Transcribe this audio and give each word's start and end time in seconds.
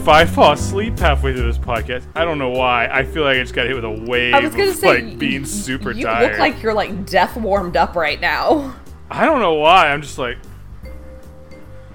if 0.00 0.08
I 0.08 0.24
fall 0.24 0.52
asleep 0.52 0.98
halfway 0.98 1.34
through 1.34 1.46
this 1.46 1.58
podcast, 1.58 2.06
I 2.14 2.24
don't 2.24 2.38
know 2.38 2.48
why. 2.48 2.86
I 2.86 3.04
feel 3.04 3.22
like 3.22 3.36
I 3.36 3.40
just 3.40 3.52
got 3.52 3.66
hit 3.66 3.74
with 3.74 3.84
a 3.84 3.90
wave. 3.90 4.32
I 4.32 4.40
was 4.40 4.54
gonna 4.54 4.70
of, 4.70 4.76
say, 4.76 5.02
like 5.02 5.18
being 5.18 5.42
y- 5.42 5.46
super 5.46 5.90
you 5.90 6.04
tired. 6.04 6.22
You 6.22 6.28
look 6.30 6.38
like 6.38 6.62
you're 6.62 6.72
like 6.72 7.04
death 7.04 7.36
warmed 7.36 7.76
up 7.76 7.94
right 7.94 8.18
now. 8.18 8.76
I 9.10 9.26
don't 9.26 9.40
know 9.40 9.54
why. 9.54 9.88
I'm 9.88 10.00
just 10.00 10.16
like, 10.16 10.38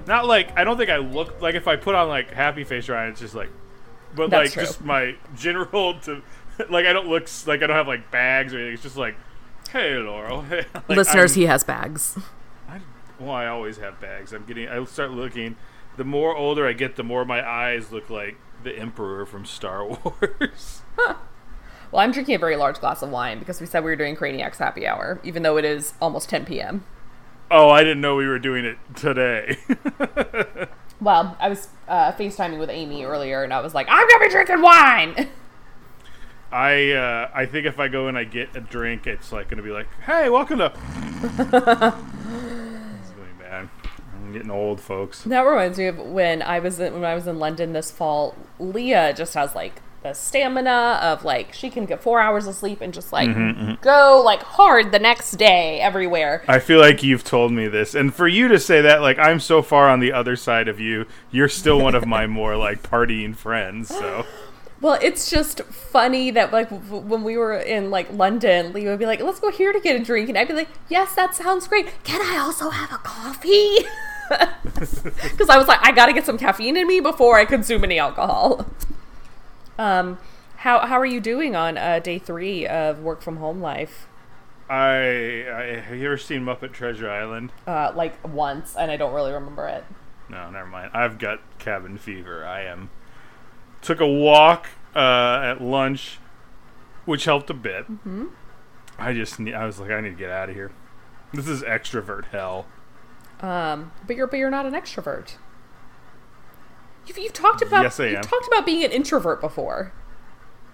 not 0.05 0.27
like 0.27 0.55
I 0.55 0.63
don't 0.63 0.77
think 0.77 0.91
I 0.91 0.97
look 0.97 1.41
like 1.41 1.55
if 1.55 1.67
I 1.67 1.77
put 1.77 1.95
on 1.95 2.07
like 2.07 2.31
happy 2.31 2.63
face 2.63 2.87
Ryan, 2.87 3.11
it's 3.11 3.19
just 3.21 3.33
like, 3.33 3.49
but 4.15 4.29
That's 4.29 4.49
like 4.49 4.53
true. 4.53 4.63
just 4.65 4.81
my 4.83 5.15
general 5.35 5.99
to 6.01 6.21
like 6.69 6.85
I 6.85 6.93
don't 6.93 7.07
look 7.07 7.27
like 7.47 7.63
I 7.63 7.67
don't 7.67 7.75
have 7.75 7.87
like 7.87 8.11
bags 8.11 8.53
or 8.53 8.57
anything. 8.57 8.73
It's 8.75 8.83
just 8.83 8.97
like, 8.97 9.15
hey 9.71 9.95
Laurel, 9.95 10.41
hey. 10.49 10.65
Like, 10.75 10.89
Listeners, 10.89 11.31
I'm- 11.31 11.39
he 11.41 11.45
has 11.47 11.63
bags. 11.63 12.19
I, 12.69 12.81
well, 13.19 13.31
I 13.31 13.47
always 13.47 13.77
have 13.77 13.99
bags. 13.99 14.31
I'm 14.31 14.45
getting. 14.45 14.69
I 14.69 14.83
start 14.83 15.09
looking. 15.09 15.55
The 15.97 16.03
more 16.03 16.35
older 16.35 16.67
I 16.67 16.73
get, 16.73 16.95
the 16.95 17.03
more 17.03 17.25
my 17.25 17.47
eyes 17.47 17.91
look 17.91 18.09
like 18.09 18.37
the 18.63 18.77
Emperor 18.77 19.25
from 19.25 19.45
Star 19.45 19.85
Wars. 19.87 20.81
Well, 21.91 22.01
I'm 22.03 22.11
drinking 22.11 22.35
a 22.35 22.39
very 22.39 22.57
large 22.57 22.79
glass 22.81 23.01
of 23.03 23.09
wine 23.09 23.39
because 23.39 23.61
we 23.61 23.67
said 23.67 23.83
we 23.85 23.89
were 23.91 23.95
doing 23.95 24.17
Craniacs 24.17 24.57
happy 24.57 24.85
hour, 24.85 25.21
even 25.23 25.43
though 25.43 25.55
it 25.55 25.63
is 25.63 25.93
almost 26.01 26.27
10 26.27 26.43
p.m. 26.43 26.83
oh, 27.49 27.69
I 27.69 27.83
didn't 27.83 28.01
know 28.01 28.17
we 28.17 28.27
were 28.27 28.39
doing 28.39 28.65
it 28.65 28.77
today. 28.95 29.57
Well, 31.01 31.35
I 31.39 31.49
was 31.49 31.67
uh, 31.87 32.13
FaceTiming 32.13 32.57
with 32.57 32.69
Amy 32.69 33.03
earlier, 33.03 33.43
and 33.43 33.53
I 33.53 33.59
was 33.59 33.73
like, 33.73 33.87
I'm 33.89 34.07
gonna 34.07 34.25
be 34.25 34.29
drinking 34.31 34.61
wine. 34.61 35.27
I 36.51 36.91
uh, 36.91 37.29
I 37.33 37.45
think 37.45 37.65
if 37.65 37.79
I 37.79 37.89
go 37.89 38.07
and 38.07 38.17
I 38.17 38.23
get 38.23 38.55
a 38.55 38.61
drink, 38.61 39.05
it's 39.05 39.31
like 39.33 39.49
going 39.49 39.57
to 39.57 39.63
be 39.63 39.71
like, 39.71 39.87
hey, 40.05 40.29
welcome 40.29 40.59
to. 40.59 40.71
it's 40.73 41.35
really 43.11 43.33
bad. 43.39 43.67
I'm 44.13 44.24
getting 44.35 44.51
old, 44.51 44.81
folks. 44.81 45.23
that 45.23 45.41
reminds 45.41 45.77
me 45.77 45.87
of 45.87 45.97
when 45.97 46.41
I 46.41 46.59
was 46.59 46.79
in, 46.79 46.93
when 46.93 47.05
I 47.05 47.15
was 47.15 47.25
in 47.25 47.39
London 47.39 47.73
this 47.73 47.89
fall. 47.89 48.35
Leah 48.59 49.13
just 49.13 49.33
has 49.33 49.55
like 49.55 49.81
the 50.03 50.13
stamina 50.13 50.99
of 51.01 51.25
like 51.25 51.51
she 51.53 51.69
can 51.69 51.85
get 51.85 52.01
four 52.01 52.19
hours 52.19 52.45
of 52.45 52.53
sleep 52.53 52.79
and 52.79 52.93
just 52.93 53.11
like 53.11 53.27
mm-hmm, 53.27 53.59
mm-hmm. 53.59 53.81
go 53.81 54.21
like 54.23 54.43
hard 54.43 54.91
the 54.91 54.99
next 54.99 55.31
day 55.31 55.79
everywhere. 55.79 56.43
I 56.47 56.59
feel 56.59 56.79
like 56.79 57.01
you've 57.01 57.23
told 57.23 57.51
me 57.51 57.67
this, 57.67 57.95
and 57.95 58.13
for 58.13 58.27
you 58.27 58.47
to 58.49 58.59
say 58.59 58.81
that, 58.81 59.01
like 59.01 59.17
I'm 59.17 59.39
so 59.39 59.61
far 59.61 59.89
on 59.89 60.01
the 60.01 60.11
other 60.11 60.35
side 60.35 60.67
of 60.67 60.79
you, 60.79 61.05
you're 61.31 61.49
still 61.49 61.79
one 61.79 61.95
of 61.95 62.05
my 62.05 62.27
more 62.39 62.55
like 62.55 62.83
partying 62.83 63.35
friends. 63.35 63.87
So 63.87 64.25
Well, 64.81 64.99
it's 65.01 65.31
just 65.31 65.61
funny 65.63 66.29
that 66.31 66.51
like 66.51 66.69
w- 66.69 67.01
when 67.01 67.23
we 67.23 67.37
were 67.37 67.57
in 67.57 67.89
like 67.89 68.11
London, 68.11 68.73
Leah 68.73 68.91
would 68.91 68.99
be 68.99 69.05
like, 69.05 69.21
"Let's 69.21 69.39
go 69.39 69.49
here 69.49 69.71
to 69.73 69.79
get 69.79 69.99
a 69.99 70.03
drink," 70.03 70.29
and 70.29 70.37
I'd 70.37 70.47
be 70.47 70.53
like, 70.53 70.69
"Yes, 70.89 71.15
that 71.15 71.33
sounds 71.33 71.67
great. 71.67 71.87
Can 72.03 72.21
I 72.21 72.37
also 72.37 72.69
have 72.69 72.91
a 72.91 72.97
coffee?" 72.97 73.77
Because 74.63 75.49
I 75.49 75.57
was 75.57 75.67
like, 75.67 75.79
I 75.81 75.91
gotta 75.91 76.11
get 76.13 76.25
some 76.25 76.37
caffeine 76.37 76.75
in 76.75 76.87
me 76.87 76.99
before 76.99 77.37
I 77.37 77.45
consume 77.45 77.83
any 77.83 77.99
alcohol. 77.99 78.65
Um, 79.77 80.19
how 80.55 80.79
how 80.87 80.97
are 80.97 81.05
you 81.05 81.19
doing 81.19 81.53
on 81.53 81.77
uh, 81.77 81.99
day 81.99 82.17
three 82.17 82.65
of 82.65 82.99
work 83.01 83.21
from 83.21 83.37
home 83.37 83.59
life? 83.59 84.07
I, 84.69 85.45
I 85.51 85.81
have 85.85 85.97
you 85.97 86.05
ever 86.05 86.17
seen 86.17 86.45
Muppet 86.45 86.71
Treasure 86.71 87.09
Island? 87.09 87.51
Uh, 87.67 87.91
like 87.93 88.25
once, 88.25 88.75
and 88.75 88.89
I 88.89 88.95
don't 88.95 89.13
really 89.13 89.33
remember 89.33 89.67
it. 89.67 89.83
No, 90.29 90.49
never 90.49 90.67
mind. 90.67 90.91
I've 90.93 91.19
got 91.19 91.41
cabin 91.59 91.97
fever. 91.97 92.45
I 92.45 92.61
am. 92.61 92.89
Took 93.81 93.99
a 93.99 94.07
walk 94.07 94.67
uh, 94.95 95.41
at 95.43 95.61
lunch, 95.61 96.17
which 97.05 97.25
helped 97.25 97.49
a 97.49 97.53
bit. 97.53 97.85
Mm-hmm. 97.91 98.27
I 98.97 99.13
just 99.13 99.39
need, 99.39 99.53
I 99.53 99.65
was 99.65 99.79
like, 99.79 99.91
I 99.91 100.01
need 100.01 100.11
to 100.11 100.15
get 100.15 100.31
out 100.31 100.49
of 100.49 100.55
here. 100.55 100.71
This 101.33 101.47
is 101.47 101.61
extrovert 101.61 102.25
hell. 102.25 102.65
Um, 103.41 103.91
but 104.07 104.15
you're 104.15 104.27
but 104.27 104.37
you're 104.37 104.49
not 104.49 104.65
an 104.65 104.73
extrovert. 104.73 105.35
You've, 107.07 107.17
you've 107.17 107.33
talked 107.33 107.61
about 107.61 107.83
Yes, 107.83 107.99
I 107.99 108.05
you've 108.07 108.15
am. 108.17 108.23
talked 108.23 108.47
about 108.47 108.65
being 108.65 108.83
an 108.83 108.91
introvert 108.91 109.39
before. 109.41 109.93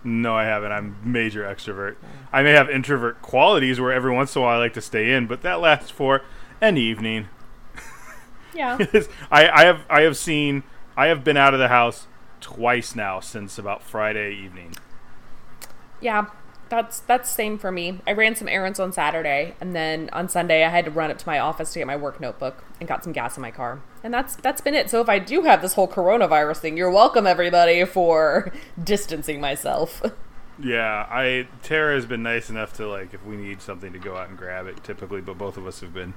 No, 0.03 0.35
I 0.35 0.45
haven't. 0.45 0.71
I'm 0.71 0.95
major 1.03 1.43
extrovert. 1.43 1.95
I 2.33 2.41
may 2.41 2.51
have 2.51 2.69
introvert 2.69 3.21
qualities 3.21 3.79
where 3.79 3.91
every 3.91 4.11
once 4.11 4.35
in 4.35 4.41
a 4.41 4.45
while 4.45 4.55
I 4.55 4.59
like 4.59 4.73
to 4.73 4.81
stay 4.81 5.11
in, 5.13 5.27
but 5.27 5.41
that 5.41 5.59
lasts 5.59 5.89
for 5.91 6.21
an 6.59 6.77
evening. 6.77 7.27
Yeah. 8.53 8.77
I, 9.31 9.47
I 9.49 9.63
have 9.63 9.85
I 9.89 10.01
have 10.01 10.17
seen 10.17 10.63
I 10.97 11.07
have 11.07 11.23
been 11.23 11.37
out 11.37 11.53
of 11.53 11.59
the 11.61 11.69
house 11.69 12.07
twice 12.41 12.95
now 12.97 13.21
since 13.21 13.57
about 13.57 13.81
Friday 13.81 14.33
evening. 14.35 14.73
Yeah, 16.01 16.25
that's 16.71 17.01
that's 17.01 17.29
same 17.29 17.57
for 17.57 17.71
me. 17.71 17.99
I 18.07 18.13
ran 18.13 18.35
some 18.35 18.47
errands 18.47 18.79
on 18.79 18.91
Saturday, 18.91 19.55
and 19.59 19.75
then 19.75 20.09
on 20.13 20.29
Sunday 20.29 20.63
I 20.63 20.69
had 20.69 20.85
to 20.85 20.91
run 20.91 21.11
up 21.11 21.17
to 21.19 21.27
my 21.27 21.37
office 21.37 21.73
to 21.73 21.79
get 21.79 21.85
my 21.85 21.97
work 21.97 22.19
notebook 22.19 22.63
and 22.79 22.87
got 22.87 23.03
some 23.03 23.13
gas 23.13 23.37
in 23.37 23.41
my 23.41 23.51
car, 23.51 23.81
and 24.03 24.13
that's 24.13 24.35
that's 24.37 24.61
been 24.61 24.73
it. 24.73 24.89
So 24.89 25.01
if 25.01 25.09
I 25.09 25.19
do 25.19 25.43
have 25.43 25.61
this 25.61 25.73
whole 25.73 25.87
coronavirus 25.87 26.57
thing, 26.57 26.77
you're 26.77 26.89
welcome 26.89 27.27
everybody 27.27 27.83
for 27.85 28.51
distancing 28.83 29.39
myself. 29.41 30.01
Yeah, 30.59 31.05
I 31.09 31.47
Tara 31.61 31.95
has 31.95 32.05
been 32.05 32.23
nice 32.23 32.49
enough 32.49 32.73
to 32.73 32.87
like 32.87 33.13
if 33.13 33.25
we 33.25 33.35
need 33.35 33.61
something 33.61 33.93
to 33.93 33.99
go 33.99 34.15
out 34.15 34.29
and 34.29 34.37
grab 34.37 34.65
it 34.67 34.83
typically, 34.83 35.21
but 35.21 35.37
both 35.37 35.57
of 35.57 35.67
us 35.67 35.81
have 35.81 35.93
been 35.93 36.13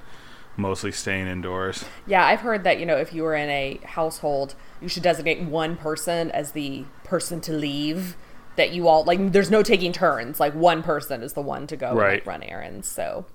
mostly 0.57 0.91
staying 0.91 1.27
indoors. 1.27 1.83
yeah, 2.07 2.25
I've 2.25 2.39
heard 2.39 2.63
that 2.63 2.79
you 2.79 2.85
know 2.85 2.97
if 2.97 3.13
you 3.13 3.23
were 3.23 3.35
in 3.35 3.49
a 3.49 3.79
household, 3.83 4.55
you 4.81 4.87
should 4.87 5.03
designate 5.03 5.41
one 5.41 5.75
person 5.75 6.31
as 6.31 6.53
the 6.53 6.85
person 7.03 7.41
to 7.41 7.51
leave. 7.53 8.15
That 8.55 8.71
you 8.71 8.87
all 8.87 9.03
like, 9.03 9.31
there's 9.31 9.51
no 9.51 9.63
taking 9.63 9.91
turns. 9.91 10.39
Like 10.39 10.53
one 10.53 10.83
person 10.83 11.21
is 11.23 11.33
the 11.33 11.41
one 11.41 11.67
to 11.67 11.75
go 11.75 11.89
and, 11.89 11.97
like, 11.97 12.25
run 12.25 12.43
errands. 12.43 12.87
So 12.87 13.25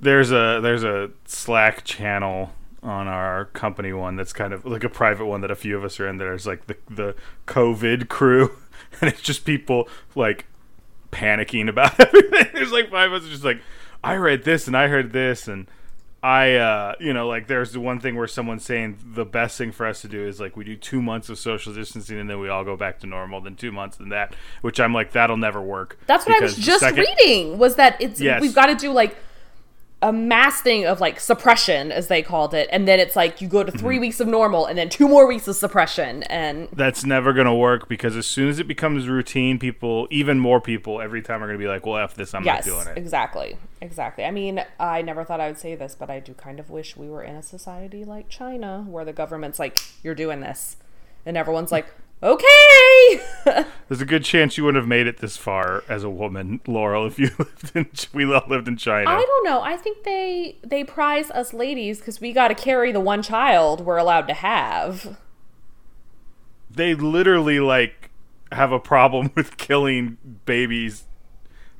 There's 0.00 0.30
a 0.30 0.60
there's 0.62 0.84
a 0.84 1.10
Slack 1.26 1.84
channel 1.84 2.52
on 2.82 3.08
our 3.08 3.46
company 3.46 3.92
one 3.92 4.14
that's 4.16 4.32
kind 4.32 4.52
of 4.52 4.64
like 4.64 4.84
a 4.84 4.88
private 4.88 5.26
one 5.26 5.40
that 5.40 5.50
a 5.50 5.56
few 5.56 5.76
of 5.76 5.84
us 5.84 5.98
are 5.98 6.08
in. 6.08 6.18
There's 6.18 6.46
like 6.46 6.66
the 6.66 6.76
the 6.88 7.14
COVID 7.46 8.08
crew, 8.08 8.56
and 9.00 9.10
it's 9.10 9.22
just 9.22 9.44
people 9.44 9.88
like 10.14 10.46
panicking 11.10 11.68
about 11.68 11.98
everything. 12.00 12.46
There's 12.52 12.72
like 12.72 12.90
five 12.90 13.12
of 13.12 13.22
us 13.22 13.28
just 13.28 13.44
like, 13.44 13.60
I 14.04 14.14
read 14.14 14.44
this 14.44 14.66
and 14.66 14.76
I 14.76 14.88
heard 14.88 15.12
this 15.12 15.48
and 15.48 15.66
I 16.22 16.54
uh 16.56 16.94
you 16.98 17.12
know 17.12 17.28
like 17.28 17.46
there's 17.46 17.72
the 17.72 17.78
one 17.80 18.00
thing 18.00 18.16
where 18.16 18.26
someone's 18.26 18.64
saying 18.64 18.98
the 19.14 19.24
best 19.24 19.56
thing 19.56 19.70
for 19.70 19.86
us 19.86 20.00
to 20.00 20.08
do 20.08 20.26
is 20.26 20.40
like 20.40 20.56
we 20.56 20.64
do 20.64 20.74
two 20.76 21.00
months 21.00 21.28
of 21.28 21.38
social 21.38 21.72
distancing 21.72 22.18
and 22.18 22.28
then 22.28 22.40
we 22.40 22.48
all 22.48 22.64
go 22.64 22.76
back 22.76 22.98
to 23.00 23.06
normal. 23.06 23.40
Then 23.40 23.54
two 23.54 23.70
months 23.70 23.98
and 24.00 24.10
that, 24.10 24.34
which 24.60 24.80
I'm 24.80 24.92
like 24.92 25.12
that'll 25.12 25.36
never 25.36 25.62
work. 25.62 25.96
That's 26.06 26.26
what 26.26 26.36
I 26.36 26.44
was 26.44 26.56
just 26.56 26.80
second- 26.80 27.06
reading. 27.20 27.58
Was 27.58 27.76
that 27.76 28.00
it's 28.00 28.20
Yes. 28.20 28.40
we've 28.40 28.54
got 28.54 28.66
to 28.66 28.74
do 28.74 28.90
like 28.90 29.16
a 30.00 30.12
mass 30.12 30.60
thing 30.60 30.86
of 30.86 31.00
like 31.00 31.18
suppression, 31.18 31.90
as 31.90 32.06
they 32.06 32.22
called 32.22 32.54
it, 32.54 32.68
and 32.70 32.86
then 32.86 33.00
it's 33.00 33.16
like 33.16 33.40
you 33.40 33.48
go 33.48 33.64
to 33.64 33.72
3 33.72 33.80
Mm-hmm. 33.96 34.00
weeks 34.00 34.20
of 34.20 34.28
normal, 34.28 34.64
and 34.66 34.78
then 34.78 34.88
two 34.88 35.08
more 35.08 35.26
weeks 35.26 35.48
of 35.48 35.56
suppression, 35.56 36.22
and 36.24 36.68
that's 36.72 37.04
never 37.04 37.32
going 37.32 37.46
to 37.48 37.54
work 37.54 37.88
because 37.88 38.16
as 38.16 38.24
soon 38.24 38.48
as 38.48 38.60
it 38.60 38.68
becomes 38.68 39.08
routine, 39.08 39.58
people, 39.58 40.06
even 40.10 40.38
more 40.38 40.60
people, 40.60 41.00
every 41.00 41.20
time 41.20 41.42
are 41.42 41.46
going 41.46 41.58
to 41.58 41.62
be 41.64 41.66
like, 41.68 41.84
"Well, 41.84 41.96
f 41.98 42.14
this, 42.14 42.32
I'm 42.32 42.44
yes, 42.44 42.64
not 42.64 42.72
doing 42.84 42.96
it." 42.96 42.98
exactly, 43.00 43.58
exactly. 43.80 44.24
I 44.24 44.30
mean, 44.30 44.64
I 44.78 45.02
never 45.02 45.24
thought 45.24 45.40
I 45.40 45.48
would 45.48 45.58
say 45.58 45.74
this, 45.74 45.96
but 45.98 46.08
I 46.10 46.20
do 46.20 46.32
kind 46.32 46.60
of 46.60 46.70
wish 46.70 46.96
we 46.96 47.08
were 47.08 47.24
in 47.24 47.34
a 47.34 47.42
society 47.42 48.04
like 48.04 48.28
China, 48.28 48.84
where 48.88 49.04
the 49.04 49.12
government's 49.12 49.58
like, 49.58 49.80
"You're 50.04 50.14
doing 50.14 50.40
this," 50.40 50.76
and 51.26 51.36
everyone's 51.36 51.72
like, 51.72 51.86
"Okay." 52.22 53.20
There's 53.88 54.00
a 54.00 54.06
good 54.06 54.24
chance 54.24 54.58
you 54.58 54.64
wouldn't 54.64 54.80
have 54.82 54.88
made 54.88 55.06
it 55.06 55.18
this 55.18 55.36
far 55.36 55.82
as 55.88 56.04
a 56.04 56.10
woman, 56.10 56.60
Laurel, 56.66 57.06
if 57.06 57.18
you 57.18 57.30
lived 57.38 57.72
in 57.74 57.88
we 58.12 58.24
all 58.32 58.44
lived 58.48 58.68
in 58.68 58.76
China. 58.76 59.10
I 59.10 59.24
don't 59.24 59.44
know. 59.44 59.60
I 59.62 59.76
think 59.76 60.04
they 60.04 60.58
they 60.62 60.84
prize 60.84 61.30
us 61.30 61.52
ladies 61.54 61.98
because 61.98 62.20
we 62.20 62.32
got 62.32 62.48
to 62.48 62.54
carry 62.54 62.92
the 62.92 63.00
one 63.00 63.22
child 63.22 63.84
we're 63.84 63.96
allowed 63.96 64.28
to 64.28 64.34
have. 64.34 65.18
They 66.70 66.94
literally 66.94 67.60
like 67.60 68.10
have 68.52 68.72
a 68.72 68.78
problem 68.80 69.30
with 69.36 69.56
killing 69.56 70.18
babies, 70.44 71.04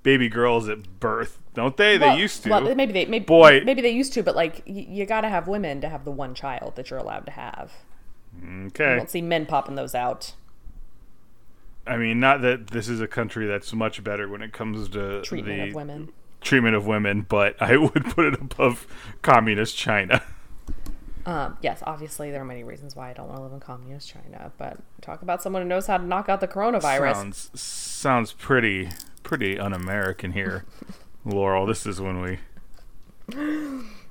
baby 0.02 0.28
girls 0.28 0.68
at 0.68 0.98
birth, 1.00 1.40
don't 1.54 1.76
they? 1.76 1.98
Well- 1.98 2.14
they 2.14 2.22
used 2.22 2.42
to. 2.44 2.50
Well, 2.50 2.74
maybe 2.74 2.92
they 2.92 3.04
maybe 3.04 3.24
Boy. 3.24 3.62
maybe 3.64 3.82
they 3.82 3.90
used 3.90 4.12
to, 4.14 4.22
but 4.22 4.34
like 4.34 4.62
y- 4.66 4.86
you 4.88 5.04
got 5.04 5.22
to 5.22 5.28
have 5.28 5.46
women 5.46 5.80
to 5.82 5.88
have 5.88 6.04
the 6.04 6.10
one 6.10 6.34
child 6.34 6.76
that 6.76 6.90
you're 6.90 6.98
allowed 6.98 7.26
to 7.26 7.32
have. 7.32 7.72
I 8.42 8.66
okay. 8.66 8.96
don't 8.96 9.10
see 9.10 9.22
men 9.22 9.46
popping 9.46 9.74
those 9.74 9.94
out. 9.94 10.34
I 11.86 11.96
mean, 11.96 12.20
not 12.20 12.42
that 12.42 12.68
this 12.68 12.88
is 12.88 13.00
a 13.00 13.08
country 13.08 13.46
that's 13.46 13.72
much 13.72 14.04
better 14.04 14.28
when 14.28 14.42
it 14.42 14.52
comes 14.52 14.88
to 14.90 15.22
Treatment 15.22 15.56
the 15.58 15.68
of 15.68 15.74
women. 15.74 16.12
treatment 16.42 16.76
of 16.76 16.86
women, 16.86 17.22
but 17.28 17.60
I 17.62 17.76
would 17.76 18.04
put 18.04 18.26
it 18.26 18.34
above 18.40 18.86
communist 19.22 19.76
China. 19.76 20.22
Um, 21.26 21.58
yes, 21.60 21.82
obviously 21.86 22.30
there 22.30 22.40
are 22.40 22.44
many 22.46 22.64
reasons 22.64 22.96
why 22.96 23.10
I 23.10 23.12
don't 23.12 23.26
want 23.26 23.38
to 23.38 23.42
live 23.42 23.52
in 23.52 23.60
communist 23.60 24.08
China, 24.08 24.50
but 24.56 24.78
talk 25.02 25.20
about 25.20 25.42
someone 25.42 25.60
who 25.62 25.68
knows 25.68 25.86
how 25.86 25.98
to 25.98 26.04
knock 26.04 26.28
out 26.30 26.40
the 26.40 26.48
coronavirus. 26.48 27.14
Sounds 27.14 27.50
sounds 27.60 28.32
pretty 28.32 28.88
pretty 29.22 29.58
un-American 29.58 30.32
here, 30.32 30.64
Laurel. 31.26 31.66
This 31.66 31.84
is 31.84 32.00
when 32.00 32.22
we 32.22 32.38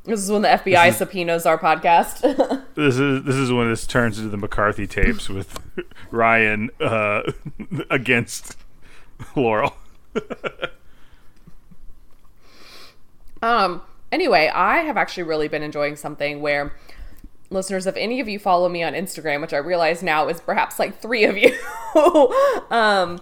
This 0.07 0.21
is 0.21 0.31
when 0.31 0.41
the 0.41 0.47
FBI 0.47 0.93
subpoenas 0.93 1.45
our 1.45 1.57
podcast. 1.57 2.21
this 2.75 2.97
is 2.97 3.23
this 3.23 3.35
is 3.35 3.51
when 3.51 3.69
this 3.69 3.85
turns 3.85 4.17
into 4.17 4.29
the 4.29 4.37
McCarthy 4.37 4.87
tapes 4.87 5.27
with 5.27 5.59
Ryan 6.11 6.69
uh, 6.79 7.23
against 7.89 8.55
Laurel. 9.35 9.75
Um, 13.41 13.81
anyway, 14.09 14.47
I 14.47 14.77
have 14.77 14.95
actually 14.95 15.23
really 15.23 15.49
been 15.49 15.61
enjoying 15.61 15.97
something 15.97 16.39
where 16.39 16.73
listeners, 17.49 17.85
if 17.85 17.97
any 17.97 18.21
of 18.21 18.29
you 18.29 18.39
follow 18.39 18.69
me 18.69 18.83
on 18.83 18.93
Instagram, 18.93 19.41
which 19.41 19.53
I 19.53 19.57
realize 19.57 20.01
now 20.01 20.29
is 20.29 20.39
perhaps 20.39 20.79
like 20.79 21.01
three 21.01 21.25
of 21.25 21.37
you, 21.37 21.53
um, 22.71 23.19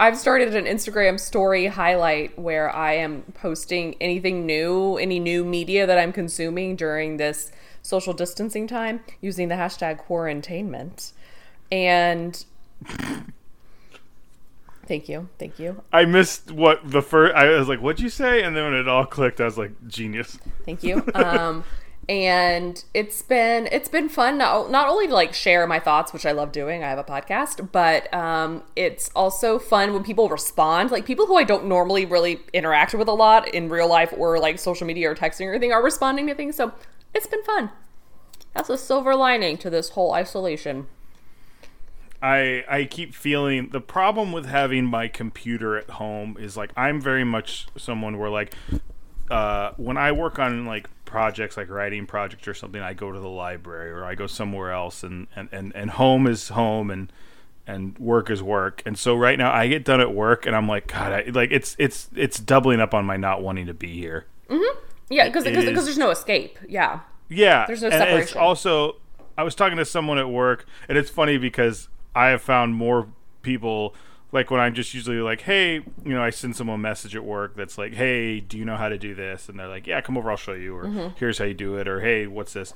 I've 0.00 0.16
started 0.16 0.56
an 0.56 0.64
Instagram 0.64 1.20
story 1.20 1.66
highlight 1.66 2.38
where 2.38 2.74
I 2.74 2.94
am 2.94 3.20
posting 3.34 3.96
anything 4.00 4.46
new, 4.46 4.96
any 4.96 5.20
new 5.20 5.44
media 5.44 5.86
that 5.86 5.98
I'm 5.98 6.10
consuming 6.10 6.74
during 6.74 7.18
this 7.18 7.52
social 7.82 8.14
distancing 8.14 8.66
time 8.66 9.00
using 9.20 9.48
the 9.48 9.56
hashtag 9.56 9.98
quarantainment. 9.98 11.12
And 11.70 12.42
thank 14.86 15.06
you. 15.10 15.28
Thank 15.38 15.58
you. 15.58 15.82
I 15.92 16.06
missed 16.06 16.50
what 16.50 16.80
the 16.90 17.02
first. 17.02 17.34
I 17.34 17.50
was 17.58 17.68
like, 17.68 17.80
"What'd 17.80 18.00
you 18.00 18.08
say?" 18.08 18.42
And 18.42 18.56
then 18.56 18.64
when 18.64 18.74
it 18.74 18.88
all 18.88 19.04
clicked, 19.04 19.38
I 19.38 19.44
was 19.44 19.58
like, 19.58 19.72
"Genius." 19.86 20.38
Thank 20.64 20.82
you. 20.82 21.04
Um, 21.14 21.62
and 22.10 22.84
it's 22.92 23.22
been 23.22 23.68
it's 23.70 23.88
been 23.88 24.08
fun 24.08 24.36
not, 24.36 24.70
not 24.70 24.88
only 24.88 25.06
to 25.06 25.14
like 25.14 25.32
share 25.32 25.66
my 25.66 25.78
thoughts 25.78 26.12
which 26.12 26.26
i 26.26 26.32
love 26.32 26.50
doing 26.50 26.82
i 26.82 26.88
have 26.88 26.98
a 26.98 27.04
podcast 27.04 27.70
but 27.72 28.12
um, 28.12 28.62
it's 28.76 29.10
also 29.14 29.58
fun 29.58 29.92
when 29.92 30.02
people 30.02 30.28
respond. 30.28 30.90
Like 30.90 31.04
people 31.04 31.26
who 31.26 31.36
i 31.36 31.44
don't 31.44 31.66
normally 31.66 32.04
really 32.04 32.40
interact 32.52 32.94
with 32.94 33.08
a 33.08 33.12
lot 33.12 33.52
in 33.54 33.68
real 33.68 33.88
life 33.88 34.12
or 34.16 34.38
like 34.38 34.58
social 34.58 34.86
media 34.86 35.10
or 35.10 35.14
texting 35.14 35.46
or 35.46 35.50
anything 35.50 35.72
are 35.72 35.82
responding 35.82 36.26
to 36.26 36.34
things. 36.34 36.56
So 36.56 36.72
it's 37.14 37.26
been 37.26 37.42
fun. 37.44 37.70
That's 38.54 38.68
a 38.68 38.78
silver 38.78 39.14
lining 39.14 39.56
to 39.58 39.70
this 39.70 39.90
whole 39.90 40.12
isolation. 40.12 40.86
I 42.22 42.64
I 42.68 42.84
keep 42.84 43.14
feeling 43.14 43.70
the 43.70 43.80
problem 43.80 44.32
with 44.32 44.46
having 44.46 44.84
my 44.84 45.08
computer 45.08 45.76
at 45.76 45.90
home 45.90 46.36
is 46.38 46.56
like 46.56 46.72
I'm 46.76 47.00
very 47.00 47.24
much 47.24 47.68
someone 47.76 48.18
where 48.18 48.30
like 48.30 48.54
uh, 49.30 49.72
when 49.76 49.96
I 49.96 50.12
work 50.12 50.38
on 50.38 50.66
like 50.66 50.88
projects 51.10 51.56
like 51.56 51.68
writing 51.68 52.06
projects 52.06 52.46
or 52.46 52.54
something, 52.54 52.80
I 52.80 52.94
go 52.94 53.10
to 53.10 53.18
the 53.18 53.28
library 53.28 53.90
or 53.90 54.04
I 54.04 54.14
go 54.14 54.28
somewhere 54.28 54.70
else, 54.72 55.02
and 55.02 55.26
and 55.34 55.48
and, 55.50 55.74
and 55.74 55.90
home 55.90 56.28
is 56.28 56.50
home 56.50 56.90
and 56.90 57.12
and 57.66 57.98
work 57.98 58.30
is 58.30 58.42
work. 58.42 58.82
And 58.86 58.96
so 58.96 59.16
right 59.16 59.36
now 59.36 59.52
I 59.52 59.66
get 59.66 59.84
done 59.84 60.00
at 60.00 60.14
work 60.14 60.46
and 60.46 60.54
I'm 60.54 60.68
like, 60.68 60.86
God, 60.86 61.12
I, 61.12 61.30
like 61.30 61.50
it's 61.50 61.74
it's 61.78 62.08
it's 62.14 62.38
doubling 62.38 62.80
up 62.80 62.94
on 62.94 63.04
my 63.04 63.16
not 63.16 63.42
wanting 63.42 63.66
to 63.66 63.74
be 63.74 63.98
here. 63.98 64.26
Mm-hmm. 64.48 64.78
Yeah, 65.10 65.26
because 65.26 65.44
because 65.44 65.84
there's 65.84 65.98
no 65.98 66.10
escape. 66.10 66.58
Yeah. 66.68 67.00
Yeah. 67.28 67.66
There's 67.66 67.82
no 67.82 67.88
and 67.88 67.94
separation. 67.94 68.22
It's 68.22 68.36
also, 68.36 68.96
I 69.36 69.42
was 69.42 69.56
talking 69.56 69.78
to 69.78 69.84
someone 69.84 70.18
at 70.18 70.28
work, 70.28 70.64
and 70.88 70.96
it's 70.96 71.10
funny 71.10 71.38
because 71.38 71.88
I 72.14 72.28
have 72.28 72.42
found 72.42 72.74
more 72.76 73.08
people 73.42 73.94
like 74.32 74.50
when 74.50 74.60
I'm 74.60 74.74
just 74.74 74.94
usually 74.94 75.18
like, 75.18 75.40
hey, 75.42 75.74
you 75.74 76.14
know, 76.14 76.22
I 76.22 76.30
send 76.30 76.54
someone 76.56 76.76
a 76.76 76.78
message 76.78 77.16
at 77.16 77.24
work 77.24 77.56
that's 77.56 77.76
like, 77.78 77.94
hey, 77.94 78.40
do 78.40 78.56
you 78.58 78.64
know 78.64 78.76
how 78.76 78.88
to 78.88 78.98
do 78.98 79.14
this? 79.14 79.48
And 79.48 79.58
they're 79.58 79.68
like, 79.68 79.86
yeah, 79.86 80.00
come 80.00 80.16
over, 80.16 80.30
I'll 80.30 80.36
show 80.36 80.52
you, 80.54 80.76
or 80.76 80.84
Mm-hmm. 80.84 81.16
here's 81.16 81.38
how 81.38 81.44
you 81.46 81.54
do 81.54 81.76
it, 81.76 81.88
or 81.88 82.00
hey, 82.00 82.26
what's 82.26 82.52
this? 82.52 82.72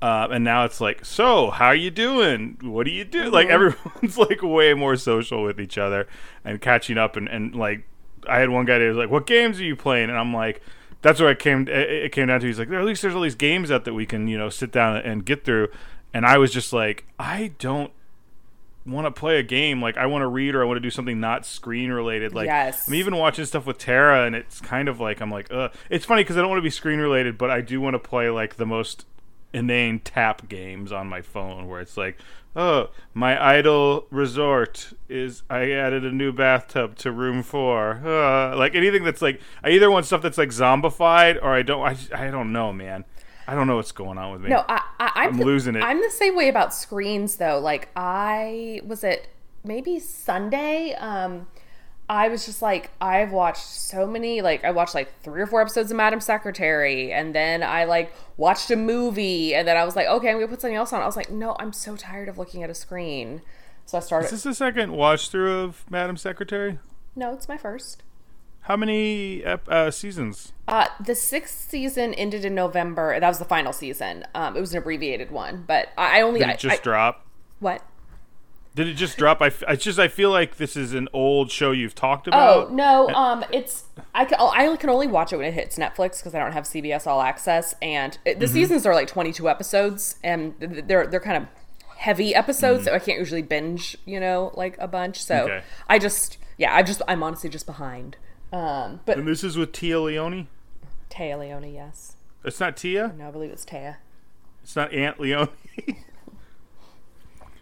Uh, 0.00 0.26
and 0.32 0.42
now 0.44 0.64
it's 0.64 0.80
like, 0.80 1.04
so 1.04 1.50
how 1.50 1.66
are 1.66 1.74
you 1.74 1.90
doing? 1.90 2.56
What 2.62 2.84
do 2.86 2.90
you 2.92 3.04
do? 3.04 3.30
Like 3.30 3.48
Mm-hmm. 3.48 3.54
everyone's 3.54 4.18
like 4.30 4.42
way 4.42 4.74
more 4.74 4.96
social 4.96 5.42
with 5.42 5.60
each 5.60 5.78
other 5.78 6.06
and 6.44 6.60
catching 6.60 6.98
up, 6.98 7.16
and, 7.16 7.28
and 7.28 7.54
like 7.54 7.86
I 8.28 8.38
had 8.38 8.50
one 8.50 8.64
guy 8.64 8.78
that 8.78 8.88
was 8.88 8.96
like, 8.96 9.10
what 9.10 9.26
games 9.26 9.60
are 9.60 9.64
you 9.64 9.76
playing? 9.76 10.08
And 10.10 10.18
I'm 10.18 10.32
like. 10.34 10.62
That's 11.04 11.18
what 11.20 11.30
it 11.30 11.40
came. 11.40 11.66
It 11.68 12.12
came 12.12 12.28
down 12.28 12.38
to. 12.38 12.46
He's 12.46 12.60
like, 12.60 12.70
at 12.70 12.84
least 12.84 13.02
there's 13.02 13.16
all 13.16 13.22
these 13.22 13.34
games 13.34 13.72
out 13.72 13.84
that 13.86 13.92
we 13.92 14.06
can, 14.06 14.28
you 14.28 14.38
know, 14.38 14.48
sit 14.48 14.70
down 14.70 14.98
and 14.98 15.24
get 15.24 15.44
through. 15.44 15.66
And 16.14 16.24
I 16.24 16.38
was 16.38 16.52
just 16.52 16.72
like, 16.72 17.06
I 17.18 17.54
don't 17.58 17.90
want 18.86 19.06
to 19.06 19.10
play 19.10 19.38
a 19.38 19.42
game. 19.42 19.80
Like 19.80 19.96
I 19.96 20.06
want 20.06 20.22
to 20.22 20.26
read 20.26 20.54
or 20.54 20.62
I 20.62 20.64
want 20.64 20.76
to 20.76 20.80
do 20.80 20.90
something 20.90 21.20
not 21.20 21.46
screen 21.46 21.90
related. 21.90 22.34
Like 22.34 22.46
Yes. 22.46 22.88
I'm 22.88 22.94
even 22.94 23.16
watching 23.16 23.44
stuff 23.44 23.66
with 23.66 23.78
Tara, 23.78 24.26
and 24.26 24.34
it's 24.34 24.60
kind 24.60 24.88
of 24.88 25.00
like 25.00 25.20
I'm 25.20 25.30
like, 25.30 25.52
uh. 25.52 25.68
It's 25.90 26.04
funny 26.04 26.22
because 26.22 26.36
I 26.36 26.40
don't 26.40 26.50
want 26.50 26.58
to 26.58 26.62
be 26.64 26.70
screen 26.70 26.98
related, 26.98 27.38
but 27.38 27.50
I 27.50 27.60
do 27.60 27.80
want 27.80 27.94
to 27.94 27.98
play 27.98 28.28
like 28.30 28.56
the 28.56 28.66
most 28.66 29.06
inane 29.52 30.00
tap 30.00 30.48
games 30.48 30.92
on 30.92 31.08
my 31.08 31.20
phone, 31.20 31.68
where 31.68 31.80
it's 31.80 31.96
like, 31.96 32.16
oh, 32.56 32.88
my 33.14 33.42
idle 33.42 34.06
resort 34.10 34.92
is 35.08 35.42
I 35.50 35.70
added 35.70 36.04
a 36.04 36.10
new 36.12 36.32
bathtub 36.32 36.96
to 36.98 37.12
room 37.12 37.42
four. 37.42 38.00
Uh, 38.04 38.56
like 38.56 38.74
anything 38.74 39.04
that's 39.04 39.22
like 39.22 39.40
I 39.62 39.70
either 39.70 39.90
want 39.90 40.06
stuff 40.06 40.22
that's 40.22 40.38
like 40.38 40.50
zombified 40.50 41.38
or 41.42 41.50
I 41.50 41.62
don't. 41.62 41.82
I, 41.82 42.26
I 42.26 42.30
don't 42.30 42.52
know, 42.52 42.72
man. 42.72 43.04
I 43.46 43.54
don't 43.54 43.66
know 43.66 43.76
what's 43.76 43.92
going 43.92 44.18
on 44.18 44.32
with 44.32 44.42
me. 44.42 44.50
No, 44.50 44.64
I, 44.68 44.82
I 44.98 45.12
I'm, 45.14 45.34
I'm 45.34 45.40
losing 45.40 45.74
it. 45.76 45.82
I'm 45.82 46.00
the 46.00 46.10
same 46.10 46.36
way 46.36 46.48
about 46.48 46.74
screens 46.74 47.36
though. 47.36 47.58
Like 47.58 47.88
I 47.96 48.80
was 48.84 49.04
it 49.04 49.28
maybe 49.64 49.98
Sunday. 49.98 50.94
Um, 50.94 51.46
I 52.08 52.28
was 52.28 52.44
just 52.44 52.62
like 52.62 52.90
I've 53.00 53.32
watched 53.32 53.64
so 53.64 54.06
many. 54.06 54.42
Like 54.42 54.64
I 54.64 54.70
watched 54.70 54.94
like 54.94 55.12
three 55.22 55.40
or 55.40 55.46
four 55.46 55.60
episodes 55.60 55.90
of 55.90 55.96
Madam 55.96 56.20
Secretary, 56.20 57.12
and 57.12 57.34
then 57.34 57.62
I 57.62 57.84
like 57.84 58.12
watched 58.36 58.70
a 58.70 58.76
movie, 58.76 59.54
and 59.54 59.66
then 59.66 59.76
I 59.76 59.84
was 59.84 59.96
like, 59.96 60.06
okay, 60.06 60.28
I'm 60.28 60.36
gonna 60.36 60.48
put 60.48 60.60
something 60.60 60.76
else 60.76 60.92
on. 60.92 61.00
I 61.00 61.06
was 61.06 61.16
like, 61.16 61.30
no, 61.30 61.56
I'm 61.58 61.72
so 61.72 61.96
tired 61.96 62.28
of 62.28 62.38
looking 62.38 62.62
at 62.62 62.70
a 62.70 62.74
screen. 62.74 63.42
So 63.86 63.98
I 63.98 64.00
started. 64.00 64.26
Is 64.26 64.30
this 64.32 64.42
the 64.42 64.54
second 64.54 64.92
watch 64.92 65.28
through 65.28 65.60
of 65.60 65.84
Madam 65.90 66.16
Secretary? 66.16 66.78
no, 67.16 67.32
it's 67.34 67.48
my 67.48 67.56
first. 67.56 68.02
How 68.62 68.76
many 68.76 69.44
uh, 69.44 69.90
seasons? 69.90 70.52
Uh, 70.68 70.86
the 71.04 71.14
sixth 71.16 71.68
season 71.68 72.14
ended 72.14 72.44
in 72.44 72.54
November. 72.54 73.18
That 73.18 73.28
was 73.28 73.38
the 73.40 73.44
final 73.44 73.72
season. 73.72 74.24
Um, 74.34 74.56
it 74.56 74.60
was 74.60 74.72
an 74.72 74.78
abbreviated 74.78 75.30
one, 75.32 75.64
but 75.66 75.88
I, 75.98 76.20
only 76.20 76.40
Did 76.40 76.50
it 76.50 76.58
just 76.60 76.80
I- 76.80 76.82
drop? 76.82 77.26
what? 77.58 77.82
Did 78.74 78.88
it 78.88 78.94
just 78.94 79.18
drop? 79.18 79.42
I, 79.42 79.48
f- 79.48 79.62
I 79.68 79.76
just 79.76 79.98
I 79.98 80.08
feel 80.08 80.30
like 80.30 80.56
this 80.56 80.78
is 80.78 80.94
an 80.94 81.06
old 81.12 81.50
show 81.50 81.72
you've 81.72 81.94
talked 81.94 82.26
about. 82.26 82.68
Oh 82.68 82.74
no, 82.74 83.06
um, 83.10 83.44
it's 83.52 83.84
I 84.14 84.24
can 84.24 84.38
I 84.40 84.74
can 84.78 84.88
only 84.88 85.06
watch 85.08 85.30
it 85.30 85.36
when 85.36 85.44
it 85.44 85.52
hits 85.52 85.76
Netflix 85.76 86.20
because 86.20 86.34
I 86.34 86.38
don't 86.38 86.52
have 86.52 86.64
CBS 86.64 87.06
All 87.06 87.20
Access, 87.20 87.74
and 87.82 88.16
it, 88.24 88.30
Mm-hmm. 88.30 88.40
the 88.40 88.48
seasons 88.48 88.86
are 88.86 88.94
like 88.94 89.08
twenty 89.08 89.30
two 89.30 89.46
episodes, 89.50 90.16
and 90.24 90.54
they're 90.58 91.06
they're 91.06 91.20
kind 91.20 91.36
of 91.42 91.48
heavy 91.98 92.34
episodes, 92.34 92.84
so 92.84 92.94
I 92.94 92.98
can't 92.98 93.18
usually 93.18 93.42
binge, 93.42 93.94
you 94.06 94.18
know, 94.18 94.52
like 94.54 94.78
a 94.78 94.88
bunch. 94.88 95.22
So 95.22 95.34
Mm. 95.34 95.42
Okay. 95.44 95.62
I 95.90 95.98
just 95.98 96.38
yeah, 96.56 96.74
I 96.74 96.82
just 96.82 97.02
I'm 97.06 97.22
honestly 97.22 97.50
just 97.50 97.66
behind. 97.66 98.16
Um, 98.52 99.00
but 99.06 99.16
And 99.18 99.26
this 99.26 99.42
is 99.42 99.56
with 99.56 99.72
Tia 99.72 99.98
Leoni. 100.00 100.46
Tia 101.08 101.36
Leoni, 101.38 101.72
yes, 101.74 102.16
It's 102.44 102.60
not 102.60 102.76
Tia. 102.76 103.14
no, 103.16 103.28
I 103.28 103.30
believe 103.30 103.50
it's 103.50 103.64
Taya. 103.64 103.96
It's 104.62 104.76
not 104.76 104.92
Aunt 104.92 105.18
Leone. 105.20 105.48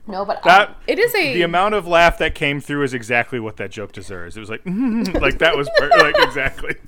No, 0.06 0.24
but 0.24 0.42
That- 0.42 0.70
um, 0.70 0.74
it 0.88 0.98
is 0.98 1.14
a 1.14 1.34
the 1.34 1.42
amount 1.42 1.74
of 1.74 1.86
laugh 1.86 2.18
that 2.18 2.34
came 2.34 2.60
through 2.60 2.82
is 2.82 2.94
exactly 2.94 3.38
what 3.38 3.58
that 3.58 3.70
joke 3.70 3.92
deserves. 3.92 4.36
It 4.36 4.40
was 4.40 4.50
like, 4.50 4.62
like 4.66 5.38
that 5.38 5.56
was 5.56 5.68
per- 5.76 5.88
like 5.98 6.16
exactly. 6.18 6.74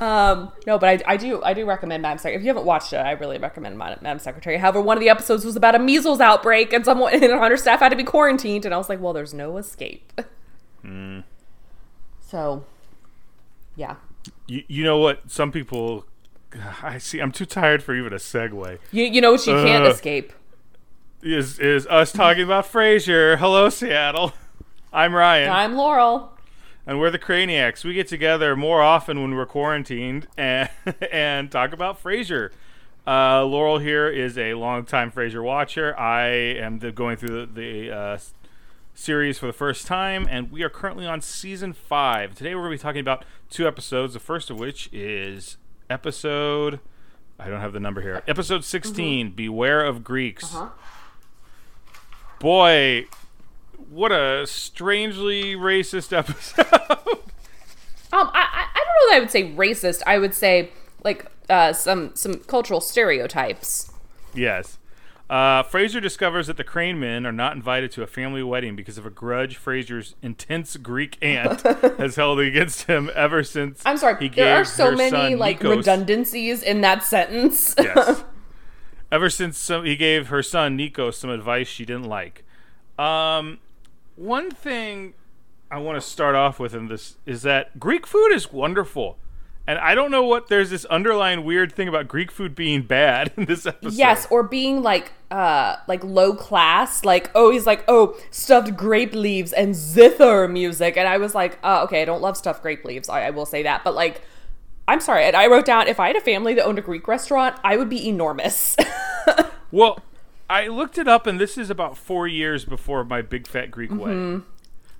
Um, 0.00 0.52
no, 0.68 0.78
but 0.78 0.88
I, 1.04 1.14
I 1.14 1.16
do 1.16 1.42
I 1.42 1.52
do 1.52 1.66
recommend 1.66 2.00
Madam 2.02 2.18
Secretary. 2.18 2.36
If 2.36 2.42
you 2.42 2.48
haven't 2.48 2.64
watched 2.64 2.92
it, 2.92 2.98
I 2.98 3.10
really 3.12 3.38
recommend 3.38 3.76
Madam, 3.76 4.18
Secretary. 4.20 4.56
However, 4.56 4.80
one 4.80 4.96
of 4.96 5.00
the 5.00 5.08
episodes 5.08 5.44
was 5.44 5.56
about 5.56 5.74
a 5.74 5.78
measles 5.80 6.20
outbreak, 6.20 6.72
and 6.72 6.84
someone 6.84 7.12
and 7.12 7.22
her 7.24 7.56
staff 7.56 7.80
had 7.80 7.88
to 7.88 7.96
be 7.96 8.04
quarantined, 8.04 8.64
and 8.64 8.72
I 8.72 8.76
was 8.78 8.88
like, 8.88 9.00
well, 9.00 9.12
there's 9.12 9.34
no 9.34 9.56
escape. 9.56 10.12
So, 12.20 12.64
yeah, 13.76 13.96
You, 14.46 14.64
you 14.68 14.84
know 14.84 14.98
what? 14.98 15.30
Some 15.30 15.52
people. 15.52 16.04
I 16.82 16.98
see. 16.98 17.20
I'm 17.20 17.32
too 17.32 17.46
tired 17.46 17.82
for 17.82 17.94
even 17.94 18.12
a 18.12 18.16
segue. 18.16 18.78
you 18.92 19.04
you 19.04 19.20
know 19.20 19.32
what 19.32 19.46
you 19.46 19.54
can't 19.54 19.84
Uh. 19.84 19.90
escape. 19.90 20.32
Is 21.22 21.58
is 21.58 21.86
us 21.88 22.12
talking 22.12 22.42
about 22.44 22.66
Frasier? 22.70 23.38
Hello, 23.38 23.68
Seattle. 23.68 24.32
I'm 24.92 25.14
Ryan. 25.14 25.50
I'm 25.50 25.74
Laurel. 25.74 26.32
and 26.86 26.98
we're 27.00 27.10
the 27.10 27.18
Craniacs. 27.18 27.84
We 27.84 27.94
get 27.94 28.06
together 28.08 28.54
more 28.56 28.80
often 28.82 29.20
when 29.20 29.34
we're 29.34 29.46
quarantined 29.46 30.28
and 30.36 30.68
and 31.12 31.50
talk 31.50 31.72
about 31.72 32.02
Frasier. 32.02 32.50
Uh, 33.06 33.44
Laurel 33.44 33.78
here 33.78 34.08
is 34.08 34.36
a 34.38 34.54
longtime 34.54 35.10
Frasier 35.12 35.42
watcher. 35.42 35.96
I 35.98 36.26
am 36.26 36.80
the, 36.80 36.90
going 36.92 37.16
through 37.16 37.46
the, 37.46 37.52
the 37.52 37.90
uh, 37.96 38.18
series 38.96 39.38
for 39.38 39.46
the 39.46 39.52
first 39.52 39.86
time, 39.86 40.26
and 40.28 40.50
we 40.50 40.62
are 40.62 40.70
currently 40.70 41.06
on 41.06 41.20
season 41.20 41.72
five. 41.72 42.34
Today 42.34 42.54
we're 42.54 42.62
going 42.62 42.72
to 42.72 42.78
be 42.78 42.82
talking 42.82 43.00
about 43.00 43.24
two 43.50 43.68
episodes. 43.68 44.14
The 44.14 44.20
first 44.20 44.50
of 44.50 44.58
which 44.58 44.88
is 44.92 45.58
episode. 45.88 46.80
I 47.38 47.48
don't 47.48 47.60
have 47.60 47.74
the 47.74 47.80
number 47.80 48.00
here. 48.00 48.22
Episode 48.26 48.64
16. 48.64 49.32
Beware 49.32 49.84
of 49.84 50.02
Greeks. 50.02 50.56
Boy, 52.40 53.06
what 53.90 54.10
a 54.10 54.46
strangely 54.46 55.54
racist 55.54 56.16
episode. 56.16 56.66
Um, 58.12 58.30
I, 58.32 58.38
I 58.38 58.66
I 58.72 58.84
don't 58.84 58.86
know 58.86 59.10
that 59.10 59.16
I 59.16 59.18
would 59.18 59.30
say 59.32 59.52
racist. 59.54 60.02
I 60.06 60.18
would 60.18 60.32
say 60.32 60.70
like 61.02 61.26
uh 61.50 61.72
some 61.72 62.14
some 62.14 62.38
cultural 62.38 62.80
stereotypes. 62.80 63.90
Yes. 64.32 64.78
Uh, 65.28 65.64
Frasier 65.64 66.00
discovers 66.00 66.46
that 66.46 66.56
the 66.56 66.62
Crane 66.62 67.00
men 67.00 67.26
are 67.26 67.32
not 67.32 67.56
invited 67.56 67.90
to 67.92 68.02
a 68.02 68.06
family 68.06 68.44
wedding 68.44 68.76
because 68.76 68.96
of 68.96 69.04
a 69.04 69.10
grudge 69.10 69.58
Frasier's 69.58 70.14
intense 70.22 70.76
Greek 70.76 71.18
aunt 71.20 71.62
has 71.98 72.14
held 72.14 72.38
against 72.38 72.82
him 72.84 73.10
ever 73.14 73.42
since. 73.42 73.82
I'm 73.84 73.96
sorry, 73.96 74.16
he 74.20 74.28
there 74.28 74.56
are 74.56 74.64
so 74.64 74.92
many 74.92 75.34
like 75.34 75.60
Nikos- 75.60 75.78
redundancies 75.78 76.62
in 76.62 76.80
that 76.82 77.02
sentence. 77.02 77.74
Yes. 77.76 78.22
ever 79.12 79.28
since 79.28 79.58
some, 79.58 79.84
he 79.84 79.96
gave 79.96 80.28
her 80.28 80.42
son 80.44 80.76
Nico 80.76 81.10
some 81.10 81.30
advice 81.30 81.66
she 81.66 81.84
didn't 81.84 82.04
like. 82.04 82.44
Um, 82.96 83.58
one 84.14 84.50
thing 84.52 85.14
I 85.70 85.78
want 85.78 86.00
to 86.00 86.06
start 86.06 86.36
off 86.36 86.60
with 86.60 86.72
in 86.72 86.86
this 86.86 87.16
is 87.26 87.42
that 87.42 87.80
Greek 87.80 88.06
food 88.06 88.32
is 88.32 88.52
wonderful. 88.52 89.18
And 89.68 89.78
I 89.80 89.94
don't 89.96 90.10
know 90.12 90.22
what 90.22 90.46
there's 90.48 90.70
this 90.70 90.84
underlying 90.86 91.44
weird 91.44 91.72
thing 91.72 91.88
about 91.88 92.06
Greek 92.06 92.30
food 92.30 92.54
being 92.54 92.82
bad 92.82 93.32
in 93.36 93.46
this 93.46 93.66
episode. 93.66 93.94
Yes, 93.98 94.26
or 94.30 94.42
being 94.42 94.82
like 94.82 95.12
uh 95.30 95.76
like 95.88 96.04
low 96.04 96.34
class, 96.34 97.04
like 97.04 97.30
oh 97.34 97.50
he's 97.50 97.66
like 97.66 97.84
oh 97.88 98.16
stuffed 98.30 98.76
grape 98.76 99.12
leaves 99.14 99.52
and 99.52 99.74
zither 99.74 100.46
music, 100.48 100.96
and 100.96 101.08
I 101.08 101.16
was 101.18 101.34
like 101.34 101.58
uh, 101.64 101.82
okay 101.84 102.02
I 102.02 102.04
don't 102.04 102.22
love 102.22 102.36
stuffed 102.36 102.62
grape 102.62 102.84
leaves, 102.84 103.08
I, 103.08 103.26
I 103.26 103.30
will 103.30 103.46
say 103.46 103.62
that, 103.64 103.82
but 103.82 103.94
like 103.94 104.22
I'm 104.88 105.00
sorry, 105.00 105.24
and 105.24 105.34
I 105.34 105.48
wrote 105.48 105.64
down 105.64 105.88
if 105.88 105.98
I 105.98 106.06
had 106.06 106.16
a 106.16 106.20
family 106.20 106.54
that 106.54 106.64
owned 106.64 106.78
a 106.78 106.82
Greek 106.82 107.08
restaurant, 107.08 107.56
I 107.64 107.76
would 107.76 107.88
be 107.88 108.08
enormous. 108.08 108.76
Well, 109.72 109.98
I 110.48 110.68
looked 110.68 110.96
it 110.96 111.08
up, 111.08 111.26
and 111.26 111.40
this 111.40 111.58
is 111.58 111.70
about 111.70 111.98
four 111.98 112.28
years 112.28 112.64
before 112.64 113.04
my 113.04 113.20
big 113.20 113.48
fat 113.48 113.72
Greek 113.72 113.90
Mm-hmm. 113.90 113.98
wedding. 114.00 114.44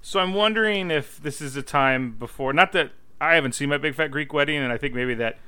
So 0.02 0.18
I'm 0.18 0.34
wondering 0.34 0.90
if 0.90 1.22
this 1.22 1.40
is 1.40 1.54
a 1.56 1.62
time 1.62 2.10
before. 2.10 2.52
Not 2.52 2.72
that 2.72 2.90
I 3.20 3.34
haven't 3.34 3.52
seen 3.52 3.68
my 3.68 3.78
big 3.78 3.94
fat 3.94 4.08
Greek 4.10 4.32
wedding, 4.32 4.56
and 4.56 4.72
I 4.72 4.76
think 4.76 4.94
maybe 4.94 5.14
that 5.14 5.38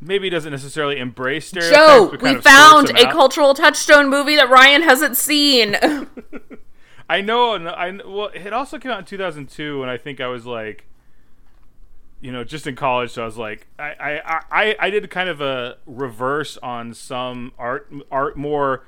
maybe 0.00 0.30
doesn't 0.30 0.50
necessarily 0.50 0.98
embrace 0.98 1.48
stereotypes. 1.48 1.76
Joe, 1.76 2.16
we 2.20 2.40
found 2.40 2.90
a 2.90 3.06
out. 3.06 3.12
cultural 3.12 3.54
touchstone 3.54 4.08
movie 4.08 4.36
that 4.36 4.48
Ryan 4.48 4.82
hasn't 4.82 5.16
seen. 5.16 5.76
I 7.08 7.20
know. 7.20 7.54
and 7.54 7.68
I 7.68 7.90
well, 8.04 8.30
it 8.34 8.52
also 8.52 8.78
came 8.78 8.90
out 8.90 8.98
in 9.00 9.04
2002, 9.04 9.82
and 9.82 9.90
I 9.90 9.96
think 9.96 10.20
I 10.20 10.26
was 10.26 10.46
like, 10.46 10.86
you 12.20 12.32
know, 12.32 12.44
just 12.44 12.66
in 12.66 12.76
college. 12.76 13.12
So 13.12 13.22
I 13.22 13.24
was 13.24 13.38
like, 13.38 13.66
I 13.78 14.20
I 14.24 14.42
I, 14.50 14.76
I 14.78 14.90
did 14.90 15.08
kind 15.10 15.28
of 15.28 15.40
a 15.40 15.78
reverse 15.86 16.56
on 16.58 16.94
some 16.94 17.52
art 17.58 17.90
art 18.10 18.36
more 18.36 18.84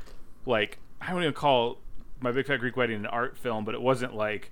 like 0.46 0.78
I 1.00 1.10
don't 1.10 1.22
even 1.22 1.34
call 1.34 1.78
my 2.20 2.32
Big 2.32 2.46
Fat 2.46 2.56
Greek 2.58 2.76
Wedding 2.76 2.96
an 2.96 3.06
art 3.06 3.36
film, 3.36 3.64
but 3.64 3.74
it 3.74 3.82
wasn't 3.82 4.14
like. 4.14 4.50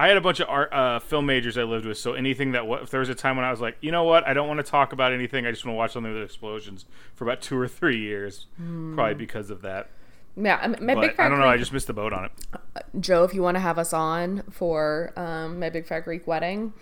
I 0.00 0.08
had 0.08 0.16
a 0.16 0.20
bunch 0.22 0.40
of 0.40 0.48
art 0.48 0.72
uh, 0.72 0.98
film 0.98 1.26
majors 1.26 1.58
I 1.58 1.64
lived 1.64 1.84
with, 1.84 1.98
so 1.98 2.14
anything 2.14 2.52
that 2.52 2.64
if 2.64 2.88
there 2.88 3.00
was 3.00 3.10
a 3.10 3.14
time 3.14 3.36
when 3.36 3.44
I 3.44 3.50
was 3.50 3.60
like, 3.60 3.76
you 3.82 3.92
know 3.92 4.04
what, 4.04 4.26
I 4.26 4.32
don't 4.32 4.48
want 4.48 4.56
to 4.56 4.64
talk 4.64 4.94
about 4.94 5.12
anything, 5.12 5.44
I 5.44 5.50
just 5.50 5.62
want 5.66 5.74
to 5.74 5.76
watch 5.78 5.92
something 5.92 6.10
with 6.14 6.22
explosions 6.22 6.86
for 7.14 7.24
about 7.24 7.42
two 7.42 7.58
or 7.58 7.68
three 7.68 7.98
years, 7.98 8.46
probably 8.56 9.12
because 9.12 9.50
of 9.50 9.60
that. 9.60 9.90
yeah, 10.36 10.58
I 10.62 10.68
mean, 10.68 10.78
my 10.86 10.94
But 10.94 11.00
big 11.02 11.16
fat 11.16 11.26
I 11.26 11.28
don't 11.28 11.38
know, 11.38 11.46
I 11.48 11.58
just 11.58 11.70
missed 11.70 11.86
the 11.86 11.92
boat 11.92 12.14
on 12.14 12.24
it. 12.24 12.32
Joe, 12.98 13.24
if 13.24 13.34
you 13.34 13.42
want 13.42 13.56
to 13.56 13.60
have 13.60 13.78
us 13.78 13.92
on 13.92 14.42
for 14.50 15.12
um, 15.16 15.60
my 15.60 15.68
big 15.68 15.84
fat 15.86 16.00
Greek 16.00 16.26
wedding, 16.26 16.72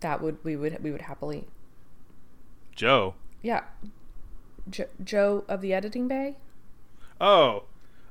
that 0.00 0.20
would 0.20 0.36
we 0.44 0.54
would 0.54 0.82
we 0.84 0.90
would 0.90 1.00
happily. 1.02 1.46
Joe. 2.76 3.14
Yeah, 3.40 3.62
jo- 4.68 4.88
Joe 5.02 5.44
of 5.48 5.62
the 5.62 5.72
editing 5.72 6.08
bay. 6.08 6.36
Oh, 7.18 7.64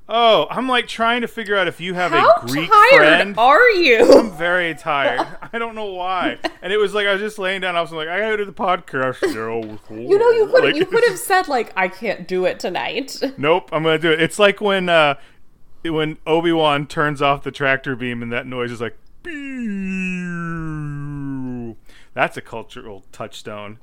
oh, 0.10 0.48
I'm 0.50 0.68
like 0.68 0.88
trying 0.88 1.22
to 1.22 1.28
figure 1.28 1.56
out 1.56 1.68
if 1.68 1.80
you 1.80 1.94
have 1.94 2.12
How 2.12 2.32
a 2.42 2.48
Greek 2.48 2.70
tired 2.70 2.98
friend. 2.98 3.36
are 3.38 3.70
you? 3.70 4.12
I'm 4.20 4.32
very 4.32 4.76
tired. 4.76 5.26
I 5.54 5.60
don't 5.60 5.76
know 5.76 5.86
why. 5.94 6.38
And 6.62 6.74
it 6.74 6.78
was 6.78 6.94
like 6.94 7.08
I 7.08 7.14
was 7.14 7.22
just 7.22 7.40
laying 7.40 7.62
down. 7.62 7.76
I 7.76 7.82
was 7.82 7.92
like, 7.92 8.08
I 8.08 8.20
gotta 8.20 8.38
do 8.38 8.46
the 8.46 8.52
podcast. 8.52 9.20
You 9.90 10.18
know, 10.18 10.32
you 10.32 10.48
could 10.48 10.64
Like, 10.64 10.76
you 10.76 10.86
could 10.86 11.04
have 11.08 11.20
said 11.20 11.48
like, 11.48 11.72
I 11.76 11.88
can't 11.88 12.28
do 12.28 12.46
it 12.46 12.60
tonight. 12.60 13.22
Nope, 13.38 13.70
I'm 13.72 13.84
gonna 13.84 14.00
do 14.00 14.12
it. 14.12 14.22
It's 14.22 14.40
like 14.40 14.60
when 14.60 14.90
uh, 14.90 15.16
when 15.84 16.18
Obi 16.26 16.52
Wan 16.52 16.88
turns 16.88 17.22
off 17.22 17.44
the 17.44 17.52
tractor 17.52 17.96
beam 17.96 18.22
and 18.22 18.32
that 18.32 18.46
noise 18.48 18.72
is 18.72 18.82
like. 18.82 18.98
That's 22.14 22.36
a 22.38 22.42
cultural 22.42 23.06
touchstone. 23.12 23.80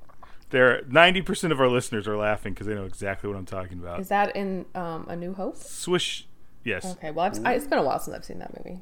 There, 0.51 0.83
ninety 0.89 1.23
percent 1.23 1.53
of 1.53 1.61
our 1.61 1.69
listeners 1.69 2.07
are 2.07 2.17
laughing 2.17 2.55
because 2.55 2.67
they 2.67 2.75
know 2.75 2.85
exactly 2.85 3.29
what 3.29 3.37
I'm 3.37 3.47
talking 3.47 3.79
about. 3.79 4.01
Is 4.01 4.09
that 4.09 4.37
in 4.37 4.65
um, 4.75 5.07
A 5.09 5.17
New 5.17 5.35
Hope? 5.35 5.57
Swish, 5.57 6.27
yes. 6.63 6.85
Okay, 6.93 7.11
well, 7.11 7.27
I've, 7.27 7.45
I, 7.45 7.55
it's 7.55 7.67
been 7.67 7.79
a 7.79 7.83
while 7.83 7.99
since 7.99 8.17
I've 8.17 8.25
seen 8.25 8.39
that 8.39 8.53
movie. 8.65 8.81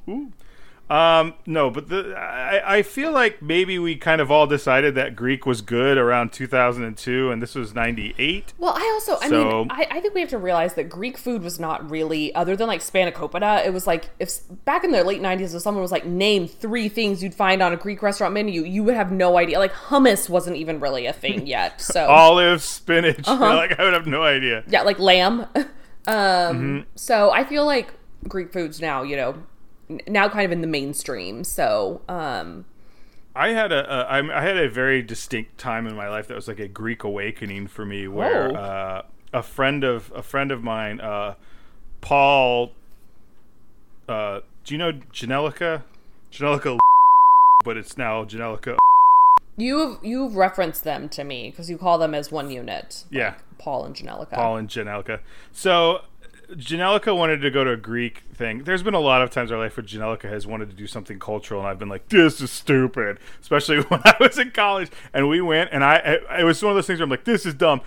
Um, 0.90 1.32
no, 1.46 1.70
but 1.70 1.88
the 1.88 2.14
I, 2.14 2.78
I 2.78 2.82
feel 2.82 3.10
like 3.10 3.40
maybe 3.40 3.78
we 3.78 3.96
kind 3.96 4.20
of 4.20 4.30
all 4.30 4.46
decided 4.46 4.94
that 4.96 5.16
Greek 5.16 5.46
was 5.46 5.62
good 5.62 5.96
around 5.96 6.32
2002, 6.32 7.30
and 7.30 7.42
this 7.42 7.54
was 7.54 7.74
98. 7.74 8.52
Well, 8.58 8.74
I 8.76 8.90
also, 8.92 9.16
I 9.24 9.28
So- 9.30 9.44
mean, 9.64 9.68
I, 9.70 9.86
I 9.90 10.00
think 10.00 10.14
we 10.14 10.20
have 10.20 10.28
to 10.30 10.38
realize 10.38 10.74
that 10.74 10.90
Greek 10.90 11.16
food 11.16 11.42
was 11.42 11.58
not 11.58 11.90
really, 11.90 12.34
other 12.34 12.54
than 12.54 12.66
like 12.68 12.80
spanakopita, 12.80 13.64
it 13.64 13.72
was 13.72 13.86
like 13.86 14.10
if 14.18 14.30
back 14.66 14.84
in 14.84 14.92
the 14.92 15.02
late 15.04 15.22
'90s, 15.22 15.54
if 15.54 15.62
someone 15.62 15.80
was 15.80 15.90
like, 15.92 16.04
name 16.04 16.46
three 16.46 16.90
things 16.90 17.22
you'd 17.22 17.34
find 17.34 17.62
on 17.62 17.72
a 17.72 17.76
Greek 17.76 18.02
restaurant 18.02 18.34
menu, 18.34 18.62
you 18.62 18.84
would 18.84 18.94
have 18.94 19.10
no 19.10 19.38
idea. 19.38 19.58
Like 19.58 19.72
hummus 19.72 20.28
wasn't 20.28 20.56
even 20.56 20.80
really 20.80 21.06
a 21.06 21.12
thing 21.14 21.46
yet. 21.56 21.80
So 21.80 22.06
Olive, 22.06 22.62
spinach. 22.62 23.26
Uh-huh. 23.26 23.44
Like 23.56 23.78
I 23.78 23.84
would 23.84 23.94
have 23.94 24.06
no 24.06 24.22
idea. 24.22 24.64
yeah, 24.68 24.82
like 24.82 24.98
lamb. 24.98 25.46
um, 25.56 25.64
Mm-hmm. 26.06 26.78
so 26.94 27.30
I 27.30 27.44
feel 27.44 27.64
like 27.64 27.88
Greek 28.28 28.52
foods 28.52 28.80
now, 28.80 29.02
you 29.02 29.16
know, 29.16 29.42
now 30.06 30.28
kind 30.28 30.44
of 30.44 30.52
in 30.52 30.60
the 30.60 30.66
mainstream. 30.66 31.44
So 31.44 32.02
um, 32.08 32.64
I 33.34 33.48
had 33.50 33.72
a, 33.72 33.90
a 33.92 34.02
I, 34.06 34.38
I 34.38 34.42
had 34.42 34.56
a 34.56 34.68
very 34.68 35.02
distinct 35.02 35.58
time 35.58 35.86
in 35.86 35.94
my 35.96 36.08
life 36.08 36.28
that 36.28 36.34
was 36.34 36.48
like 36.48 36.60
a 36.60 36.68
Greek 36.68 37.04
awakening 37.04 37.66
for 37.68 37.84
me, 37.84 38.06
where 38.08 38.50
Oh. 38.50 38.54
uh, 38.54 39.02
a 39.32 39.42
friend 39.42 39.82
of 39.84 40.12
a 40.14 40.22
friend 40.22 40.50
of 40.52 40.62
mine, 40.62 41.00
uh, 41.00 41.34
Paul. 42.00 42.72
Uh, 44.08 44.40
do 44.64 44.74
you 44.74 44.78
know 44.78 44.92
Janelica? 45.12 45.82
Janelica, 46.30 46.78
but 47.64 47.76
it's 47.76 47.96
now 47.96 48.24
Janelica. 48.24 48.76
you've 49.56 49.98
you've 50.04 50.36
referenced 50.36 50.84
them 50.84 51.08
to 51.10 51.24
me 51.24 51.50
because 51.50 51.70
you 51.70 51.78
call 51.78 51.96
them 51.98 52.14
as 52.14 52.30
one 52.30 52.50
unit. 52.50 53.04
Yeah. 53.10 53.34
Paul 53.58 53.84
and 53.86 53.94
Janelica. 53.96 54.32
Paul 54.32 54.56
and 54.58 54.68
Janelica. 54.68 55.20
So 55.52 56.00
Janelica 56.52 57.16
wanted 57.16 57.40
to 57.42 57.50
go 57.50 57.64
to 57.64 57.70
a 57.70 57.76
Greek 57.76 58.22
thing. 58.34 58.64
There's 58.64 58.82
been 58.82 58.94
a 58.94 59.00
lot 59.00 59.22
of 59.22 59.30
times 59.30 59.50
in 59.50 59.56
our 59.56 59.62
life 59.62 59.76
where 59.76 59.84
Janelica 59.84 60.28
has 60.28 60.46
wanted 60.46 60.70
to 60.70 60.76
do 60.76 60.86
something 60.86 61.18
cultural, 61.18 61.60
and 61.60 61.68
I've 61.68 61.78
been 61.78 61.88
like, 61.88 62.08
"This 62.08 62.40
is 62.40 62.50
stupid." 62.50 63.18
Especially 63.40 63.80
when 63.88 64.00
I 64.04 64.14
was 64.20 64.38
in 64.38 64.50
college, 64.50 64.90
and 65.12 65.28
we 65.28 65.40
went, 65.40 65.70
and 65.72 65.84
I 65.84 65.96
it, 66.38 66.44
was 66.44 66.62
one 66.62 66.70
of 66.70 66.76
those 66.76 66.86
things 66.86 67.00
where 67.00 67.04
I'm 67.04 67.10
like, 67.10 67.24
"This 67.24 67.46
is 67.46 67.54
dumb." 67.54 67.80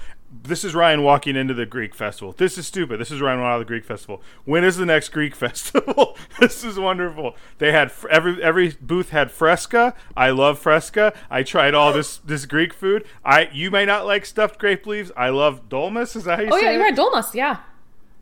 This 0.44 0.66
is 0.66 0.76
Ryan 0.76 1.04
walking 1.04 1.38
into 1.38 1.54
the 1.54 1.66
Greek 1.66 1.96
festival. 1.96 2.34
This 2.34 2.58
is 2.58 2.68
stupid. 2.68 3.00
This 3.00 3.12
is 3.12 3.22
Ryan 3.22 3.40
walking 3.40 3.50
out 3.50 3.56
of 3.56 3.60
the 3.62 3.66
Greek 3.66 3.86
festival. 3.86 4.22
When 4.44 4.66
is 4.66 4.76
the 4.76 4.86
next 4.86 5.10
Greek 5.10 5.34
festival? 5.46 6.18
this 6.42 6.66
is 6.66 6.78
wonderful. 6.78 7.36
They 7.60 7.72
had 7.72 7.92
fr- 7.94 8.10
every 8.10 8.44
every 8.44 8.74
booth 8.82 9.12
had 9.12 9.32
fresca. 9.32 9.96
I 10.18 10.32
love 10.32 10.60
fresca. 10.60 11.14
I 11.30 11.44
tried 11.44 11.74
all 11.74 11.94
this 11.94 12.18
this 12.18 12.46
Greek 12.46 12.74
food. 12.74 13.06
I 13.24 13.50
you 13.54 13.72
may 13.72 13.86
not 13.86 14.06
like 14.06 14.26
stuffed 14.26 14.60
grape 14.60 14.86
leaves. 14.86 15.12
I 15.16 15.30
love 15.30 15.70
dolmas. 15.70 16.16
Is 16.18 16.26
that 16.26 16.40
how 16.40 16.44
you 16.44 16.50
Oh 16.52 16.58
say 16.60 16.66
yeah, 16.66 16.72
it? 16.72 16.74
you're 16.78 16.88
at 16.88 16.96
Dolmas. 16.98 17.34
Yeah. 17.34 17.58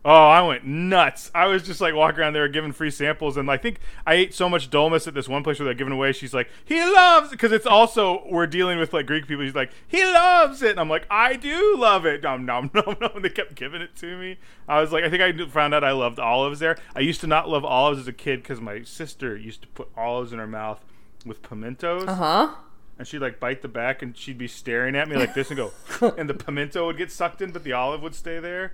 Oh, 0.07 0.27
I 0.27 0.39
went 0.43 0.63
nuts. 0.65 1.31
I 1.33 1.47
was 1.47 1.63
just 1.63 1.81
like 1.81 1.95
walking 1.95 2.19
around 2.19 2.33
there 2.33 2.47
giving 2.47 2.71
free 2.71 2.91
samples, 2.91 3.37
and 3.37 3.49
I 3.49 3.57
think 3.57 3.79
I 4.05 4.13
ate 4.13 4.35
so 4.35 4.47
much 4.47 4.69
dolmas 4.69 5.07
at 5.07 5.15
this 5.15 5.27
one 5.27 5.41
place 5.41 5.57
where 5.57 5.65
they're 5.65 5.73
giving 5.73 5.93
away. 5.93 6.11
She's 6.11 6.31
like, 6.31 6.47
he 6.63 6.79
loves 6.79 7.31
because 7.31 7.51
it's 7.51 7.65
also 7.65 8.23
we're 8.29 8.45
dealing 8.45 8.77
with 8.77 8.93
like 8.93 9.07
Greek 9.07 9.25
people. 9.27 9.43
He's 9.43 9.55
like, 9.55 9.71
he 9.87 10.03
loves 10.05 10.61
it, 10.61 10.69
and 10.69 10.79
I'm 10.79 10.89
like, 10.89 11.07
I 11.09 11.35
do 11.35 11.75
love 11.75 12.05
it. 12.05 12.21
Nom 12.21 12.45
nom 12.45 12.69
nom 12.75 12.95
nom. 13.01 13.11
And 13.15 13.25
they 13.25 13.29
kept 13.29 13.55
giving 13.55 13.81
it 13.81 13.95
to 13.95 14.15
me. 14.15 14.37
I 14.67 14.79
was 14.79 14.91
like, 14.91 15.03
I 15.03 15.09
think 15.09 15.23
I 15.23 15.49
found 15.49 15.73
out 15.73 15.83
I 15.83 15.91
loved 15.91 16.19
olives 16.19 16.59
there. 16.59 16.77
I 16.95 16.99
used 16.99 17.21
to 17.21 17.27
not 17.27 17.49
love 17.49 17.65
olives 17.65 17.99
as 17.99 18.07
a 18.07 18.13
kid 18.13 18.43
because 18.43 18.61
my 18.61 18.83
sister 18.83 19.35
used 19.35 19.63
to 19.63 19.67
put 19.69 19.89
olives 19.97 20.31
in 20.31 20.37
her 20.37 20.45
mouth 20.47 20.85
with 21.25 21.41
pimentos 21.41 22.07
Uh 22.07 22.13
huh. 22.13 22.55
and 22.99 23.07
she'd 23.07 23.17
like 23.17 23.39
bite 23.39 23.63
the 23.63 23.67
back 23.67 24.03
and 24.03 24.15
she'd 24.15 24.37
be 24.37 24.47
staring 24.47 24.95
at 24.95 25.09
me 25.09 25.15
like 25.15 25.33
this 25.33 25.49
and 25.49 25.57
go 25.57 25.71
and 26.19 26.29
the 26.29 26.35
pimento 26.35 26.85
would 26.85 26.97
get 26.97 27.11
sucked 27.11 27.41
in 27.41 27.49
but 27.51 27.63
the 27.63 27.73
olive 27.73 28.03
would 28.03 28.13
stay 28.13 28.39
there 28.39 28.73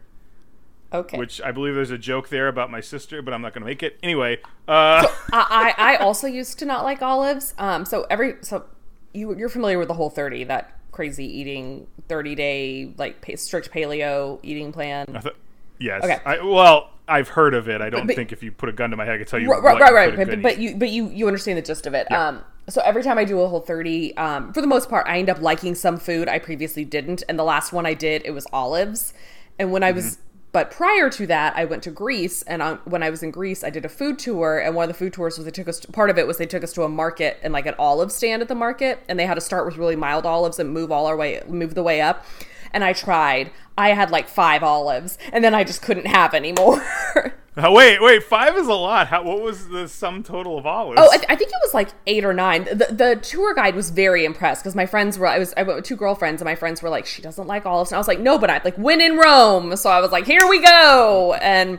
Okay. 0.93 1.17
which 1.17 1.41
i 1.41 1.51
believe 1.51 1.73
there's 1.73 1.89
a 1.91 1.97
joke 1.97 2.27
there 2.29 2.49
about 2.49 2.69
my 2.69 2.81
sister 2.81 3.21
but 3.21 3.33
i'm 3.33 3.41
not 3.41 3.53
gonna 3.53 3.65
make 3.65 3.81
it 3.81 3.97
anyway 4.03 4.37
uh 4.67 5.07
I, 5.31 5.73
I 5.77 5.93
I 5.93 5.95
also 5.97 6.27
used 6.27 6.59
to 6.59 6.65
not 6.65 6.83
like 6.83 7.01
olives. 7.01 7.53
Um, 7.57 7.85
so 7.85 8.05
every 8.09 8.35
so 8.41 8.65
you 9.13 9.35
you're 9.37 9.49
familiar 9.49 9.79
with 9.79 9.87
the 9.87 9.93
whole 9.93 10.09
thirty 10.09 10.43
that 10.45 10.77
crazy 10.91 11.25
eating 11.25 11.87
thirty 12.09 12.35
day 12.35 12.93
like 12.97 13.25
strict 13.37 13.71
paleo 13.71 14.39
eating 14.43 14.71
plan. 14.73 15.05
Thought- 15.07 15.35
yes 15.79 16.03
Okay. 16.03 16.19
I, 16.25 16.43
well 16.43 16.89
i've 17.07 17.27
heard 17.29 17.53
of 17.55 17.67
it 17.69 17.81
i 17.81 17.89
don't 17.89 18.05
but- 18.07 18.15
think 18.15 18.31
if 18.31 18.43
you 18.43 18.51
put 18.51 18.69
a 18.69 18.71
gun 18.71 18.91
to 18.91 18.97
my 18.97 19.05
head 19.05 19.15
i 19.15 19.17
could 19.17 19.27
tell 19.27 19.39
you 19.39 19.49
Right, 19.49 19.63
what 19.63 19.79
right, 19.81 19.93
right. 19.93 20.15
put 20.15 20.27
But, 20.27 20.41
but, 20.43 20.57
you 20.59 20.75
but 20.75 20.89
you 20.89 21.07
you 21.09 21.25
understand 21.27 21.57
the 21.57 21.61
gist 21.63 21.87
of 21.87 21.93
it. 21.93 22.07
Yeah. 22.11 22.27
Um, 22.27 22.43
so 22.69 22.81
every 22.85 23.01
time 23.01 23.17
I 23.17 23.23
do 23.25 23.39
a 23.41 23.47
whole 23.47 23.61
thirty, 23.61 24.15
um, 24.17 24.53
for 24.53 24.61
the 24.61 24.67
most 24.67 24.87
part, 24.89 25.07
I 25.07 25.17
end 25.17 25.29
up 25.29 25.41
liking 25.41 25.73
some 25.73 25.97
food 25.97 26.27
I 26.29 26.37
previously 26.37 26.85
didn't, 26.85 27.23
and 27.27 27.37
the 27.39 27.43
last 27.43 27.73
one 27.73 27.85
I 27.87 27.95
did 27.95 28.21
it 28.23 28.31
was 28.31 28.45
olives, 28.53 29.13
and 29.57 29.71
when 29.71 29.83
I 29.83 29.91
was. 29.93 30.05
Mm-hmm. 30.17 30.25
But 30.51 30.69
prior 30.69 31.09
to 31.09 31.25
that, 31.27 31.55
I 31.55 31.63
went 31.63 31.81
to 31.83 31.91
Greece, 31.91 32.41
and 32.43 32.61
when 32.83 33.03
I 33.03 33.09
was 33.09 33.23
in 33.23 33.31
Greece, 33.31 33.63
I 33.63 33.69
did 33.69 33.85
a 33.85 33.89
food 33.89 34.19
tour. 34.19 34.59
And 34.59 34.75
one 34.75 34.83
of 34.83 34.89
the 34.89 34.97
food 34.97 35.13
tours 35.13 35.37
was 35.37 35.45
they 35.45 35.51
took 35.51 35.69
us. 35.69 35.79
To, 35.79 35.91
part 35.91 36.09
of 36.09 36.17
it 36.17 36.27
was 36.27 36.37
they 36.37 36.45
took 36.45 36.63
us 36.63 36.73
to 36.73 36.83
a 36.83 36.89
market 36.89 37.39
and 37.41 37.53
like 37.53 37.65
an 37.65 37.75
olive 37.79 38.11
stand 38.11 38.41
at 38.41 38.47
the 38.47 38.55
market, 38.55 38.99
and 39.07 39.17
they 39.17 39.25
had 39.25 39.35
to 39.35 39.41
start 39.41 39.65
with 39.65 39.77
really 39.77 39.95
mild 39.95 40.25
olives 40.25 40.59
and 40.59 40.69
move 40.69 40.91
all 40.91 41.05
our 41.05 41.15
way, 41.15 41.41
move 41.47 41.75
the 41.75 41.83
way 41.83 42.01
up. 42.01 42.25
And 42.73 42.83
I 42.83 42.93
tried. 42.93 43.51
I 43.77 43.89
had 43.89 44.11
like 44.11 44.27
five 44.27 44.63
olives, 44.63 45.17
and 45.31 45.43
then 45.43 45.55
I 45.55 45.63
just 45.63 45.81
couldn't 45.81 46.07
have 46.07 46.33
any 46.33 46.51
more. 46.51 46.83
Wait 47.57 48.01
wait 48.01 48.23
five 48.23 48.55
is 48.55 48.67
a 48.67 48.73
lot 48.73 49.07
How, 49.07 49.23
what 49.23 49.41
was 49.41 49.67
the 49.67 49.85
sum 49.89 50.23
total 50.23 50.57
of 50.57 50.65
olives 50.65 51.01
Oh, 51.01 51.09
I, 51.11 51.17
th- 51.17 51.27
I 51.27 51.35
think 51.35 51.49
it 51.49 51.59
was 51.61 51.73
like 51.73 51.89
eight 52.07 52.23
or 52.23 52.33
nine. 52.33 52.63
The, 52.63 52.87
the 52.89 53.19
tour 53.21 53.53
guide 53.53 53.75
was 53.75 53.89
very 53.89 54.23
impressed 54.23 54.63
because 54.63 54.73
my 54.73 54.85
friends 54.85 55.19
were. 55.19 55.27
I 55.27 55.37
was. 55.37 55.53
I 55.57 55.63
went 55.63 55.75
with 55.75 55.83
two 55.85 55.97
girlfriends, 55.97 56.41
and 56.41 56.45
my 56.47 56.55
friends 56.55 56.81
were 56.81 56.87
like, 56.89 57.05
"She 57.05 57.21
doesn't 57.21 57.47
like 57.47 57.65
olives," 57.65 57.91
and 57.91 57.97
I 57.97 57.99
was 57.99 58.07
like, 58.07 58.21
"No, 58.21 58.37
but 58.37 58.49
I 58.49 58.61
like 58.63 58.77
when 58.77 59.01
in 59.01 59.17
Rome." 59.17 59.75
So 59.75 59.89
I 59.89 59.99
was 59.99 60.11
like, 60.11 60.25
"Here 60.25 60.47
we 60.47 60.61
go," 60.63 61.33
and 61.41 61.77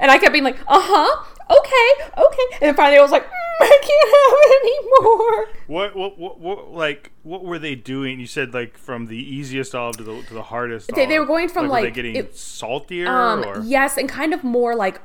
and 0.00 0.10
I 0.10 0.16
kept 0.16 0.32
being 0.32 0.44
like, 0.44 0.58
"Uh 0.66 0.80
huh, 0.82 1.24
okay, 1.50 2.22
okay," 2.26 2.66
and 2.66 2.74
finally 2.74 2.98
I 2.98 3.02
was 3.02 3.10
like, 3.10 3.26
mm, 3.26 3.41
I 3.62 3.80
can't 3.82 4.14
have 4.16 4.62
any 4.62 4.78
more. 5.00 5.46
What, 5.66 5.96
what 5.96 6.18
what 6.18 6.40
what 6.40 6.72
like 6.72 7.10
what 7.22 7.44
were 7.44 7.58
they 7.58 7.74
doing? 7.74 8.20
You 8.20 8.26
said 8.26 8.52
like 8.54 8.76
from 8.76 9.06
the 9.06 9.16
easiest 9.16 9.74
olive 9.74 9.96
to 9.98 10.02
the 10.04 10.22
to 10.22 10.34
the 10.34 10.42
hardest. 10.42 10.90
They- 10.94 11.06
they 11.06 11.18
were 11.18 11.26
going 11.26 11.48
from, 11.48 11.68
were 11.68 11.76
they 11.76 11.82
like, 11.84 11.94
getting 11.94 12.16
it- 12.16 12.36
saltier 12.36 13.08
Um, 13.08 13.44
or 13.44 13.60
yes, 13.62 13.96
and 13.96 14.08
kind 14.08 14.34
of 14.34 14.42
more 14.44 14.74
like 14.74 15.00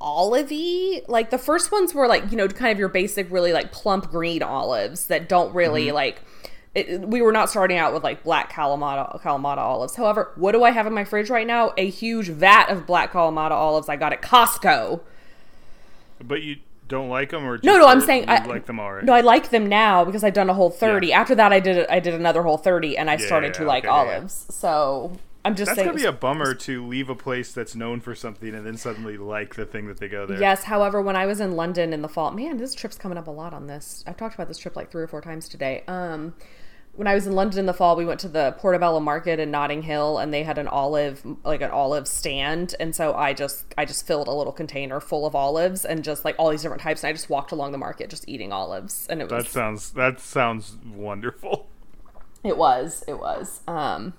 olivey. 0.00 1.06
Like 1.08 1.30
the 1.30 1.38
first 1.38 1.70
ones 1.72 1.94
were 1.94 2.06
like 2.06 2.30
you 2.30 2.36
know 2.36 2.48
kind 2.48 2.72
of 2.72 2.78
your 2.78 2.88
basic, 2.88 3.30
really 3.30 3.52
like 3.52 3.72
plump 3.72 4.10
green 4.10 4.42
olives 4.42 5.06
that 5.06 5.28
don't 5.28 5.54
really 5.54 5.86
Mm-hmm. 5.86 5.94
like. 5.94 6.22
It, 6.74 7.00
we 7.08 7.22
were 7.22 7.32
not 7.32 7.48
starting 7.48 7.78
out 7.78 7.94
with 7.94 8.04
like 8.04 8.22
black 8.22 8.52
Kalamata 8.52 9.20
Kalamata 9.22 9.56
olives. 9.56 9.96
However, 9.96 10.30
what 10.36 10.52
do 10.52 10.62
I 10.62 10.70
have 10.70 10.86
in 10.86 10.92
my 10.92 11.02
fridge 11.04 11.30
right 11.30 11.46
now? 11.46 11.72
A 11.78 11.88
huge 11.88 12.28
vat 12.28 12.66
of 12.68 12.86
black 12.86 13.10
Kalamata 13.12 13.52
olives 13.52 13.88
I 13.88 13.96
got 13.96 14.12
at 14.12 14.20
Costco. 14.22 15.00
but 16.22 16.42
you 16.42 16.56
don't 16.88 17.08
like 17.08 17.30
them 17.30 17.44
or 17.44 17.56
just 17.56 17.64
No, 17.64 17.78
no, 17.78 17.86
I'm 17.86 18.00
saying 18.00 18.28
I 18.28 18.44
like 18.44 18.66
them 18.66 18.80
already. 18.80 19.06
No, 19.06 19.12
I 19.12 19.20
like 19.20 19.50
them 19.50 19.66
now 19.66 20.04
because 20.04 20.24
I've 20.24 20.34
done 20.34 20.50
a 20.50 20.54
whole 20.54 20.70
thirty. 20.70 21.08
Yeah. 21.08 21.20
After 21.20 21.34
that, 21.34 21.52
I 21.52 21.60
did 21.60 21.86
I 21.88 22.00
did 22.00 22.14
another 22.14 22.42
whole 22.42 22.58
thirty, 22.58 22.96
and 22.96 23.10
I 23.10 23.16
started 23.16 23.54
to 23.54 23.62
yeah, 23.62 23.68
like 23.68 23.84
okay, 23.84 23.92
yeah, 23.92 24.04
yeah. 24.04 24.10
olives. 24.16 24.46
So 24.50 25.12
I'm 25.44 25.54
just 25.54 25.68
That's 25.68 25.76
saying. 25.76 25.88
gonna 25.88 25.98
be 25.98 26.04
a 26.04 26.12
bummer 26.12 26.52
to 26.54 26.86
leave 26.86 27.08
a 27.08 27.14
place 27.14 27.52
that's 27.52 27.74
known 27.74 28.00
for 28.00 28.14
something 28.14 28.54
and 28.54 28.66
then 28.66 28.76
suddenly 28.76 29.16
like 29.16 29.54
the 29.54 29.64
thing 29.64 29.86
that 29.86 29.98
they 29.98 30.08
go 30.08 30.26
there. 30.26 30.40
Yes, 30.40 30.64
however, 30.64 31.00
when 31.00 31.16
I 31.16 31.26
was 31.26 31.40
in 31.40 31.52
London 31.52 31.92
in 31.92 32.02
the 32.02 32.08
fall, 32.08 32.32
man, 32.32 32.58
this 32.58 32.74
trip's 32.74 32.98
coming 32.98 33.16
up 33.16 33.28
a 33.28 33.30
lot 33.30 33.54
on 33.54 33.66
this. 33.66 34.04
I've 34.06 34.16
talked 34.16 34.34
about 34.34 34.48
this 34.48 34.58
trip 34.58 34.76
like 34.76 34.90
three 34.90 35.02
or 35.02 35.06
four 35.06 35.20
times 35.20 35.48
today. 35.48 35.84
Um, 35.88 36.34
when 36.98 37.06
I 37.06 37.14
was 37.14 37.28
in 37.28 37.32
London 37.34 37.60
in 37.60 37.66
the 37.66 37.72
fall, 37.72 37.94
we 37.94 38.04
went 38.04 38.18
to 38.20 38.28
the 38.28 38.56
Portobello 38.58 38.98
Market 38.98 39.38
in 39.38 39.52
Notting 39.52 39.82
Hill, 39.82 40.18
and 40.18 40.34
they 40.34 40.42
had 40.42 40.58
an 40.58 40.66
olive, 40.66 41.24
like 41.44 41.60
an 41.60 41.70
olive 41.70 42.08
stand, 42.08 42.74
and 42.80 42.92
so 42.92 43.14
I 43.14 43.34
just, 43.34 43.72
I 43.78 43.84
just 43.84 44.04
filled 44.04 44.26
a 44.26 44.32
little 44.32 44.52
container 44.52 44.98
full 44.98 45.24
of 45.24 45.36
olives 45.36 45.84
and 45.84 46.02
just 46.02 46.24
like 46.24 46.34
all 46.40 46.50
these 46.50 46.60
different 46.62 46.82
types, 46.82 47.04
and 47.04 47.08
I 47.08 47.12
just 47.12 47.30
walked 47.30 47.52
along 47.52 47.70
the 47.70 47.78
market 47.78 48.10
just 48.10 48.28
eating 48.28 48.52
olives, 48.52 49.06
and 49.08 49.20
it 49.22 49.30
was, 49.30 49.44
That 49.44 49.50
sounds 49.52 49.90
that 49.92 50.18
sounds 50.18 50.76
wonderful. 50.92 51.68
it 52.42 52.56
was, 52.56 53.04
it 53.06 53.20
was. 53.20 53.60
Um, 53.68 54.14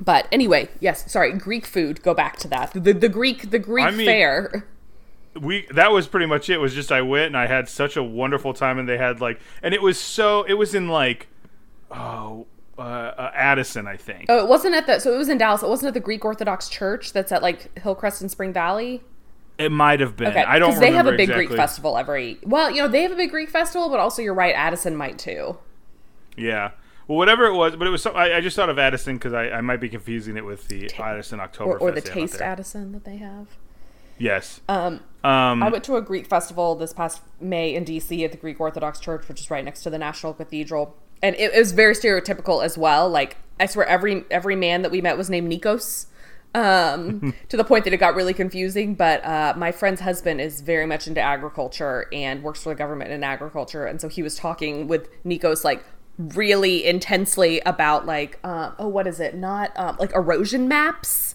but 0.00 0.26
anyway, 0.32 0.70
yes, 0.80 1.12
sorry, 1.12 1.30
Greek 1.34 1.66
food. 1.66 2.02
Go 2.02 2.14
back 2.14 2.38
to 2.38 2.48
that. 2.48 2.72
The 2.72 2.94
the 2.94 3.10
Greek 3.10 3.50
the 3.50 3.58
Greek 3.58 3.84
I 3.84 3.90
mean- 3.90 4.06
fair. 4.06 4.66
we 5.38 5.66
that 5.74 5.92
was 5.92 6.06
pretty 6.06 6.24
much 6.26 6.48
it. 6.48 6.54
it 6.54 6.58
was 6.60 6.72
just 6.74 6.90
I 6.90 7.02
went 7.02 7.26
and 7.26 7.36
I 7.36 7.48
had 7.48 7.68
such 7.68 7.98
a 7.98 8.02
wonderful 8.02 8.54
time 8.54 8.78
and 8.78 8.88
they 8.88 8.96
had 8.96 9.20
like 9.20 9.40
and 9.62 9.74
it 9.74 9.82
was 9.82 10.00
so 10.00 10.44
it 10.44 10.54
was 10.54 10.74
in 10.74 10.88
like 10.88 11.28
oh 11.94 12.46
uh, 12.76 12.80
uh, 12.82 13.30
Addison 13.34 13.86
I 13.86 13.96
think 13.96 14.26
Oh, 14.28 14.38
it 14.38 14.48
wasn't 14.48 14.74
at 14.74 14.86
the. 14.86 14.98
So 14.98 15.14
it 15.14 15.16
was 15.18 15.28
in 15.28 15.38
Dallas. 15.38 15.62
It 15.62 15.68
wasn't 15.68 15.88
at 15.88 15.94
the 15.94 16.00
Greek 16.00 16.24
Orthodox 16.24 16.68
Church 16.68 17.12
that's 17.12 17.30
at 17.30 17.40
like 17.40 17.78
Hillcrest 17.78 18.20
and 18.20 18.28
Spring 18.30 18.52
Valley. 18.52 19.00
it 19.58 19.70
might 19.70 20.00
have 20.00 20.16
been 20.16 20.28
Okay, 20.28 20.42
I 20.42 20.58
don't 20.58 20.70
because 20.70 20.80
they 20.80 20.90
have 20.90 21.06
a 21.06 21.12
big 21.12 21.20
exactly. 21.30 21.46
Greek 21.46 21.56
festival 21.56 21.96
every. 21.96 22.38
Well, 22.42 22.70
you 22.72 22.82
know 22.82 22.88
they 22.88 23.02
have 23.02 23.12
a 23.12 23.16
big 23.16 23.30
Greek 23.30 23.48
festival, 23.48 23.88
but 23.90 24.00
also 24.00 24.22
you're 24.22 24.34
right, 24.34 24.54
Addison 24.56 24.96
might 24.96 25.18
too. 25.20 25.56
yeah 26.36 26.72
well 27.06 27.18
whatever 27.18 27.44
it 27.44 27.54
was 27.54 27.76
but 27.76 27.86
it 27.86 27.90
was 27.90 28.02
so, 28.02 28.10
I, 28.12 28.38
I 28.38 28.40
just 28.40 28.56
thought 28.56 28.68
of 28.70 28.78
Addison 28.78 29.16
because 29.16 29.32
I, 29.34 29.50
I 29.50 29.60
might 29.60 29.78
be 29.80 29.88
confusing 29.88 30.36
it 30.36 30.44
with 30.44 30.66
the 30.68 30.90
Addison 30.98 31.38
October 31.38 31.72
Or, 31.74 31.78
or 31.78 31.92
the 31.92 32.00
Taste 32.00 32.40
Addison 32.40 32.90
that 32.92 33.04
they 33.04 33.18
have. 33.18 33.46
yes 34.18 34.60
Um, 34.68 35.00
um 35.22 35.62
I 35.62 35.68
went 35.68 35.84
to 35.84 35.96
a 35.96 36.02
Greek 36.02 36.26
festival 36.26 36.74
this 36.74 36.92
past 36.92 37.20
May 37.40 37.74
in 37.74 37.84
DC 37.84 38.24
at 38.24 38.32
the 38.32 38.38
Greek 38.38 38.58
Orthodox 38.58 38.98
Church, 38.98 39.28
which 39.28 39.38
is 39.40 39.50
right 39.50 39.64
next 39.64 39.82
to 39.82 39.90
the 39.90 39.98
National 39.98 40.32
Cathedral, 40.34 40.96
and 41.24 41.34
it, 41.36 41.54
it 41.54 41.58
was 41.58 41.72
very 41.72 41.94
stereotypical 41.94 42.62
as 42.62 42.76
well. 42.76 43.08
Like 43.08 43.38
I 43.58 43.66
swear, 43.66 43.86
every 43.86 44.24
every 44.30 44.56
man 44.56 44.82
that 44.82 44.90
we 44.90 45.00
met 45.00 45.16
was 45.16 45.30
named 45.30 45.50
Nikos. 45.50 46.06
Um, 46.54 47.34
to 47.48 47.56
the 47.56 47.64
point 47.64 47.82
that 47.84 47.92
it 47.92 47.96
got 47.96 48.14
really 48.14 48.34
confusing. 48.34 48.94
But 48.94 49.24
uh, 49.24 49.54
my 49.56 49.72
friend's 49.72 50.02
husband 50.02 50.40
is 50.40 50.60
very 50.60 50.86
much 50.86 51.08
into 51.08 51.20
agriculture 51.20 52.06
and 52.12 52.42
works 52.42 52.62
for 52.62 52.68
the 52.68 52.74
government 52.76 53.10
in 53.10 53.24
agriculture, 53.24 53.86
and 53.86 54.00
so 54.00 54.08
he 54.08 54.22
was 54.22 54.36
talking 54.36 54.86
with 54.86 55.08
Nikos 55.24 55.64
like 55.64 55.82
really 56.18 56.84
intensely 56.84 57.60
about 57.60 58.04
like 58.06 58.38
uh, 58.44 58.72
oh 58.78 58.86
what 58.86 59.06
is 59.06 59.18
it 59.18 59.34
not 59.34 59.72
um, 59.76 59.96
like 59.98 60.12
erosion 60.12 60.68
maps 60.68 61.34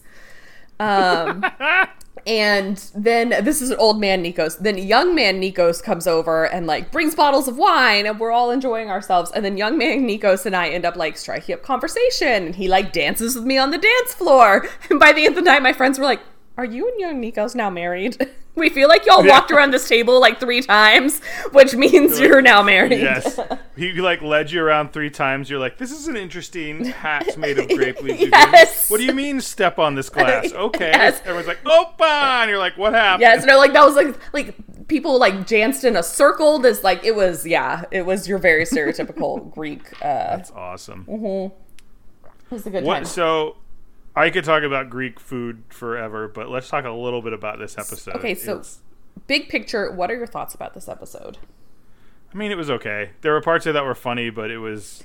um 0.79 1.43
and 2.25 2.77
then 2.95 3.29
this 3.43 3.61
is 3.61 3.69
an 3.71 3.77
old 3.77 3.99
man 3.99 4.23
Nikos. 4.23 4.57
Then 4.59 4.77
young 4.77 5.15
man 5.15 5.41
Nikos 5.41 5.81
comes 5.81 6.07
over 6.07 6.45
and 6.45 6.67
like 6.67 6.91
brings 6.91 7.15
bottles 7.15 7.47
of 7.47 7.57
wine, 7.57 8.05
and 8.05 8.19
we're 8.19 8.31
all 8.31 8.51
enjoying 8.51 8.89
ourselves. 8.89 9.31
And 9.31 9.43
then 9.43 9.57
young 9.57 9.77
man 9.77 10.07
Nikos 10.07 10.45
and 10.45 10.55
I 10.55 10.69
end 10.69 10.85
up 10.85 10.95
like 10.95 11.17
striking 11.17 11.55
up 11.55 11.63
conversation, 11.63 12.45
and 12.45 12.55
he 12.55 12.67
like 12.67 12.93
dances 12.93 13.35
with 13.35 13.45
me 13.45 13.57
on 13.57 13.71
the 13.71 13.77
dance 13.77 14.13
floor. 14.13 14.67
And 14.89 14.99
by 14.99 15.11
the 15.13 15.25
end 15.25 15.37
of 15.37 15.43
the 15.43 15.49
night, 15.49 15.61
my 15.61 15.73
friends 15.73 15.99
were 15.99 16.05
like, 16.05 16.21
"Are 16.59 16.65
you 16.65 16.89
and 16.89 16.99
young 16.99 17.21
Nikos 17.21 17.55
now 17.55 17.69
married?" 17.69 18.17
we 18.55 18.67
feel 18.69 18.89
like 18.89 19.05
y'all 19.05 19.23
Yeah. 19.25 19.31
walked 19.31 19.51
around 19.51 19.71
this 19.71 19.87
table 19.87 20.19
like 20.19 20.39
three 20.41 20.61
times, 20.61 21.21
which 21.53 21.73
means 21.75 22.19
you're 22.19 22.41
now 22.41 22.61
married. 22.61 22.99
yes 22.99 23.39
he 23.77 23.93
like 23.93 24.21
led 24.21 24.51
you 24.51 24.61
around 24.61 24.91
three 24.91 25.09
times 25.09 25.49
you're 25.49 25.59
like 25.59 25.77
this 25.77 25.91
is 25.91 26.09
an 26.09 26.17
interesting 26.17 26.83
hat 26.83 27.37
made 27.37 27.57
of 27.57 27.69
grape 27.69 28.01
leaves 28.07 28.21
Yes. 28.29 28.89
what 28.89 28.97
do 28.97 29.05
you 29.05 29.13
mean 29.13 29.39
step 29.39 29.79
on 29.79 29.95
this 29.95 30.09
glass 30.09 30.51
okay 30.51 30.91
Yes. 30.93 31.21
everyone's 31.21 31.47
like 31.47 31.63
opa 31.63 32.41
and 32.41 32.49
you're 32.49 32.59
like 32.59 32.77
what 32.77 32.93
happened 32.93 33.21
Yes, 33.21 33.45
no, 33.45 33.57
like 33.57 33.71
that 33.71 33.85
was 33.85 33.95
like 33.95 34.13
like 34.33 34.55
people 34.89 35.17
like 35.19 35.45
danced 35.47 35.85
in 35.85 35.95
a 35.95 36.03
circle. 36.03 36.59
This 36.59 36.83
like 36.83 37.05
it 37.05 37.15
was 37.15 37.45
yeah, 37.47 37.83
it 37.91 38.05
was 38.05 38.27
your 38.27 38.39
very 38.39 38.65
stereotypical 38.65 39.49
Greek. 39.53 39.83
Uh, 40.01 40.35
that's 40.35 40.51
awesome 40.51 41.05
it 41.07 41.51
was 42.55 42.65
a 42.65 42.69
good 42.71 42.83
What? 42.83 42.95
time. 42.95 43.05
So, 43.05 43.55
I 44.19 44.29
could 44.31 44.43
talk 44.43 44.63
about 44.63 44.89
Greek 44.89 45.17
food 45.19 45.63
forever, 45.69 46.27
but 46.27 46.49
let's 46.49 46.67
talk 46.67 46.83
a 46.83 46.91
little 46.91 47.21
bit 47.21 47.31
about 47.31 47.57
this 47.57 47.77
episode. 47.77 48.15
Okay, 48.17 48.35
so 48.35 48.53
It's- 48.57 48.79
big 49.27 49.47
picture, 49.47 49.89
what 49.91 50.11
are 50.11 50.15
your 50.15 50.27
thoughts 50.27 50.53
about 50.53 50.73
this 50.73 50.89
episode? 50.89 51.37
I 52.33 52.37
mean, 52.37 52.51
it 52.51 52.57
was 52.57 52.69
okay. 52.69 53.11
There 53.21 53.31
were 53.31 53.41
parts 53.41 53.65
of 53.65 53.73
that 53.75 53.85
were 53.85 53.95
funny, 53.95 54.29
but 54.29 54.51
it 54.51 54.57
was. 54.57 55.03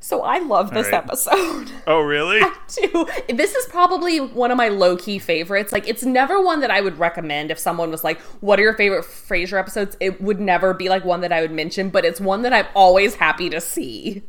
So 0.00 0.22
I 0.22 0.38
love 0.38 0.72
this 0.72 0.86
right. 0.86 0.94
episode. 0.94 1.70
Oh, 1.86 2.00
really? 2.00 2.40
I 2.40 2.52
do. 2.68 3.06
This 3.28 3.54
is 3.54 3.66
probably 3.66 4.18
one 4.18 4.50
of 4.50 4.56
my 4.56 4.68
low 4.68 4.96
key 4.96 5.18
favorites. 5.18 5.72
Like, 5.72 5.86
it's 5.88 6.02
never 6.04 6.40
one 6.42 6.60
that 6.60 6.70
I 6.72 6.80
would 6.80 6.98
recommend 6.98 7.50
if 7.50 7.58
someone 7.58 7.90
was 7.90 8.02
like, 8.02 8.20
"What 8.40 8.58
are 8.58 8.62
your 8.62 8.74
favorite 8.74 9.04
Frasier 9.04 9.58
episodes?" 9.58 9.96
It 10.00 10.20
would 10.20 10.40
never 10.40 10.74
be 10.74 10.88
like 10.88 11.04
one 11.04 11.20
that 11.20 11.32
I 11.32 11.40
would 11.40 11.52
mention, 11.52 11.88
but 11.90 12.04
it's 12.04 12.20
one 12.20 12.42
that 12.42 12.52
I'm 12.52 12.66
always 12.74 13.14
happy 13.14 13.48
to 13.50 13.60
see. 13.60 14.22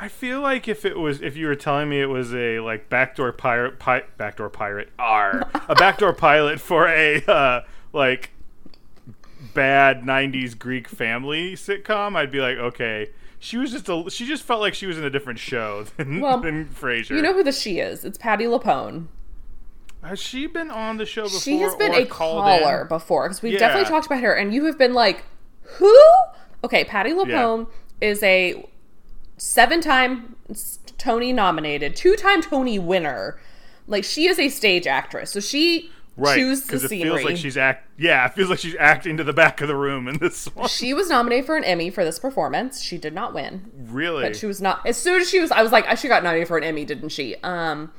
I 0.00 0.08
feel 0.08 0.40
like 0.40 0.68
if 0.68 0.84
it 0.84 0.96
was, 0.98 1.20
if 1.20 1.36
you 1.36 1.46
were 1.48 1.56
telling 1.56 1.88
me 1.88 2.00
it 2.00 2.06
was 2.06 2.32
a 2.34 2.60
like 2.60 2.88
backdoor 2.88 3.32
pirate, 3.32 3.78
pi- 3.78 4.04
backdoor 4.16 4.48
pirate, 4.48 4.90
R, 4.98 5.48
a 5.68 5.74
backdoor 5.74 6.12
pilot 6.12 6.60
for 6.60 6.86
a 6.88 7.22
uh, 7.26 7.62
like 7.92 8.30
bad 9.54 10.02
'90s 10.02 10.56
Greek 10.58 10.88
family 10.88 11.54
sitcom, 11.54 12.16
I'd 12.16 12.30
be 12.30 12.40
like, 12.40 12.58
okay. 12.58 13.08
She 13.40 13.56
was 13.56 13.70
just 13.70 13.88
a. 13.88 14.04
She 14.10 14.26
just 14.26 14.42
felt 14.42 14.60
like 14.60 14.74
she 14.74 14.86
was 14.86 14.98
in 14.98 15.04
a 15.04 15.10
different 15.10 15.38
show 15.38 15.84
than, 15.96 16.20
Well, 16.20 16.38
than 16.40 16.66
Frasier. 16.66 17.10
You 17.10 17.22
know 17.22 17.32
who 17.32 17.44
the 17.44 17.52
she 17.52 17.78
is? 17.78 18.04
It's 18.04 18.18
Patti 18.18 18.44
LuPone. 18.46 19.06
Has 20.02 20.20
she 20.20 20.46
been 20.46 20.70
on 20.70 20.96
the 20.96 21.06
show 21.06 21.24
before? 21.24 21.40
She 21.40 21.58
has 21.58 21.74
been 21.76 21.92
a 21.94 22.04
caller 22.06 22.82
in? 22.82 22.88
before 22.88 23.28
because 23.28 23.42
we've 23.42 23.52
Yeah. 23.52 23.58
definitely 23.60 23.88
talked 23.88 24.06
about 24.06 24.22
her, 24.22 24.32
and 24.32 24.52
you 24.54 24.64
have 24.66 24.76
been 24.78 24.92
like, 24.94 25.24
"Who?" 25.62 25.94
Okay, 26.64 26.84
Patti 26.84 27.10
LuPone 27.10 27.68
is 28.00 28.22
a 28.24 28.64
seven-time 29.38 30.36
Tony 30.98 31.32
nominated, 31.32 31.96
two-time 31.96 32.42
Tony 32.42 32.78
winner. 32.78 33.38
Like 33.86 34.04
she 34.04 34.26
is 34.26 34.38
a 34.38 34.48
stage 34.48 34.86
actress, 34.86 35.30
so 35.30 35.40
she 35.40 35.90
Right, 36.16 36.36
chews 36.36 36.64
the 36.64 36.76
it 36.76 36.88
scenery. 36.88 37.18
feels 37.18 37.24
like 37.24 37.36
she's 37.36 37.56
act. 37.56 37.88
Yeah, 37.96 38.26
it 38.26 38.34
feels 38.34 38.50
like 38.50 38.58
she's 38.58 38.74
acting 38.80 39.16
to 39.18 39.24
the 39.24 39.32
back 39.32 39.60
of 39.60 39.68
the 39.68 39.76
room 39.76 40.08
in 40.08 40.18
this 40.18 40.46
one. 40.54 40.66
she 40.68 40.92
was 40.92 41.08
nominated 41.08 41.46
for 41.46 41.56
an 41.56 41.62
Emmy 41.62 41.90
for 41.90 42.04
this 42.04 42.18
performance. 42.18 42.82
She 42.82 42.98
did 42.98 43.14
not 43.14 43.32
win. 43.32 43.70
Really? 43.88 44.24
But 44.24 44.34
she 44.34 44.44
was 44.46 44.60
not. 44.60 44.84
As 44.84 44.96
soon 44.96 45.20
as 45.20 45.30
she 45.30 45.38
was, 45.38 45.52
I 45.52 45.62
was 45.62 45.70
like, 45.70 45.96
she 45.96 46.08
got 46.08 46.24
nominated 46.24 46.48
for 46.48 46.58
an 46.58 46.64
Emmy, 46.64 46.84
didn't 46.84 47.10
she? 47.10 47.36
Um, 47.44 47.92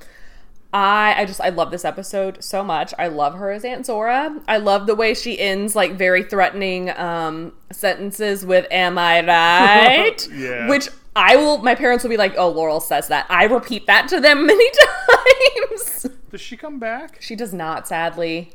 I 0.74 1.16
I 1.18 1.26
just 1.26 1.40
I 1.42 1.48
love 1.50 1.72
this 1.72 1.86
episode 1.86 2.44
so 2.44 2.62
much. 2.64 2.94
I 3.00 3.08
love 3.08 3.36
her 3.36 3.52
as 3.52 3.64
Aunt 3.64 3.86
Zora. 3.86 4.38
I 4.50 4.58
love 4.58 4.86
the 4.86 4.96
way 4.96 5.14
she 5.14 5.40
ends 5.40 5.74
like 5.76 5.94
very 5.94 6.22
threatening 6.24 6.90
um 7.00 7.54
sentences 7.72 8.46
with 8.46 8.68
"Am 8.70 8.98
I 8.98 9.22
right?" 9.26 10.28
Yeah. 10.32 10.68
Which 10.70 10.90
I 11.16 11.36
will. 11.36 11.58
My 11.60 11.76
parents 11.76 12.04
will 12.04 12.10
be 12.10 12.18
like, 12.18 12.36
"Oh, 12.38 12.50
Laurel 12.50 12.80
says 12.80 13.08
that." 13.08 13.26
I 13.30 13.46
repeat 13.46 13.88
that 13.88 14.08
to 14.10 14.20
them 14.20 14.46
many 14.46 14.70
times. 14.72 16.08
Does 16.32 16.42
she 16.42 16.56
come 16.56 16.80
back? 16.80 17.22
She 17.22 17.36
does 17.36 17.54
not, 17.54 17.88
sadly. 17.88 18.54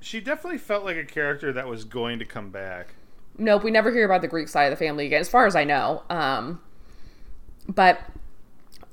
She 0.00 0.20
definitely 0.20 0.58
felt 0.58 0.84
like 0.84 0.96
a 0.96 1.04
character 1.04 1.52
that 1.52 1.68
was 1.68 1.84
going 1.84 2.18
to 2.18 2.24
come 2.24 2.50
back. 2.50 2.94
Nope, 3.38 3.62
we 3.64 3.70
never 3.70 3.92
hear 3.92 4.04
about 4.04 4.20
the 4.20 4.28
Greek 4.28 4.48
side 4.48 4.64
of 4.64 4.78
the 4.78 4.84
family 4.84 5.06
again, 5.06 5.20
as 5.20 5.28
far 5.28 5.46
as 5.46 5.54
I 5.54 5.64
know. 5.64 6.02
Um, 6.10 6.60
but 7.68 8.00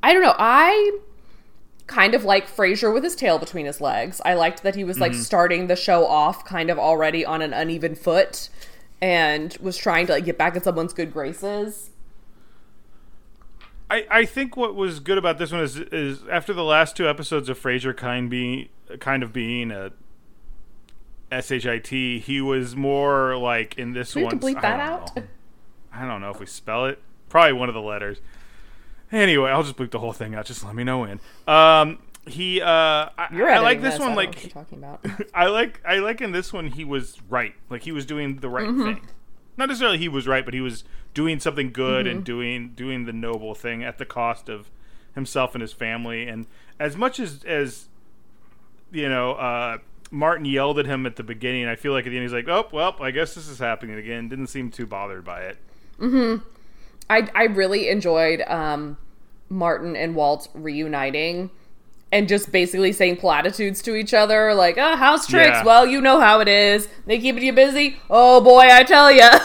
I 0.04 0.14
don't 0.14 0.22
know. 0.22 0.36
I 0.38 1.00
kind 1.88 2.14
of 2.14 2.24
like 2.24 2.48
Frasier 2.48 2.94
with 2.94 3.04
his 3.04 3.16
tail 3.16 3.40
between 3.40 3.66
his 3.66 3.82
legs. 3.82 4.22
I 4.24 4.36
liked 4.36 4.62
that 4.64 4.76
he 4.76 4.84
was 4.84 5.00
like 5.00 5.16
starting 5.16 5.66
the 5.68 5.76
show 5.76 6.06
off 6.06 6.46
kind 6.46 6.70
of 6.70 6.78
already 6.78 7.26
on 7.26 7.42
an 7.42 7.52
uneven 7.52 7.96
foot 7.96 8.50
and 9.02 9.58
was 9.60 9.76
trying 9.76 10.06
to 10.08 10.14
like 10.14 10.26
get 10.26 10.38
back 10.38 10.56
in 10.56 10.62
someone's 10.62 10.94
good 10.94 11.12
graces. 11.12 11.90
I, 13.90 14.06
I 14.10 14.26
think 14.26 14.56
what 14.56 14.76
was 14.76 15.00
good 15.00 15.18
about 15.18 15.38
this 15.40 15.52
one 15.52 15.62
is 15.62 15.78
is 15.78 16.20
after 16.30 16.54
the 16.54 16.64
last 16.64 16.96
two 16.96 17.08
episodes 17.10 17.50
of 17.50 17.60
Frasier 17.60 17.96
kind 17.96 18.30
being 18.30 18.70
kind 19.00 19.24
of 19.24 19.34
being 19.34 19.72
a 19.72 19.92
S 21.32 21.52
H 21.52 21.66
I 21.68 21.80
T. 21.80 22.20
He 22.20 22.42
was 22.42 22.76
more 22.76 23.36
like 23.38 23.78
in 23.78 23.94
this 23.94 24.16
one. 24.16 24.40
bleep 24.40 24.58
I 24.58 24.62
that 24.62 24.78
don't 24.78 24.88
out? 25.02 25.16
know. 25.16 25.24
I 25.94 26.06
don't 26.06 26.22
know 26.22 26.30
if 26.30 26.40
we 26.40 26.46
spell 26.46 26.86
it. 26.86 27.02
Probably 27.30 27.54
one 27.54 27.70
of 27.70 27.76
the 27.76 27.82
letters. 27.82 28.20
Anyway, 29.12 29.50
I'll 29.50 29.64
just 29.64 29.76
bleep 29.76 29.92
the 29.92 30.00
whole 30.00 30.14
thing 30.14 30.36
out. 30.36 30.46
Just 30.46 30.64
let 30.64 30.76
me 30.76 30.84
know 30.84 31.00
when. 31.00 31.20
Um, 31.48 31.98
he. 32.28 32.62
Uh, 32.62 32.66
I, 32.68 33.10
I 33.32 33.60
like 33.60 33.78
editing 33.80 33.82
this 33.82 34.00
one. 34.00 34.16
Like 34.16 34.52
talking 34.52 34.78
about. 34.78 35.04
I 35.34 35.48
like 35.48 35.82
I 35.86 35.98
like 35.98 36.22
in 36.22 36.32
this 36.32 36.54
one 36.54 36.68
he 36.68 36.86
was 36.86 37.18
right. 37.28 37.54
Like 37.70 37.84
he 37.84 37.92
was 37.92 38.06
doing 38.06 38.38
the 38.38 38.50
right 38.50 38.68
Mm-hmm. 38.68 38.84
thing. 38.84 39.08
Not 39.60 39.68
necessarily 39.68 39.98
he 40.00 40.08
was 40.10 40.26
right, 40.28 40.44
but 40.46 40.54
he 40.56 40.62
was 40.62 40.84
doing 41.14 41.40
something 41.40 41.72
good 41.72 42.06
Mm-hmm. 42.06 42.16
and 42.18 42.26
doing 42.26 42.70
doing 42.76 43.06
the 43.06 43.14
noble 43.14 43.54
thing 43.54 43.84
at 43.84 43.98
the 44.00 44.06
cost 44.06 44.50
of 44.50 44.70
himself 45.14 45.54
and 45.54 45.62
his 45.62 45.74
family. 45.74 46.28
And 46.28 46.48
as 46.80 46.96
much 46.98 47.20
as 47.20 47.44
as 47.44 47.88
you 48.92 49.08
know, 49.10 49.34
uh, 49.34 49.78
Martin 50.12 50.46
yelled 50.46 50.80
at 50.80 50.86
him 50.88 51.06
at 51.06 51.16
the 51.18 51.24
beginning, 51.24 51.68
I 51.68 51.76
feel 51.76 51.92
like 51.92 52.08
at 52.08 52.10
the 52.10 52.16
end 52.16 52.24
he's 52.24 52.34
like, 52.34 52.48
"Oh, 52.48 52.68
well, 52.72 52.96
I 53.02 53.12
guess 53.12 53.36
this 53.36 53.48
is 53.48 53.60
happening 53.60 53.96
again." 53.98 54.30
Didn't 54.30 54.48
seem 54.48 54.72
too 54.72 54.88
bothered 54.88 55.24
by 55.26 55.42
it. 55.42 55.58
I 57.10 57.30
I 57.36 57.44
really 57.44 57.90
enjoyed 57.90 58.42
um, 58.48 58.98
Martin 59.50 59.96
and 59.96 60.16
Walt 60.16 60.48
reuniting 60.54 61.50
and 62.12 62.28
just 62.28 62.52
basically 62.52 62.92
saying 62.92 63.18
platitudes 63.18 63.82
to 63.84 63.96
each 63.96 64.14
other, 64.14 64.54
like 64.54 64.78
"Ah, 64.78 64.98
house 64.98 65.28
tricks." 65.28 65.60
Yeah. 65.60 65.64
Well, 65.64 65.86
you 65.86 66.02
know 66.02 66.20
how 66.20 66.40
it 66.40 66.48
is. 66.48 66.88
They 67.06 67.20
keeping 67.20 67.44
you 67.44 67.54
busy. 67.54 67.98
Oh 68.10 68.42
boy, 68.42 68.68
I 68.72 68.84
tell 68.84 69.12
you. 69.12 69.30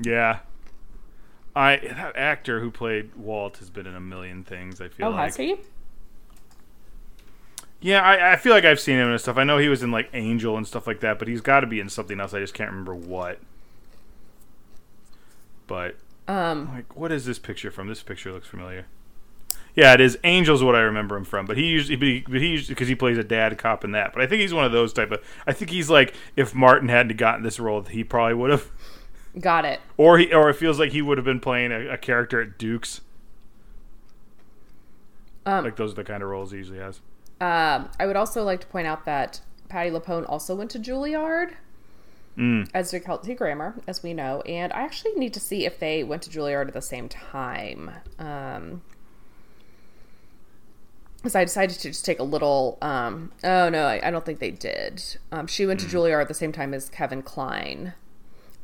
Yeah. 0.00 0.40
I 1.54 1.76
that 1.78 2.16
actor 2.16 2.60
who 2.60 2.70
played 2.70 3.14
Walt 3.16 3.58
has 3.58 3.70
been 3.70 3.86
in 3.86 3.94
a 3.96 4.00
million 4.00 4.44
things. 4.44 4.80
I 4.80 4.88
feel 4.88 5.08
oh, 5.08 5.10
like 5.10 5.24
has 5.24 5.36
he? 5.36 5.56
Yeah, 7.80 8.02
I, 8.02 8.32
I 8.32 8.36
feel 8.36 8.52
like 8.52 8.64
I've 8.64 8.80
seen 8.80 8.98
him 8.98 9.08
and 9.08 9.20
stuff. 9.20 9.36
I 9.36 9.44
know 9.44 9.58
he 9.58 9.68
was 9.68 9.82
in 9.82 9.90
like 9.92 10.08
Angel 10.12 10.56
and 10.56 10.66
stuff 10.66 10.86
like 10.86 11.00
that, 11.00 11.18
but 11.18 11.28
he's 11.28 11.40
got 11.40 11.60
to 11.60 11.66
be 11.66 11.78
in 11.80 11.88
something 11.88 12.18
else. 12.20 12.34
I 12.34 12.40
just 12.40 12.54
can't 12.54 12.70
remember 12.70 12.94
what. 12.94 13.40
But 15.66 15.96
Um, 16.26 16.68
like, 16.74 16.96
what 16.96 17.12
is 17.12 17.24
this 17.24 17.38
picture 17.38 17.70
from? 17.70 17.88
This 17.88 18.02
picture 18.02 18.32
looks 18.32 18.48
familiar. 18.48 18.86
Yeah, 19.78 19.94
it 19.94 20.00
is. 20.00 20.18
Angel's 20.24 20.60
what 20.60 20.74
I 20.74 20.80
remember 20.80 21.16
him 21.16 21.24
from, 21.24 21.46
but 21.46 21.56
he 21.56 21.66
usually, 21.66 21.94
but 21.94 22.08
he, 22.08 22.20
but 22.28 22.40
he 22.40 22.48
usually 22.48 22.74
because 22.74 22.88
he 22.88 22.96
plays 22.96 23.16
a 23.16 23.22
dad 23.22 23.56
cop 23.58 23.84
in 23.84 23.92
that. 23.92 24.12
But 24.12 24.22
I 24.22 24.26
think 24.26 24.40
he's 24.40 24.52
one 24.52 24.64
of 24.64 24.72
those 24.72 24.92
type 24.92 25.12
of. 25.12 25.24
I 25.46 25.52
think 25.52 25.70
he's 25.70 25.88
like 25.88 26.14
if 26.34 26.52
Martin 26.52 26.88
hadn't 26.88 27.16
gotten 27.16 27.44
this 27.44 27.60
role, 27.60 27.82
he 27.82 28.02
probably 28.02 28.34
would 28.34 28.50
have, 28.50 28.68
got 29.38 29.64
it. 29.64 29.78
or 29.96 30.18
he, 30.18 30.34
or 30.34 30.50
it 30.50 30.54
feels 30.54 30.80
like 30.80 30.90
he 30.90 31.00
would 31.00 31.16
have 31.16 31.24
been 31.24 31.38
playing 31.38 31.70
a, 31.70 31.90
a 31.90 31.96
character 31.96 32.42
at 32.42 32.58
Duke's. 32.58 33.02
Um, 35.46 35.62
Like 35.62 35.76
those 35.76 35.92
are 35.92 35.94
the 35.94 36.02
kind 36.02 36.24
of 36.24 36.28
roles 36.28 36.50
he 36.50 36.56
usually 36.56 36.80
has. 36.80 37.00
Um, 37.40 37.88
I 38.00 38.06
would 38.06 38.16
also 38.16 38.42
like 38.42 38.60
to 38.62 38.66
point 38.66 38.88
out 38.88 39.04
that 39.04 39.40
Patti 39.68 39.90
LuPone 39.90 40.28
also 40.28 40.56
went 40.56 40.72
to 40.72 40.80
Juilliard, 40.80 41.52
as 42.74 42.90
did 42.90 43.04
Kelsey 43.04 43.34
Grammer, 43.36 43.76
as 43.86 44.02
we 44.02 44.12
know. 44.12 44.40
And 44.40 44.72
I 44.72 44.80
actually 44.80 45.12
need 45.12 45.34
to 45.34 45.40
see 45.40 45.66
if 45.66 45.78
they 45.78 46.02
went 46.02 46.22
to 46.22 46.30
Juilliard 46.30 46.66
at 46.66 46.74
the 46.74 46.82
same 46.82 47.08
time. 47.08 47.92
Um, 48.18 48.82
because 51.18 51.34
I 51.34 51.44
decided 51.44 51.78
to 51.80 51.88
just 51.88 52.04
take 52.04 52.18
a 52.18 52.24
little. 52.24 52.78
Um, 52.80 53.32
oh 53.44 53.68
no, 53.68 53.86
I, 53.86 54.00
I 54.06 54.10
don't 54.10 54.24
think 54.24 54.38
they 54.38 54.50
did. 54.50 55.02
Um, 55.32 55.46
she 55.46 55.66
went 55.66 55.80
to 55.80 55.86
Juilliard 55.86 56.22
at 56.22 56.28
the 56.28 56.34
same 56.34 56.52
time 56.52 56.72
as 56.72 56.88
Kevin 56.88 57.22
Kline. 57.22 57.94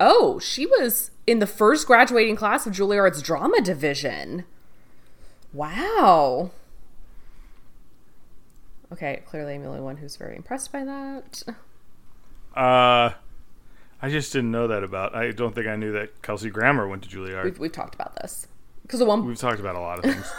Oh, 0.00 0.38
she 0.38 0.66
was 0.66 1.10
in 1.26 1.38
the 1.38 1.46
first 1.46 1.86
graduating 1.86 2.36
class 2.36 2.66
of 2.66 2.72
Juilliard's 2.72 3.22
drama 3.22 3.60
division. 3.60 4.44
Wow. 5.52 6.50
Okay, 8.92 9.22
clearly 9.26 9.54
I'm 9.54 9.62
the 9.62 9.68
only 9.68 9.80
one 9.80 9.96
who's 9.96 10.16
very 10.16 10.36
impressed 10.36 10.72
by 10.72 10.84
that. 10.84 11.42
Uh, 12.54 13.14
I 14.00 14.10
just 14.10 14.32
didn't 14.32 14.50
know 14.50 14.68
that 14.68 14.84
about. 14.84 15.14
I 15.14 15.32
don't 15.32 15.54
think 15.54 15.66
I 15.66 15.74
knew 15.74 15.92
that 15.92 16.22
Kelsey 16.22 16.50
Grammer 16.50 16.86
went 16.86 17.02
to 17.02 17.08
Juilliard. 17.08 17.44
We've, 17.44 17.58
we've 17.58 17.72
talked 17.72 17.94
about 17.94 18.14
this 18.16 18.46
because 18.84 19.00
the 19.00 19.06
one 19.06 19.24
We've 19.26 19.38
talked 19.38 19.60
about 19.60 19.76
a 19.76 19.80
lot 19.80 19.98
of 19.98 20.04
things. 20.04 20.32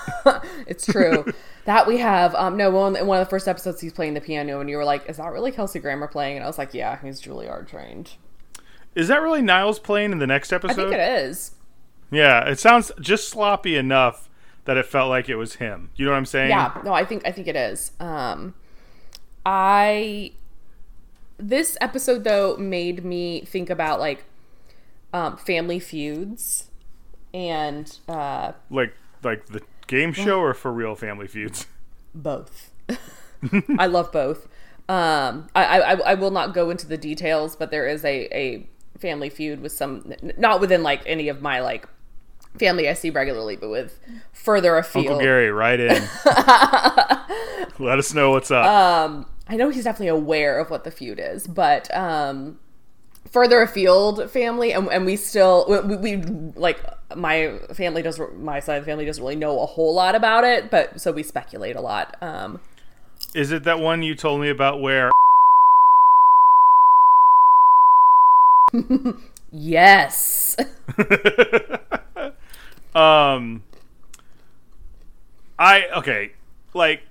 it's 0.68 0.86
true 0.86 1.26
that 1.66 1.88
we 1.88 1.98
have 1.98 2.34
um 2.36 2.56
no 2.58 2.70
one 2.70 2.96
in 2.96 3.08
one 3.08 3.20
of 3.20 3.26
the 3.26 3.30
first 3.30 3.48
episodes 3.48 3.82
he's 3.82 3.92
playing 3.94 4.14
the 4.14 4.22
piano 4.22 4.60
and 4.60 4.70
you 4.70 4.78
were 4.78 4.86
like 4.86 5.10
is 5.10 5.18
that 5.18 5.32
really 5.32 5.52
Kelsey 5.52 5.80
Grammer 5.80 6.08
playing 6.08 6.36
and 6.38 6.44
I 6.44 6.48
was 6.48 6.58
like 6.58 6.74
yeah 6.74 7.00
he's 7.02 7.22
Juilliard 7.22 7.68
trained 7.68 8.12
Is 8.94 9.08
that 9.08 9.22
really 9.22 9.42
Niles 9.42 9.80
playing 9.80 10.12
in 10.12 10.20
the 10.20 10.28
next 10.28 10.54
episode? 10.54 10.74
I 10.74 10.76
think 10.76 10.94
it 10.94 11.00
is 11.26 11.52
Yeah, 12.12 12.48
it 12.48 12.60
sounds 12.60 12.92
just 13.00 13.30
sloppy 13.30 13.76
enough 13.76 14.30
that 14.66 14.78
it 14.78 14.86
felt 14.86 15.10
like 15.10 15.30
it 15.30 15.36
was 15.36 15.56
him. 15.56 15.90
You 15.96 16.06
know 16.06 16.12
what 16.12 16.18
I'm 16.18 16.26
saying? 16.26 16.50
yeah 16.50 16.80
no 16.84 16.94
I 16.94 17.04
think 17.04 17.26
I 17.28 17.32
think 17.32 17.48
it 17.48 17.56
is 17.56 17.92
um 18.00 18.54
I 19.46 20.32
this 21.38 21.78
episode 21.82 22.24
though 22.24 22.56
made 22.58 23.04
me 23.04 23.42
think 23.42 23.70
about 23.70 24.00
like 24.00 24.24
um 25.14 25.36
family 25.38 25.80
feuds 25.80 26.70
and 27.36 28.00
uh 28.08 28.54
Like 28.72 28.94
like 29.24 29.46
the 29.48 29.62
game 29.88 30.14
show 30.14 30.40
or 30.40 30.54
for 30.54 30.72
real 30.72 30.96
family 30.96 31.28
feuds. 31.28 31.68
both. 32.16 32.72
I 33.78 33.86
love 33.88 34.12
both. 34.12 34.48
Um, 34.88 35.48
I, 35.56 35.80
I 35.82 35.92
I 36.12 36.14
will 36.14 36.32
not 36.32 36.54
go 36.54 36.70
into 36.70 36.88
the 36.88 36.98
details, 36.98 37.56
but 37.56 37.70
there 37.72 37.88
is 37.88 38.06
a 38.06 38.28
a 38.36 38.68
family 38.98 39.30
feud 39.30 39.62
with 39.62 39.72
some 39.74 40.14
not 40.38 40.62
within 40.62 40.82
like 40.84 41.02
any 41.06 41.28
of 41.28 41.42
my 41.42 41.60
like 41.60 41.88
family 42.58 42.88
I 42.88 42.94
see 42.94 43.10
regularly, 43.10 43.58
but 43.58 43.70
with 43.70 44.00
further 44.32 44.78
afield. 44.78 45.08
Uncle 45.08 45.20
Gary, 45.22 45.52
right 45.52 45.80
in. 45.80 46.02
Let 47.80 48.00
us 48.00 48.14
know 48.14 48.32
what's 48.32 48.52
up. 48.52 48.66
Um, 48.66 49.26
I 49.48 49.58
know 49.58 49.70
he's 49.70 49.84
definitely 49.84 50.08
aware 50.08 50.60
of 50.60 50.70
what 50.70 50.84
the 50.86 50.92
feud 50.92 51.20
is, 51.20 51.46
but 51.48 51.94
um, 51.96 52.60
further 53.36 53.62
afield 53.62 54.32
family, 54.32 54.72
and, 54.72 54.88
and 54.88 55.06
we 55.06 55.18
still 55.18 55.66
we, 55.68 55.98
we 55.98 56.16
like 56.56 56.80
my 57.18 57.60
family 57.74 58.02
doesn't 58.02 58.42
my 58.42 58.62
side 58.62 58.78
of 58.78 58.86
the 58.86 58.90
family 58.90 59.04
doesn't 59.06 59.22
really 59.22 59.36
know 59.36 59.60
a 59.60 59.66
whole 59.66 59.94
lot 59.94 60.16
about 60.16 60.46
it, 60.46 60.72
but 60.72 61.02
so 61.02 61.12
we 61.12 61.22
speculate 61.22 61.76
a 61.76 61.82
lot. 61.82 62.16
Um, 62.22 62.62
Is 63.34 63.52
it 63.52 63.66
that 63.66 63.80
one 63.80 64.04
you 64.04 64.16
told 64.16 64.40
me 64.40 64.50
about 64.50 64.80
where 64.80 65.12
yes. 69.52 70.56
um 72.96 73.64
I 75.60 75.88
okay, 75.98 76.32
like 76.74 77.02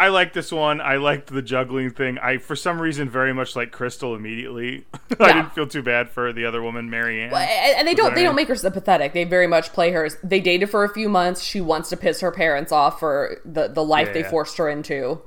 I 0.00 0.08
like 0.08 0.32
this 0.32 0.50
one. 0.50 0.80
I 0.80 0.96
liked 0.96 1.26
the 1.32 1.42
juggling 1.42 1.90
thing. 1.90 2.18
I 2.18 2.38
for 2.38 2.56
some 2.56 2.80
reason 2.80 3.10
very 3.10 3.32
much 3.34 3.54
like 3.54 3.70
Crystal 3.70 4.14
immediately. 4.14 4.86
I 5.20 5.32
didn't 5.32 5.52
feel 5.52 5.66
too 5.66 5.82
bad 5.82 6.10
for 6.10 6.32
the 6.32 6.46
other 6.46 6.62
woman, 6.62 6.88
Marianne. 6.88 7.32
and 7.34 7.76
and 7.78 7.86
they 7.88 7.94
don't 7.94 8.14
they 8.14 8.22
Right. 8.22 8.26
don't 8.28 8.34
make 8.36 8.48
her 8.48 8.56
sympathetic. 8.56 9.12
They 9.12 9.24
very 9.24 9.46
much 9.46 9.72
play 9.72 9.90
her. 9.92 10.06
as- 10.06 10.16
They 10.24 10.40
dated 10.40 10.70
for 10.70 10.84
a 10.84 10.88
few 10.92 11.08
months. 11.08 11.42
She 11.42 11.60
wants 11.60 11.88
to 11.90 11.96
piss 11.96 12.20
her 12.20 12.30
parents 12.32 12.72
off 12.72 12.98
for 12.98 13.40
the 13.44 13.68
the 13.68 13.84
life 13.84 14.12
they 14.14 14.20
Yeah. 14.20 14.30
forced 14.30 14.56
her 14.56 14.68
into. 14.68 15.20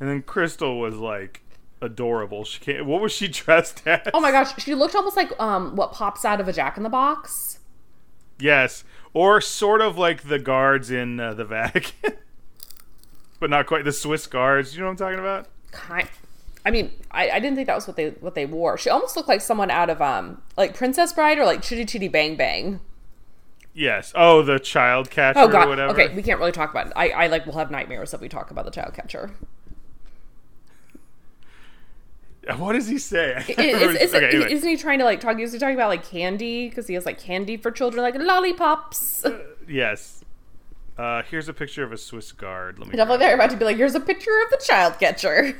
And 0.00 0.08
then 0.08 0.22
Crystal 0.22 0.80
was 0.80 0.96
like 0.96 1.42
adorable. 1.80 2.44
She 2.44 2.58
can't. 2.58 2.84
What 2.86 3.00
was 3.00 3.12
she 3.12 3.28
dressed 3.42 3.82
as? 3.86 4.08
Oh 4.12 4.20
my 4.20 4.32
gosh, 4.32 4.60
she 4.60 4.74
looked 4.74 4.96
almost 4.96 5.16
like 5.16 5.30
um 5.40 5.76
what 5.76 5.92
pops 5.92 6.24
out 6.24 6.40
of 6.40 6.48
a 6.48 6.52
Jack 6.52 6.76
in 6.76 6.82
the 6.82 6.88
Box. 6.88 7.60
Yes, 8.40 8.82
or 9.14 9.40
sort 9.40 9.80
of 9.80 9.96
like 9.96 10.22
the 10.24 10.40
guards 10.40 10.90
in 10.90 11.20
uh, 11.20 11.32
the 11.34 11.44
Vatican, 11.44 12.14
but 13.42 13.50
not 13.50 13.66
quite 13.66 13.84
the 13.84 13.90
Swiss 13.92 14.28
guards. 14.28 14.72
You 14.72 14.80
know 14.80 14.86
what 14.86 14.92
I'm 14.92 14.96
talking 14.98 15.18
about? 15.18 15.48
Kind. 15.72 16.08
I 16.64 16.70
mean, 16.70 16.92
I, 17.10 17.28
I 17.28 17.40
didn't 17.40 17.56
think 17.56 17.66
that 17.66 17.74
was 17.74 17.88
what 17.88 17.96
they 17.96 18.10
what 18.20 18.36
they 18.36 18.46
wore. 18.46 18.78
She 18.78 18.88
almost 18.88 19.16
looked 19.16 19.28
like 19.28 19.40
someone 19.40 19.68
out 19.68 19.90
of 19.90 20.00
um 20.00 20.40
like 20.56 20.74
Princess 20.76 21.12
Bride 21.12 21.38
or 21.38 21.44
like 21.44 21.60
Chitty 21.60 21.84
Chitty 21.84 22.06
Bang 22.06 22.36
Bang. 22.36 22.78
Yes. 23.74 24.12
Oh, 24.14 24.42
the 24.42 24.60
child 24.60 25.10
catcher 25.10 25.40
Oh 25.40 25.48
or 25.48 25.50
god. 25.50 25.68
whatever. 25.68 25.92
Okay, 25.92 26.14
we 26.14 26.22
can't 26.22 26.38
really 26.38 26.52
talk 26.52 26.70
about 26.70 26.86
it. 26.86 26.92
I 26.94 27.08
I 27.08 27.26
like 27.26 27.44
will 27.44 27.54
have 27.54 27.72
nightmares 27.72 28.14
if 28.14 28.20
we 28.20 28.28
talk 28.28 28.52
about 28.52 28.64
the 28.64 28.70
child 28.70 28.94
catcher. 28.94 29.32
What 32.56 32.74
does 32.74 32.86
he 32.86 32.98
say? 32.98 33.36
Is, 33.48 33.58
is, 33.58 33.96
is, 34.00 34.14
okay, 34.14 34.28
anyway. 34.28 34.52
isn't 34.52 34.68
he 34.68 34.76
trying 34.76 34.98
to 35.00 35.04
like 35.04 35.20
talk? 35.20 35.38
Is 35.40 35.52
he 35.52 35.58
talking 35.60 35.76
about 35.76 35.88
like 35.88 36.04
candy 36.04 36.68
because 36.68 36.86
he 36.88 36.94
has 36.94 37.06
like 37.06 37.18
candy 37.20 37.56
for 37.56 37.70
children, 37.70 38.02
like 38.02 38.14
lollipops? 38.16 39.24
yes. 39.68 40.22
Uh, 40.98 41.22
here's 41.30 41.48
a 41.48 41.54
picture 41.54 41.82
of 41.84 41.92
a 41.92 41.96
Swiss 41.96 42.32
guard. 42.32 42.78
Let 42.78 42.88
me. 42.88 42.96
Definitely, 42.96 43.24
they're 43.24 43.34
about 43.34 43.50
to 43.50 43.56
be 43.56 43.64
like, 43.64 43.76
"Here's 43.76 43.94
a 43.94 44.00
picture 44.00 44.30
of 44.44 44.50
the 44.50 44.62
child 44.64 44.98
catcher." 45.00 45.56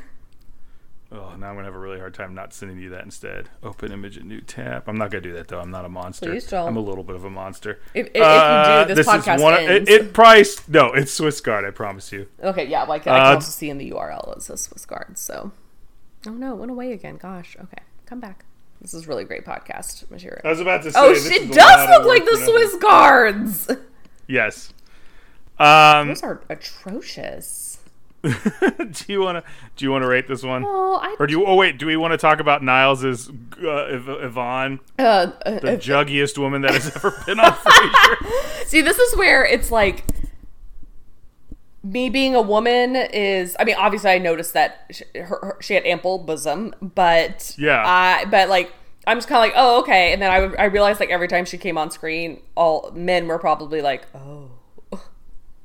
Oh, 1.14 1.34
now 1.36 1.48
I'm 1.48 1.56
gonna 1.56 1.64
have 1.64 1.74
a 1.74 1.78
really 1.78 1.98
hard 1.98 2.14
time 2.14 2.34
not 2.34 2.54
sending 2.54 2.78
you 2.78 2.88
that 2.90 3.04
instead. 3.04 3.50
Open 3.62 3.92
image 3.92 4.16
and 4.16 4.26
new 4.26 4.40
tab. 4.40 4.84
I'm 4.88 4.96
not 4.96 5.10
gonna 5.10 5.20
do 5.20 5.34
that 5.34 5.48
though. 5.48 5.60
I'm 5.60 5.70
not 5.70 5.84
a 5.84 5.88
monster. 5.90 6.30
Please 6.30 6.46
don't. 6.46 6.66
I'm 6.68 6.76
a 6.78 6.80
little 6.80 7.04
bit 7.04 7.16
of 7.16 7.24
a 7.24 7.30
monster. 7.30 7.80
If- 7.92 8.06
if- 8.06 8.12
if 8.14 8.16
you 8.16 8.22
Uh, 8.22 8.84
do, 8.84 8.94
this 8.94 9.06
podcast 9.06 9.36
is 9.36 9.42
one. 9.42 9.54
ends. 9.54 9.90
It, 9.90 9.94
it 10.06 10.12
probably 10.14 10.44
no. 10.68 10.86
It's 10.94 11.12
Swiss 11.12 11.40
guard. 11.42 11.66
I 11.66 11.70
promise 11.70 12.12
you. 12.12 12.28
Okay, 12.42 12.66
yeah, 12.66 12.84
like 12.84 13.06
I 13.06 13.10
Uh, 13.10 13.24
can 13.24 13.34
also 13.34 13.50
see 13.50 13.68
in 13.68 13.76
the 13.76 13.90
URL 13.90 14.34
it 14.36 14.42
says 14.42 14.62
Swiss 14.62 14.86
Guard. 14.86 15.18
So, 15.18 15.52
oh 16.26 16.30
no, 16.30 16.54
it 16.54 16.56
went 16.56 16.70
away 16.70 16.92
again. 16.92 17.18
Gosh. 17.18 17.56
Okay, 17.62 17.82
come 18.06 18.20
back. 18.20 18.46
This 18.80 18.94
is 18.94 19.06
really 19.06 19.24
great 19.24 19.44
podcast 19.44 20.10
material. 20.10 20.40
I 20.44 20.48
was 20.48 20.60
about 20.60 20.82
to 20.84 20.92
say. 20.92 20.98
oh, 20.98 21.10
this 21.12 21.28
she 21.30 21.46
does 21.46 21.88
look 21.90 22.06
like 22.06 22.24
the. 22.24 22.36
Swiss 22.38 22.76
Guards. 22.76 23.70
Yes. 24.26 24.72
Um, 25.62 26.08
Those 26.08 26.22
are 26.22 26.40
atrocious. 26.48 27.78
do 28.22 28.32
you 29.08 29.20
want 29.20 29.44
to 29.44 29.50
do 29.76 29.84
you 29.84 29.90
want 29.90 30.02
to 30.02 30.08
rate 30.08 30.28
this 30.28 30.44
one? 30.44 30.62
Oh, 30.64 31.00
I 31.02 31.16
Or 31.18 31.26
do 31.26 31.32
you? 31.32 31.44
Oh 31.44 31.56
wait, 31.56 31.76
do 31.78 31.86
we 31.86 31.96
want 31.96 32.12
to 32.12 32.18
talk 32.18 32.38
about 32.38 32.62
Niles's 32.62 33.28
uh, 33.28 33.32
Yv- 33.62 34.24
Yvonne, 34.24 34.78
uh, 34.98 35.02
uh, 35.44 35.58
the 35.58 35.76
juggiest 35.76 36.38
woman 36.38 36.62
that 36.62 36.72
has 36.72 36.94
ever 36.94 37.10
been 37.26 37.40
on 37.40 37.52
Frasier? 37.52 38.64
See, 38.66 38.80
this 38.80 38.98
is 38.98 39.16
where 39.16 39.44
it's 39.44 39.72
like 39.72 40.04
me 41.82 42.10
being 42.10 42.36
a 42.36 42.42
woman 42.42 42.94
is. 42.94 43.56
I 43.58 43.64
mean, 43.64 43.74
obviously, 43.76 44.10
I 44.10 44.18
noticed 44.18 44.52
that 44.54 44.86
she, 44.92 45.04
her, 45.18 45.24
her, 45.42 45.56
she 45.60 45.74
had 45.74 45.84
ample 45.84 46.18
bosom, 46.18 46.74
but 46.80 47.56
Yeah. 47.58 47.82
I 47.84 48.24
but 48.26 48.48
like 48.48 48.72
I'm 49.04 49.16
just 49.16 49.26
kind 49.26 49.38
of 49.38 49.42
like, 49.50 49.54
oh, 49.56 49.80
okay. 49.80 50.12
And 50.12 50.22
then 50.22 50.30
I 50.30 50.62
I 50.62 50.66
realized 50.66 51.00
like 51.00 51.10
every 51.10 51.26
time 51.26 51.44
she 51.44 51.58
came 51.58 51.76
on 51.76 51.90
screen, 51.90 52.40
all 52.54 52.92
men 52.94 53.26
were 53.26 53.40
probably 53.40 53.82
like, 53.82 54.06
oh, 54.14 54.48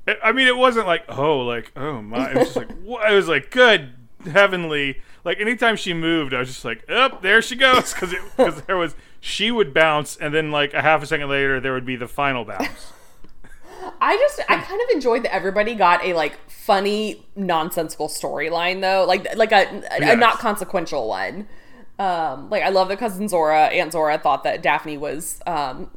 I- 0.07 0.17
I 0.25 0.31
mean, 0.31 0.47
it 0.47 0.57
wasn't 0.57 0.87
like 0.87 1.03
oh, 1.09 1.39
like 1.39 1.71
oh 1.75 2.01
my. 2.01 2.31
It 2.31 2.35
was 2.37 2.45
just 2.45 2.55
like 2.57 2.71
what? 2.81 3.11
It 3.11 3.15
was 3.15 3.27
like 3.27 3.51
good 3.51 3.93
heavenly. 4.31 5.01
Like 5.23 5.39
anytime 5.39 5.75
she 5.75 5.93
moved, 5.93 6.33
I 6.33 6.39
was 6.39 6.47
just 6.47 6.63
like, 6.63 6.89
up 6.89 7.21
there 7.21 7.41
she 7.41 7.55
goes, 7.55 7.93
because 7.93 8.13
because 8.37 8.61
there 8.63 8.77
was 8.77 8.95
she 9.19 9.51
would 9.51 9.73
bounce, 9.73 10.15
and 10.15 10.33
then 10.33 10.51
like 10.51 10.73
a 10.73 10.81
half 10.81 11.03
a 11.03 11.05
second 11.05 11.27
later, 11.29 11.59
there 11.59 11.73
would 11.73 11.85
be 11.85 11.95
the 11.97 12.07
final 12.07 12.45
bounce. 12.45 12.93
I 14.01 14.15
just 14.17 14.39
I 14.49 14.57
kind 14.61 14.81
of 14.81 14.89
enjoyed 14.93 15.23
that 15.23 15.33
everybody 15.33 15.73
got 15.75 16.03
a 16.05 16.13
like 16.13 16.37
funny 16.49 17.25
nonsensical 17.35 18.07
storyline 18.07 18.81
though, 18.81 19.05
like 19.05 19.35
like 19.35 19.51
a, 19.51 19.65
a, 19.91 19.99
Yes. 19.99 20.17
not 20.19 20.39
consequential 20.39 21.07
one. 21.07 21.47
Um, 21.99 22.49
like 22.49 22.63
I 22.63 22.69
love 22.69 22.89
that 22.89 22.99
cousin 22.99 23.27
Zora, 23.27 23.65
Aunt 23.67 23.91
Zora 23.91 24.17
thought 24.19 24.43
that 24.43 24.61
Daphne 24.61 24.97
was 24.97 25.41
um 25.47 25.89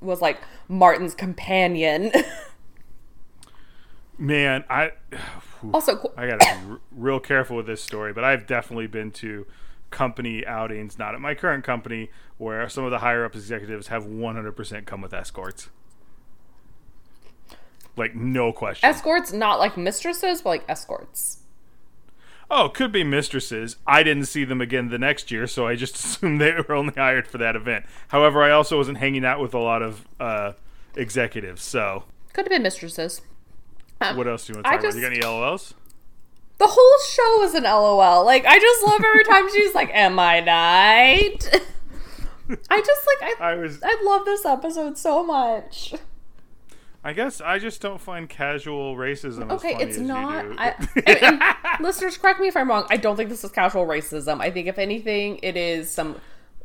was 0.00 0.20
like 0.20 0.38
Martin's 0.68 1.14
companion. 1.14 2.12
Man, 4.18 4.64
I 4.70 4.92
also, 5.74 6.12
I 6.16 6.26
gotta 6.26 6.38
be 6.38 6.70
r- 6.72 6.80
real 6.90 7.20
careful 7.20 7.56
with 7.56 7.66
this 7.66 7.82
story, 7.82 8.12
but 8.12 8.24
I've 8.24 8.46
definitely 8.46 8.86
been 8.86 9.10
to 9.12 9.46
company 9.90 10.46
outings, 10.46 10.98
not 10.98 11.14
at 11.14 11.20
my 11.20 11.34
current 11.34 11.64
company, 11.64 12.10
where 12.38 12.68
some 12.68 12.84
of 12.84 12.90
the 12.90 12.98
higher 12.98 13.24
up 13.24 13.34
executives 13.34 13.88
have 13.88 14.04
100% 14.04 14.86
come 14.86 15.00
with 15.00 15.14
escorts. 15.14 15.68
Like 17.96 18.14
no 18.14 18.52
question. 18.52 18.88
escorts 18.88 19.32
not 19.32 19.58
like 19.58 19.76
mistresses, 19.76 20.42
but 20.42 20.48
like 20.50 20.64
escorts. 20.68 21.38
oh, 22.50 22.68
could 22.68 22.92
be 22.92 23.02
mistresses. 23.04 23.76
I 23.86 24.02
didn't 24.02 24.26
see 24.26 24.44
them 24.44 24.60
again 24.60 24.88
the 24.88 24.98
next 24.98 25.30
year, 25.30 25.46
so 25.46 25.66
I 25.66 25.76
just 25.76 25.94
assumed 26.04 26.40
they 26.40 26.52
were 26.52 26.74
only 26.74 26.94
hired 26.94 27.26
for 27.26 27.38
that 27.38 27.56
event. 27.56 27.86
However, 28.08 28.42
I 28.42 28.50
also 28.50 28.76
wasn't 28.76 28.98
hanging 28.98 29.24
out 29.24 29.40
with 29.40 29.54
a 29.54 29.58
lot 29.58 29.82
of 29.82 30.06
uh, 30.20 30.52
executives. 30.94 31.62
So, 31.62 32.04
Could 32.34 32.44
have 32.46 32.50
been 32.50 32.62
mistresses. 32.62 33.22
what 34.14 34.26
else 34.28 34.46
do 34.46 34.52
you 34.52 34.56
want 34.56 34.66
to 34.66 34.70
talk 34.70 34.80
about? 34.80 34.82
just- 34.82 34.96
You 34.96 35.02
got 35.02 35.12
any 35.12 35.20
LOLs? 35.22 35.74
The 36.58 36.66
whole 36.66 36.98
show 37.10 37.42
is 37.44 37.54
an 37.54 37.64
LOL. 37.64 38.24
Like 38.24 38.46
I 38.46 38.58
just 38.58 38.86
love 38.86 39.02
every 39.04 39.24
time 39.30 39.46
she's 39.52 39.74
like, 39.74 39.90
"Am 39.92 40.18
I 40.18 40.38
right?" 40.40 41.60
I 42.70 42.80
just 42.80 43.06
like 43.06 43.40
I 43.40 43.52
I 43.52 43.54
was. 43.56 43.78
I 43.82 44.00
love 44.04 44.24
this 44.24 44.44
episode 44.46 44.96
so 44.96 45.22
much. 45.22 45.94
I 47.04 47.12
guess 47.12 47.40
I 47.40 47.58
just 47.58 47.80
don't 47.82 48.00
find 48.00 48.26
casual 48.28 48.96
racism. 48.96 49.52
as 49.52 49.58
Okay, 49.60 49.72
funny 49.74 49.84
it's 49.84 49.98
not. 49.98 50.44
I, 50.58 51.76
listeners, 51.80 52.16
correct 52.16 52.40
me 52.40 52.48
if 52.48 52.56
I'm 52.56 52.68
wrong. 52.68 52.86
I 52.90 52.96
don't 52.96 53.16
think 53.16 53.28
this 53.30 53.44
is 53.44 53.50
casual 53.52 53.86
racism. 53.86 54.40
I 54.40 54.50
think, 54.50 54.66
if 54.66 54.78
anything, 54.78 55.38
it 55.42 55.56
is 55.56 55.90
some 55.90 56.16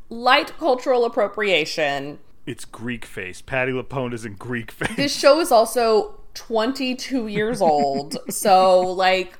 light 0.09 0.57
cultural 0.57 1.05
appropriation. 1.05 2.17
It's 2.47 2.65
Greek 2.65 3.05
face. 3.05 3.41
Patti 3.41 3.71
LuPone 3.71 4.13
is 4.13 4.25
in 4.25 4.33
Greek 4.35 4.71
face. 4.71 4.95
This 4.95 5.15
show 5.15 5.39
is 5.41 5.51
also 5.51 6.15
22 6.33 7.27
years 7.27 7.61
old, 7.61 8.17
so 8.29 8.79
like. 8.81 9.37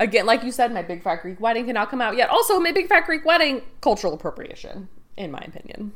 Again, 0.00 0.26
like 0.26 0.42
you 0.42 0.50
said, 0.50 0.74
my 0.74 0.82
Big 0.82 1.00
Fat 1.04 1.22
Greek 1.22 1.38
Wedding 1.38 1.66
cannot 1.66 1.88
come 1.88 2.00
out 2.00 2.16
yet. 2.16 2.28
Also, 2.28 2.58
my 2.58 2.72
Big 2.72 2.88
Fat 2.88 3.06
Greek 3.06 3.24
Wedding, 3.24 3.62
cultural 3.80 4.12
appropriation, 4.12 4.88
in 5.16 5.30
my 5.30 5.38
opinion. 5.38 5.92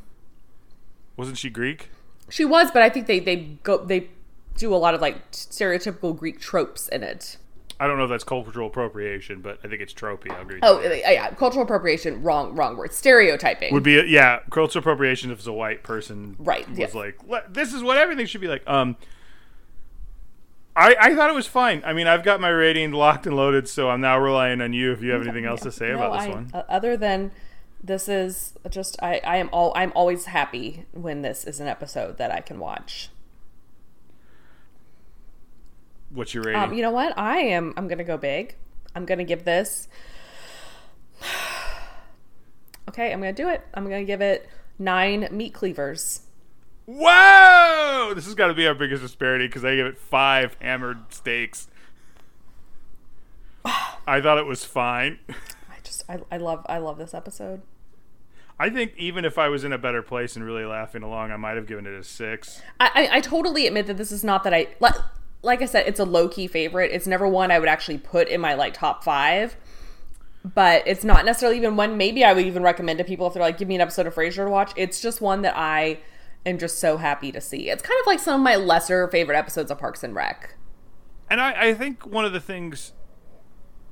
Wasn't 1.17 1.37
she 1.37 1.49
Greek? 1.49 1.89
She 2.29 2.45
was, 2.45 2.71
but 2.71 2.83
I 2.83 2.89
think 2.89 3.07
they 3.07 3.19
they 3.19 3.57
go 3.63 3.83
they 3.83 4.07
do 4.55 4.73
a 4.73 4.77
lot 4.77 4.93
of 4.93 5.01
like 5.01 5.31
stereotypical 5.31 6.17
Greek 6.17 6.39
tropes 6.39 6.87
in 6.87 7.03
it. 7.03 7.37
I 7.79 7.85
don't 7.85 7.97
know 7.97 8.05
if 8.05 8.09
that's 8.09 8.23
cultural 8.23 8.67
appropriation, 8.67 9.41
but 9.41 9.59
I 9.63 9.67
think 9.67 9.81
it's 9.81 9.93
tropey. 9.93 10.31
I'll 10.31 10.41
agree. 10.41 10.59
Oh, 10.63 10.81
yeah, 10.81 11.11
yeah, 11.11 11.29
cultural 11.31 11.63
appropriation. 11.63 12.23
Wrong, 12.23 12.55
wrong 12.55 12.75
word. 12.75 12.91
Stereotyping. 12.91 13.71
would 13.71 13.83
be 13.83 13.99
a, 13.99 14.03
yeah, 14.03 14.39
cultural 14.49 14.81
appropriation 14.81 15.29
if 15.29 15.37
it's 15.37 15.47
a 15.47 15.53
white 15.53 15.83
person 15.83 16.35
Right, 16.39 16.67
was 16.69 16.79
yeah. 16.79 16.87
like 16.93 17.19
this 17.53 17.73
is 17.73 17.83
what 17.83 17.97
everything 17.97 18.25
should 18.25 18.41
be 18.41 18.47
like. 18.47 18.63
Um, 18.67 18.95
I 20.77 20.95
I 20.99 21.15
thought 21.15 21.29
it 21.29 21.35
was 21.35 21.47
fine. 21.47 21.81
I 21.85 21.91
mean, 21.93 22.07
I've 22.07 22.23
got 22.23 22.39
my 22.39 22.49
rating 22.49 22.91
locked 22.91 23.25
and 23.25 23.35
loaded, 23.35 23.67
so 23.67 23.89
I'm 23.89 23.99
now 24.01 24.17
relying 24.19 24.61
on 24.61 24.73
you 24.73 24.91
if 24.91 25.01
you 25.01 25.11
have 25.11 25.21
anything 25.23 25.45
else 25.45 25.61
to 25.61 25.71
say 25.71 25.89
No, 25.89 25.95
about 25.95 26.13
this 26.19 26.27
I- 26.27 26.29
one. 26.29 26.51
uh, 26.53 26.63
other 26.69 26.95
than 26.95 27.31
this 27.83 28.07
is 28.07 28.53
just 28.69 28.95
I, 29.01 29.19
I 29.23 29.37
am 29.37 29.49
all 29.51 29.71
I'm 29.75 29.91
always 29.95 30.25
happy 30.25 30.85
when 30.93 31.21
this 31.23 31.45
is 31.45 31.59
an 31.59 31.67
episode 31.67 32.17
that 32.17 32.31
I 32.31 32.41
can 32.41 32.59
watch. 32.59 33.09
What's 36.09 36.33
your 36.33 36.43
rating? 36.43 36.61
Um, 36.61 36.73
you 36.73 36.81
know 36.81 36.91
what? 36.91 37.17
I 37.17 37.37
am 37.39 37.73
I'm 37.75 37.87
gonna 37.87 38.03
go 38.03 38.17
big. 38.17 38.55
I'm 38.95 39.05
gonna 39.05 39.23
give 39.25 39.43
this 39.45 39.87
Okay, 42.89 43.11
I'm 43.11 43.19
gonna 43.19 43.33
do 43.33 43.49
it. 43.49 43.61
I'm 43.73 43.83
gonna 43.83 44.05
give 44.05 44.21
it 44.21 44.47
nine 44.79 45.27
meat 45.31 45.53
cleavers. 45.53 46.21
Whoa! 46.87 48.13
This 48.15 48.25
has 48.25 48.33
got 48.33 48.47
to 48.47 48.53
be 48.53 48.65
our 48.65 48.73
biggest 48.73 49.01
disparity 49.01 49.45
because 49.47 49.65
I 49.65 49.75
give 49.75 49.87
it 49.87 49.97
five 49.97 50.55
hammered 50.61 50.99
steaks. 51.09 51.67
I 54.07 54.21
thought 54.21 54.37
it 54.37 54.45
was 54.45 54.63
fine. 54.63 55.19
I 55.29 55.75
just 55.83 56.05
I, 56.07 56.21
I 56.31 56.37
love 56.37 56.65
I 56.69 56.77
love 56.77 56.97
this 56.97 57.13
episode. 57.13 57.61
I 58.57 58.69
think 58.69 58.93
even 58.97 59.25
if 59.25 59.37
I 59.37 59.49
was 59.49 59.65
in 59.65 59.73
a 59.73 59.77
better 59.77 60.01
place 60.01 60.37
and 60.37 60.45
really 60.45 60.63
laughing 60.63 61.03
along, 61.03 61.31
I 61.31 61.35
might 61.35 61.57
have 61.57 61.67
given 61.67 61.85
it 61.85 61.93
a 61.93 62.05
six. 62.05 62.61
I, 62.79 62.89
I, 63.11 63.17
I 63.17 63.21
totally 63.21 63.67
admit 63.67 63.85
that 63.87 63.97
this 63.97 64.13
is 64.13 64.23
not 64.23 64.45
that 64.45 64.53
I 64.53 64.67
like. 64.79 64.95
Like 65.43 65.61
I 65.61 65.65
said, 65.65 65.87
it's 65.87 65.99
a 65.99 66.05
low 66.05 66.29
key 66.29 66.47
favorite. 66.47 66.91
It's 66.93 67.05
never 67.05 67.27
one 67.27 67.51
I 67.51 67.59
would 67.59 67.69
actually 67.69 67.97
put 67.97 68.29
in 68.29 68.39
my 68.39 68.53
like 68.53 68.73
top 68.73 69.03
five. 69.03 69.57
But 70.55 70.83
it's 70.87 71.03
not 71.03 71.25
necessarily 71.25 71.57
even 71.57 71.75
one. 71.75 71.97
Maybe 71.97 72.23
I 72.23 72.31
would 72.31 72.45
even 72.45 72.63
recommend 72.63 72.97
to 72.99 73.03
people 73.03 73.27
if 73.27 73.33
they're 73.33 73.43
like, 73.43 73.57
give 73.57 73.67
me 73.67 73.75
an 73.75 73.81
episode 73.81 74.07
of 74.07 74.15
Frasier 74.15 74.45
to 74.45 74.49
watch. 74.49 74.71
It's 74.77 75.01
just 75.01 75.19
one 75.19 75.41
that 75.41 75.55
I 75.57 75.99
am 76.47 76.57
just 76.57 76.79
so 76.79 76.97
happy 76.97 77.31
to 77.31 77.41
see. 77.41 77.69
It's 77.69 77.81
kind 77.81 77.99
of 78.01 78.07
like 78.07 78.19
some 78.19 78.41
of 78.41 78.43
my 78.43 78.55
lesser 78.55 79.07
favorite 79.07 79.37
episodes 79.37 79.71
of 79.71 79.77
Parks 79.79 80.03
and 80.03 80.15
Rec. 80.15 80.55
And 81.29 81.41
I, 81.41 81.69
I 81.69 81.73
think 81.73 82.05
one 82.05 82.25
of 82.25 82.33
the 82.33 82.39
things 82.39 82.93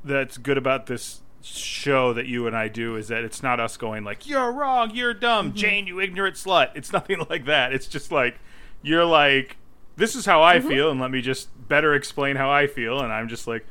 that's 0.04 0.38
good 0.38 0.58
about 0.58 0.86
this 0.86 1.22
show 1.42 2.14
that 2.14 2.26
you 2.26 2.48
and 2.48 2.56
I 2.56 2.68
do 2.68 2.96
is 2.96 3.08
that 3.10 3.24
it's 3.24 3.44
not 3.44 3.60
us 3.60 3.78
going 3.78 4.04
like 4.04 4.28
you're 4.28 4.52
wrong, 4.52 4.92
you're 4.94 5.14
dumb, 5.14 5.50
mm-hmm. 5.50 5.58
Jane, 5.58 5.88
you 5.88 6.00
ignorant 6.00 6.36
slut. 6.36 6.72
It's 6.76 6.92
nothing 6.94 7.26
like 7.30 7.46
that. 7.46 7.74
It's 7.74 7.88
just 7.88 8.12
like 8.12 8.40
you're 8.82 9.06
like 9.06 9.58
this 9.98 10.16
is 10.16 10.26
how 10.26 10.44
I 10.44 10.60
mm-hmm. 10.60 10.68
feel 10.68 10.92
and 10.92 11.00
let 11.00 11.12
me 11.12 11.22
just 11.22 11.50
better 11.68 11.94
explain 11.94 12.36
how 12.36 12.50
I 12.50 12.68
feel 12.68 13.00
and 13.00 13.12
I'm 13.14 13.28
just 13.28 13.48
like 13.48 13.66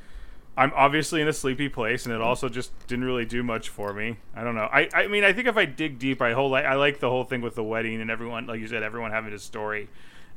I'm 0.56 0.72
obviously 0.74 1.20
in 1.20 1.28
a 1.28 1.32
sleepy 1.32 1.68
place 1.68 2.06
and 2.06 2.14
it 2.14 2.20
also 2.20 2.48
just 2.48 2.72
didn't 2.86 3.04
really 3.04 3.24
do 3.24 3.42
much 3.42 3.68
for 3.68 3.92
me. 3.92 4.18
I 4.34 4.44
don't 4.44 4.54
know. 4.54 4.68
I, 4.72 4.88
I 4.94 5.06
mean 5.08 5.24
I 5.24 5.32
think 5.32 5.48
if 5.48 5.56
I 5.56 5.64
dig 5.64 5.98
deep 5.98 6.22
I 6.22 6.32
whole 6.32 6.54
I 6.54 6.74
like 6.74 7.00
the 7.00 7.10
whole 7.10 7.24
thing 7.24 7.40
with 7.40 7.54
the 7.54 7.64
wedding 7.64 8.00
and 8.00 8.10
everyone 8.10 8.46
like 8.46 8.60
you 8.60 8.68
said 8.68 8.82
everyone 8.82 9.10
having 9.10 9.32
a 9.32 9.38
story 9.38 9.88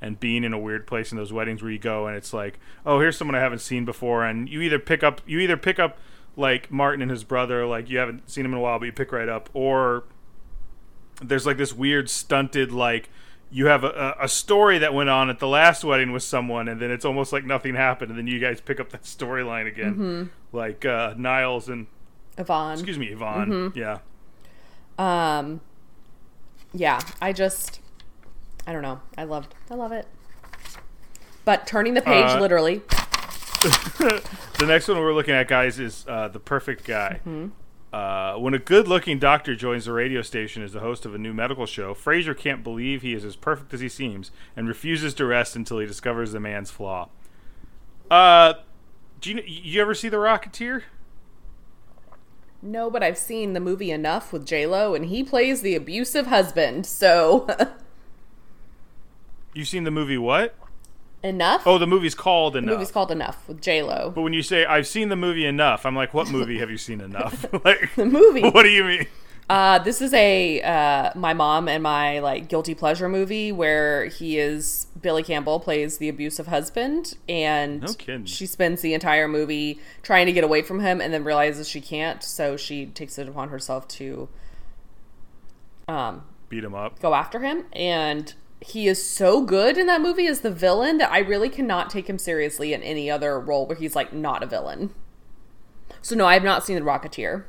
and 0.01 0.19
being 0.19 0.43
in 0.43 0.53
a 0.53 0.60
weird 0.60 0.86
place 0.86 1.12
in 1.12 1.17
those 1.17 1.34
weddings 1.34 1.62
where 1.62 1.71
you 1.71 1.80
go 1.80 2.08
and 2.08 2.15
it's 2.15 2.34
like, 2.34 2.60
oh, 2.86 2.99
here's 2.99 3.17
someone 3.17 3.36
I 3.36 3.39
haven't 3.39 3.60
seen 3.60 3.86
before, 3.86 4.25
and 4.25 4.47
you 4.47 4.62
either 4.62 4.80
pick 4.80 5.03
up, 5.03 5.21
you 5.25 5.39
either 5.39 5.58
pick 5.58 5.80
up 5.80 5.97
like 6.36 6.71
Martin 6.71 7.01
and 7.01 7.10
his 7.10 7.23
brother, 7.23 7.65
like 7.65 7.89
you 7.89 7.97
haven't 7.97 8.30
seen 8.30 8.45
him 8.45 8.53
in 8.53 8.60
a 8.60 8.62
while, 8.62 8.80
but 8.80 8.86
you 8.86 8.91
pick 8.91 9.12
right 9.12 9.30
up, 9.30 9.49
or 9.53 10.03
there's 11.21 11.45
like 11.45 11.58
this 11.58 11.73
weird 11.73 12.10
stunted 12.10 12.71
like 12.71 13.10
you 13.51 13.67
have 13.67 13.83
a, 13.83 14.15
a 14.19 14.27
story 14.27 14.77
that 14.79 14.93
went 14.93 15.10
on 15.10 15.29
at 15.29 15.39
the 15.39 15.47
last 15.47 15.83
wedding 15.83 16.12
with 16.12 16.23
someone, 16.23 16.67
and 16.67 16.81
then 16.81 16.91
it's 16.91 17.05
almost 17.05 17.31
like 17.31 17.45
nothing 17.45 17.75
happened, 17.75 18.10
and 18.12 18.17
then 18.19 18.27
you 18.27 18.39
guys 18.39 18.60
pick 18.62 18.79
up 18.79 18.89
that 18.89 19.03
storyline 19.03 19.67
again, 19.67 20.29
like 20.51 20.86
uh, 20.86 21.13
Niles 21.17 21.69
and 21.69 21.88
Yvonne. 22.38 22.73
excuse 22.73 22.97
me, 22.99 23.07
Yvonne, 23.07 23.71
yeah. 23.75 23.99
Um, 24.99 25.62
yeah, 26.73 26.99
I 27.21 27.31
just, 27.33 27.79
I 28.65 28.73
don't 28.73 28.81
know. 28.81 28.99
I 29.17 29.23
loved, 29.23 29.53
I 29.71 29.75
love 29.75 29.91
it. 29.91 30.07
But 31.45 31.65
turning 31.65 31.93
the 31.93 32.01
page, 32.01 32.25
Uh, 32.25 32.39
literally. 32.41 32.81
the 33.62 34.65
next 34.67 34.88
one 34.88 34.99
we're 34.99 35.13
looking 35.13 35.33
at, 35.33 35.47
guys, 35.47 35.79
is 35.79 36.05
uh, 36.07 36.27
the 36.27 36.39
perfect 36.39 36.83
guy. 36.86 37.19
Mm-hmm. 37.21 37.47
Uh, 37.97 38.38
when 38.38 38.53
a 38.53 38.60
good-looking 38.60 39.17
doctor 39.17 39.55
joins 39.55 39.86
the 39.86 39.91
radio 39.91 40.21
station 40.21 40.62
as 40.62 40.71
the 40.71 40.81
host 40.81 41.03
of 41.03 41.15
a 41.15 41.17
new 41.17 41.33
medical 41.33 41.65
show, 41.65 41.95
Frasier 41.95 42.38
can't 42.38 42.63
believe 42.63 43.01
he 43.01 43.12
is 43.12 43.25
as 43.25 43.36
perfect 43.36 43.73
as 43.73 43.79
he 43.79 43.89
seems 43.89 44.29
and 44.55 44.67
refuses 44.67 45.15
to 45.15 45.25
rest 45.25 45.55
until 45.55 45.79
he 45.79 45.88
discovers 45.88 46.31
the 46.31 46.39
man's 46.39 46.69
flaw. 46.69 47.10
Uh, 48.12 48.53
do 49.19 49.31
you 49.31 49.41
you 49.47 49.81
ever 49.81 49.95
see 49.95 50.10
The 50.10 50.17
Rocketeer? 50.17 50.83
No, 52.62 52.91
but 52.91 53.01
I've 53.01 53.17
seen 53.17 53.53
the 53.53 53.60
movie 53.60 53.89
enough 53.89 54.31
with 54.31 54.45
J 54.45 54.67
Lo, 54.67 54.93
and 54.93 55.05
he 55.05 55.23
plays 55.23 55.63
the 55.63 55.73
abusive 55.73 56.27
husband. 56.27 56.86
So 56.86 57.47
you've 59.55 59.67
seen 59.67 59.86
the 59.86 59.91
movie 59.91 60.19
what? 60.19 60.53
Enough. 61.28 61.63
Oh, 61.68 61.78
the 61.78 61.86
movie's 61.88 62.16
called 62.16 62.56
Enough. 62.56 62.66
the 62.70 62.74
movie's 62.76 62.92
called 62.92 63.12
Enough 63.12 63.48
with 63.48 63.62
J 63.62 63.84
Lo. 63.84 64.12
but 64.16 64.22
when 64.22 64.34
you 64.34 64.42
say 64.42 64.66
I've 64.66 64.88
seen 64.88 65.10
the 65.10 65.16
movie 65.16 65.46
Enough, 65.46 65.86
I'm 65.86 65.96
like, 65.96 66.13
what 66.13 66.30
movie 66.30 66.58
have 66.60 66.72
you 66.72 66.78
seen 66.78 67.02
enough? 67.02 67.46
like 67.66 67.94
The 67.96 68.06
movie. 68.06 68.42
What 68.50 68.63
do 68.63 68.70
you 68.70 68.84
mean? 68.84 69.08
Uh, 69.50 69.80
this 69.80 70.02
is 70.02 70.13
a 70.13 70.62
uh, 70.62 71.12
my 71.16 71.34
mom 71.34 71.70
and 71.70 71.82
my 71.82 72.20
like 72.20 72.50
guilty 72.50 72.76
pleasure 72.76 73.08
movie 73.08 73.50
where 73.50 74.06
he 74.08 74.38
is 74.38 74.88
Billy 75.02 75.24
Campbell 75.24 75.62
plays 75.62 76.00
the 76.00 76.10
abusive 76.10 76.48
husband, 76.48 77.13
and 77.30 77.82
No 77.84 77.94
kidding. 77.94 78.26
she 78.26 78.46
spends 78.46 78.82
the 78.82 78.94
entire 78.94 79.28
movie 79.30 79.80
trying 80.04 80.26
to 80.26 80.34
get 80.34 80.44
away 80.44 80.63
from 80.63 80.82
him, 80.82 81.00
and 81.00 81.13
then 81.13 81.24
realizes 81.24 81.70
she 81.70 81.80
can't, 81.80 82.22
so 82.24 82.58
she 82.58 82.88
takes 82.88 83.18
it 83.18 83.30
upon 83.30 83.48
herself 83.48 83.88
to 83.90 84.28
um, 85.88 86.24
Beat 86.50 86.66
him 86.66 86.76
up. 86.76 87.00
go 87.00 87.13
after 87.13 87.40
him. 87.40 87.63
And 87.72 88.34
he 88.62 88.88
is 88.88 89.04
so 89.04 89.41
good 89.41 89.78
in 89.78 89.88
that 89.88 90.02
movie 90.02 90.28
as 90.28 90.41
the 90.41 90.52
villain 90.52 90.98
that 90.98 91.12
I 91.12 91.20
really 91.20 91.50
cannot 91.50 91.89
take 91.89 92.10
him 92.10 92.17
seriously 92.17 92.74
in 92.74 92.82
any 92.82 93.10
other 93.10 93.39
role 93.39 93.65
where 93.65 93.78
he's 93.78 93.96
like 93.96 94.13
not 94.13 94.43
a 94.43 94.48
villain. 94.48 94.93
So 96.02 96.15
no, 96.15 96.26
I 96.26 96.34
have 96.34 96.43
not 96.43 96.65
seen 96.65 96.76
the 96.76 96.82
Rocketeer. 96.82 97.46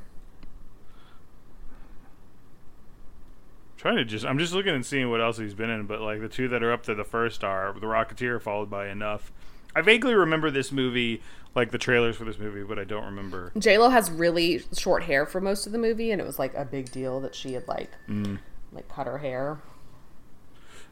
trying 3.79 3.97
to 3.97 4.05
just 4.05 4.27
I'm 4.27 4.39
just 4.39 4.53
looking 4.53 4.75
and 4.75 4.85
seeing 4.85 5.09
what 5.09 5.21
else 5.21 5.39
he's 5.39 5.55
been 5.55 5.71
in, 5.71 5.87
but 5.87 6.01
like 6.01 6.21
the 6.21 6.29
two 6.29 6.49
that 6.49 6.63
are 6.63 6.73
up 6.73 6.85
there, 6.85 6.95
the 6.95 7.05
first 7.05 7.43
are 7.43 7.73
The 7.73 7.87
Rocketeer, 7.87 8.43
followed 8.43 8.69
by 8.69 8.89
Enough. 8.89 9.33
I 9.75 9.81
vaguely 9.81 10.15
remember 10.15 10.51
this 10.51 10.73
movie, 10.73 11.23
like 11.55 11.71
the 11.71 11.79
trailers 11.79 12.17
for 12.17 12.25
this 12.25 12.39
movie, 12.39 12.65
but 12.65 12.79
I 12.79 12.85
don't 12.85 13.05
remember. 13.05 13.53
J 13.57 13.79
Lo 13.79 13.89
has 13.89 14.11
really 14.11 14.63
short 14.77 15.05
hair 15.05 15.25
for 15.25 15.41
most 15.41 15.67
of 15.67 15.73
the 15.73 15.79
movie, 15.79 16.11
and 16.11 16.21
it 16.21 16.27
was 16.27 16.39
like 16.39 16.55
a 16.55 16.65
big 16.65 16.91
deal 16.91 17.21
that 17.21 17.35
she 17.35 17.55
had 17.55 17.67
like 17.69 17.91
mm. 18.09 18.39
like 18.73 18.89
cut 18.89 19.07
her 19.07 19.19
hair. 19.19 19.59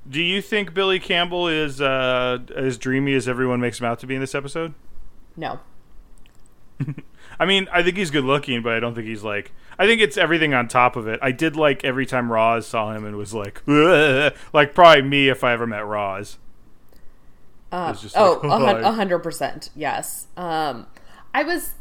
Do 0.09 0.23
you 0.23 0.41
think 0.41 0.73
Billy 0.73 1.01
Campbell 1.01 1.49
is 1.49 1.81
uh, 1.81 2.39
as 2.55 2.79
dreamy 2.79 3.15
as 3.15 3.29
everyone 3.29 3.61
makes 3.61 3.81
him 3.81 3.87
out 3.87 3.99
to 4.01 4.07
be 4.07 4.15
in 4.15 4.21
this 4.21 4.35
episode? 4.35 4.75
No, 5.37 5.61
I 7.41 7.47
mean, 7.47 7.69
I 7.73 7.83
think 7.83 7.97
he's 7.97 8.11
good 8.11 8.25
looking, 8.25 8.63
but 8.63 8.73
I 8.73 8.81
don't 8.81 8.95
think 8.95 9.07
he's 9.07 9.23
like. 9.25 9.53
I 9.79 9.87
think 9.87 10.01
it's 10.01 10.17
everything 10.17 10.55
on 10.55 10.69
top 10.69 10.97
of 10.97 11.07
it. 11.07 11.21
I 11.23 11.33
did 11.33 11.55
like 11.55 11.85
every 11.85 12.07
time 12.07 12.33
Roz 12.33 12.67
saw 12.67 12.93
him 12.95 13.05
and 13.05 13.15
was 13.17 13.35
like, 13.35 13.63
like 14.55 14.75
probably 14.75 15.03
me 15.03 15.29
if 15.29 15.45
I 15.45 15.53
ever 15.53 15.67
met 15.67 15.85
Roz. 15.85 16.39
uh, 17.71 17.91
It's 17.93 18.01
just 18.01 18.17
oh, 18.17 18.41
like, 18.45 18.83
a 18.83 18.93
hundred 18.93 19.19
percent, 19.19 19.71
yes. 19.75 20.29
Um, 20.37 20.87
I 21.35 21.43
was 21.43 21.75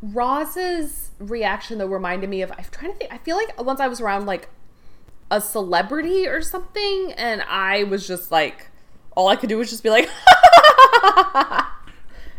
Roz's 0.00 1.10
reaction 1.18 1.78
though 1.78 1.86
reminded 1.86 2.30
me 2.30 2.42
of. 2.42 2.50
I'm 2.52 2.64
trying 2.70 2.92
to 2.92 2.98
think. 2.98 3.12
I 3.12 3.18
feel 3.18 3.36
like 3.36 3.60
once 3.62 3.80
I 3.80 3.88
was 3.88 4.00
around 4.00 4.26
like 4.26 4.48
a 5.32 5.40
celebrity 5.40 6.28
or 6.28 6.42
something, 6.42 7.12
and 7.16 7.42
I 7.48 7.82
was 7.84 8.06
just 8.06 8.30
like, 8.30 8.68
all 9.16 9.26
I 9.28 9.36
could 9.36 9.48
do 9.48 9.58
was 9.58 9.70
just 9.70 9.82
be 9.82 9.90
like, 9.90 10.08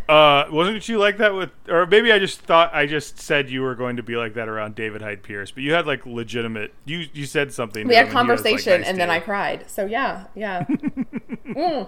Uh, 0.08 0.45
wasn't 0.51 0.88
you 0.89 0.97
like 0.97 1.17
that 1.17 1.34
with, 1.34 1.49
or 1.69 1.86
maybe 1.86 2.12
I 2.12 2.19
just 2.19 2.41
thought 2.41 2.71
I 2.73 2.86
just 2.86 3.19
said 3.19 3.49
you 3.49 3.62
were 3.62 3.73
going 3.73 3.95
to 3.95 4.03
be 4.03 4.17
like 4.17 4.34
that 4.34 4.49
around 4.49 4.75
David 4.75 5.01
Hyde 5.01 5.23
Pierce, 5.23 5.49
but 5.49 5.63
you 5.63 5.71
had 5.73 5.88
like 5.88 6.06
legitimate. 6.06 6.73
You 6.84 7.08
you 7.13 7.25
said 7.25 7.53
something. 7.53 7.88
we 7.88 7.95
had 7.95 8.08
him 8.08 8.08
and 8.08 8.13
like, 8.13 8.27
conversation, 8.27 8.82
nice 8.82 8.89
and 8.89 8.99
then. 8.99 9.10
I 9.10 9.19
cried. 9.21 9.69
So 9.69 9.86
yeah, 9.86 10.25
yeah. 10.36 10.65
Mm. 11.45 11.88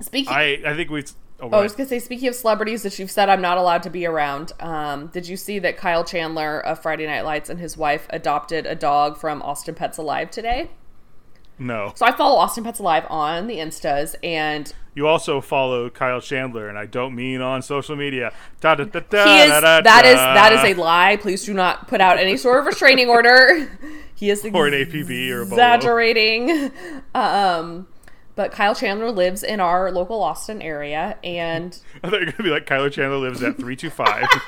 Speaking. 0.00 0.32
I 0.32 0.60
I 0.64 0.74
think 0.74 0.90
we. 0.90 1.04
Oh, 1.40 1.48
Oh, 1.52 1.58
I 1.58 1.62
was 1.62 1.74
gonna 1.74 1.88
say, 1.88 1.98
speaking 1.98 2.28
of 2.28 2.34
celebrities 2.34 2.82
that 2.84 2.98
you've 2.98 3.10
said 3.10 3.28
I'm 3.28 3.40
not 3.42 3.58
allowed 3.58 3.82
to 3.84 3.90
be 3.90 4.06
around, 4.06 4.52
um, 4.60 5.08
did 5.08 5.26
you 5.28 5.36
see 5.36 5.58
that 5.58 5.76
Kyle 5.76 6.04
Chandler 6.04 6.60
of 6.60 6.80
Friday 6.80 7.06
Night 7.06 7.24
Lights 7.24 7.50
and 7.50 7.58
his 7.58 7.76
wife 7.76 8.06
adopted 8.10 8.66
a 8.66 8.74
dog 8.74 9.18
from 9.18 9.42
Austin 9.42 9.74
Pets 9.74 9.98
Alive 9.98 10.30
today? 10.30 10.70
no. 11.58 11.92
So 11.94 12.04
I 12.06 12.12
follow 12.12 12.36
Austin 12.36 12.64
Pets 12.64 12.78
Alive 12.80 13.04
on 13.08 13.46
the 13.46 13.56
Instas, 13.58 14.14
and 14.24 14.72
You 14.94 15.06
also 15.08 15.40
follow 15.40 15.90
Kyle 15.90 16.20
Chandler, 16.20 16.68
and 16.68 16.78
I 16.78 16.86
don't 16.86 17.14
mean 17.14 17.40
on 17.40 17.62
social 17.62 17.94
media. 17.96 18.32
Da, 18.60 18.76
da, 18.76 18.84
da, 18.84 19.00
is 19.00 19.50
that 19.50 20.04
is 20.04 20.16
that 20.16 20.52
is 20.52 20.76
a 20.76 20.80
lie. 20.80 21.16
Please 21.16 21.44
do 21.44 21.52
not 21.54 21.88
put 21.88 22.00
out 22.00 22.18
any 22.18 22.36
sort 22.36 22.60
of 22.60 22.66
restraining 22.66 23.08
order. 23.08 23.68
He 24.16 24.30
is 24.30 24.44
or 24.44 24.68
an 24.68 24.74
APB 24.74 25.28
or 25.30 25.42
exaggerating. 25.42 26.70
Um, 27.16 27.88
but 28.36 28.52
Kyle 28.52 28.74
Chandler 28.74 29.10
lives 29.10 29.42
in 29.42 29.60
our 29.60 29.90
local 29.90 30.22
Austin 30.22 30.60
area, 30.62 31.18
and 31.22 31.78
I 32.02 32.10
thought 32.10 32.20
you 32.20 32.26
were 32.26 32.32
gonna 32.32 32.44
be 32.44 32.50
like 32.50 32.66
Kyle 32.66 32.88
Chandler 32.88 33.18
lives 33.18 33.42
at 33.42 33.56
three 33.56 33.76
two 33.76 33.90
five. 33.90 34.26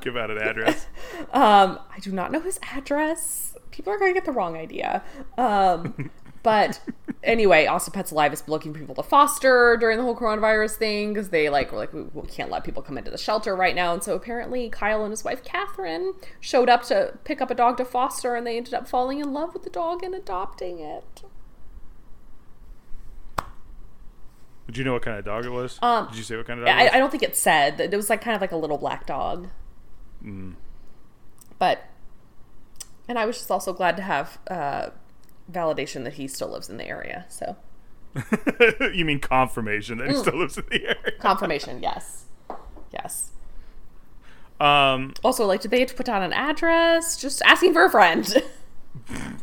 Give 0.00 0.16
out 0.16 0.30
an 0.30 0.38
address. 0.38 0.86
Um, 1.32 1.78
I 1.94 1.98
do 2.00 2.12
not 2.12 2.30
know 2.30 2.40
his 2.40 2.58
address. 2.62 3.56
People 3.70 3.92
are 3.92 3.98
going 3.98 4.12
to 4.12 4.14
get 4.14 4.24
the 4.24 4.32
wrong 4.32 4.56
idea. 4.56 5.02
Um, 5.36 6.10
but 6.42 6.80
anyway, 7.22 7.66
Austin 7.66 7.92
Pets 7.92 8.10
Alive 8.10 8.32
is 8.32 8.46
looking 8.48 8.72
for 8.72 8.78
people 8.78 8.94
to 8.94 9.02
foster 9.02 9.76
during 9.78 9.98
the 9.98 10.04
whole 10.04 10.16
coronavirus 10.16 10.76
thing 10.76 11.12
because 11.12 11.30
they 11.30 11.48
like 11.48 11.72
were 11.72 11.78
like 11.78 11.92
we, 11.92 12.02
we 12.02 12.26
can't 12.28 12.50
let 12.50 12.64
people 12.64 12.82
come 12.82 12.96
into 12.96 13.10
the 13.10 13.18
shelter 13.18 13.56
right 13.56 13.74
now, 13.74 13.92
and 13.92 14.02
so 14.02 14.14
apparently 14.14 14.68
Kyle 14.70 15.02
and 15.02 15.10
his 15.10 15.24
wife 15.24 15.42
Catherine 15.42 16.14
showed 16.40 16.68
up 16.68 16.84
to 16.84 17.18
pick 17.24 17.40
up 17.40 17.50
a 17.50 17.54
dog 17.54 17.76
to 17.78 17.84
foster, 17.84 18.34
and 18.34 18.46
they 18.46 18.56
ended 18.56 18.74
up 18.74 18.86
falling 18.88 19.18
in 19.18 19.32
love 19.32 19.52
with 19.52 19.64
the 19.64 19.70
dog 19.70 20.02
and 20.02 20.14
adopting 20.14 20.78
it. 20.78 21.22
Did 24.66 24.76
you 24.78 24.84
know 24.84 24.94
what 24.94 25.02
kind 25.02 25.16
of 25.18 25.24
dog 25.24 25.44
it 25.46 25.50
was? 25.50 25.78
Um, 25.82 26.08
Did 26.08 26.16
you 26.16 26.22
say 26.24 26.36
what 26.36 26.46
kind 26.46 26.58
of 26.60 26.66
dog? 26.66 26.74
I? 26.76 26.88
I 26.88 26.98
don't 26.98 27.10
think 27.10 27.22
it 27.22 27.36
said. 27.36 27.80
It 27.80 27.94
was 27.94 28.10
like 28.10 28.20
kind 28.20 28.34
of 28.34 28.40
like 28.40 28.52
a 28.52 28.56
little 28.56 28.78
black 28.78 29.06
dog. 29.06 29.48
Mm. 30.24 30.54
But, 31.58 31.84
and 33.08 33.18
I 33.18 33.26
was 33.26 33.36
just 33.38 33.50
also 33.50 33.72
glad 33.72 33.96
to 33.96 34.02
have 34.02 34.38
uh, 34.48 34.90
validation 35.50 36.02
that 36.04 36.14
he 36.14 36.26
still 36.26 36.48
lives 36.48 36.68
in 36.68 36.76
the 36.78 36.84
area. 36.86 37.26
So 37.28 37.56
you 38.92 39.04
mean 39.04 39.20
confirmation 39.20 39.98
Mm. 39.98 40.00
that 40.00 40.08
he 40.10 40.16
still 40.16 40.36
lives 40.36 40.58
in 40.58 40.64
the 40.68 40.82
area? 40.82 41.12
confirmation, 41.20 41.80
yes, 41.82 42.24
yes. 42.92 43.30
Um, 44.58 45.12
Also, 45.22 45.46
like, 45.46 45.60
did 45.60 45.70
they 45.70 45.80
have 45.80 45.88
to 45.90 45.94
put 45.94 46.06
down 46.06 46.22
an 46.22 46.32
address? 46.32 47.16
Just 47.20 47.40
asking 47.42 47.72
for 47.72 47.84
a 47.84 47.90
friend. 47.90 48.42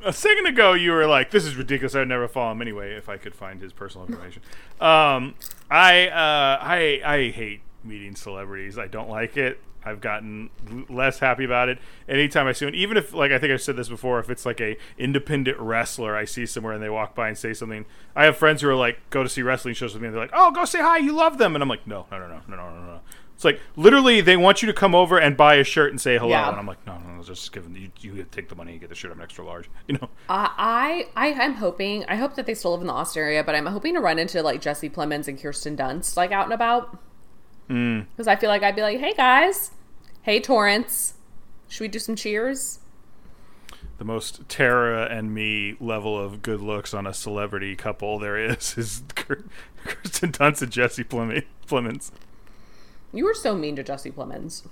a 0.03 0.11
second 0.13 0.45
ago, 0.47 0.73
you 0.73 0.91
were 0.91 1.05
like, 1.07 1.31
"This 1.31 1.45
is 1.45 1.55
ridiculous. 1.55 1.95
I 1.95 1.99
would 1.99 2.07
never 2.09 2.27
follow 2.27 2.51
him 2.51 2.61
anyway 2.61 2.93
if 2.93 3.07
I 3.09 3.17
could 3.17 3.35
find 3.35 3.61
his 3.61 3.71
personal 3.73 4.05
information." 4.07 4.41
Um, 4.81 5.35
I 5.69 6.07
uh, 6.07 6.57
I 6.61 7.01
I 7.05 7.29
hate 7.29 7.61
meeting 7.83 8.15
celebrities. 8.15 8.77
I 8.77 8.87
don't 8.87 9.09
like 9.09 9.37
it. 9.37 9.59
I've 9.85 9.99
gotten 9.99 10.49
l- 10.71 10.85
less 10.95 11.19
happy 11.19 11.43
about 11.43 11.67
it. 11.67 11.77
Anytime 12.07 12.47
I 12.47 12.53
see 12.53 12.63
one, 12.65 12.73
even 12.75 12.95
if 12.95 13.13
like 13.13 13.31
I 13.31 13.37
think 13.39 13.51
I've 13.51 13.61
said 13.61 13.75
this 13.75 13.89
before, 13.89 14.19
if 14.19 14.29
it's 14.29 14.45
like 14.45 14.61
a 14.61 14.77
independent 14.97 15.57
wrestler 15.59 16.15
I 16.15 16.23
see 16.25 16.45
somewhere 16.45 16.73
and 16.73 16.81
they 16.81 16.89
walk 16.89 17.15
by 17.15 17.27
and 17.27 17.37
say 17.37 17.53
something, 17.53 17.85
I 18.15 18.23
have 18.25 18.37
friends 18.37 18.61
who 18.61 18.69
are 18.69 18.75
like 18.75 18.99
go 19.09 19.23
to 19.23 19.29
see 19.29 19.41
wrestling 19.41 19.73
shows 19.73 19.93
with 19.93 20.01
me 20.01 20.07
and 20.07 20.15
they're 20.15 20.23
like, 20.23 20.31
"Oh, 20.33 20.51
go 20.51 20.63
say 20.65 20.79
hi. 20.79 20.97
You 20.99 21.13
love 21.13 21.37
them," 21.37 21.53
and 21.55 21.61
I'm 21.61 21.67
like, 21.69 21.85
"No, 21.85 22.05
no, 22.11 22.19
no, 22.19 22.27
no, 22.27 22.41
no, 22.47 22.55
no, 22.55 22.69
no, 22.69 22.85
no." 22.93 22.99
It's 23.35 23.43
like 23.43 23.59
literally 23.75 24.21
they 24.21 24.37
want 24.37 24.61
you 24.61 24.67
to 24.67 24.73
come 24.73 24.95
over 24.95 25.17
and 25.19 25.35
buy 25.35 25.55
a 25.55 25.63
shirt 25.65 25.91
and 25.91 25.99
say 25.99 26.17
hello, 26.17 26.29
Yeah. 26.29 26.47
and 26.49 26.57
I'm 26.57 26.67
like, 26.67 26.85
"No, 26.87 26.97
no, 26.99 27.12
no 27.27 27.33
just 27.33 27.51
give 27.51 27.63
them. 27.63 27.75
You, 27.75 27.91
you 27.99 28.25
take 28.31 28.49
the 28.49 28.55
money 28.55 28.73
and 28.73 28.81
get 28.81 28.89
the 28.89 28.95
shirt. 28.95 29.11
I'm 29.11 29.21
extra 29.21 29.45
large." 29.45 29.69
You 29.87 29.95
know. 29.95 30.09
Uh, 30.29 30.47
I 30.57 31.07
I 31.15 31.27
am 31.27 31.55
hoping. 31.55 32.05
I 32.05 32.15
hope 32.15 32.35
that 32.35 32.45
they 32.45 32.53
still 32.53 32.71
live 32.71 32.81
in 32.81 32.87
the 32.87 32.93
Austin 32.93 33.23
area, 33.23 33.43
but 33.43 33.55
I'm 33.55 33.65
hoping 33.65 33.95
to 33.95 33.99
run 33.99 34.19
into 34.19 34.41
like 34.41 34.61
Jesse 34.61 34.89
Plemons 34.89 35.27
and 35.27 35.41
Kirsten 35.41 35.75
Dunst 35.75 36.15
like 36.15 36.31
out 36.31 36.45
and 36.45 36.53
about. 36.53 36.97
Hmm. 37.67 38.01
Because 38.11 38.27
I 38.27 38.35
feel 38.35 38.49
like 38.49 38.63
I'd 38.63 38.75
be 38.75 38.81
like, 38.81 38.99
"Hey 38.99 39.13
guys, 39.13 39.71
hey 40.21 40.39
Torrance, 40.39 41.15
should 41.67 41.81
we 41.81 41.87
do 41.87 41.99
some 41.99 42.15
cheers?" 42.15 42.79
the 43.97 44.05
most 44.05 44.47
Tara 44.49 45.05
and 45.05 45.33
me 45.33 45.75
level 45.79 46.19
of 46.19 46.41
good 46.41 46.59
looks 46.61 46.93
on 46.93 47.07
a 47.07 47.13
celebrity 47.13 47.75
couple 47.75 48.19
there 48.19 48.37
is 48.37 48.77
is 48.77 49.03
Kirsten 49.15 50.31
Dunst 50.31 50.61
and 50.61 50.71
Jesse 50.71 51.03
Plemons. 51.03 52.11
You 53.13 53.25
were 53.25 53.33
so 53.33 53.55
mean 53.55 53.75
to 53.75 53.83
Jesse 53.83 54.11
Plemons. 54.11 54.67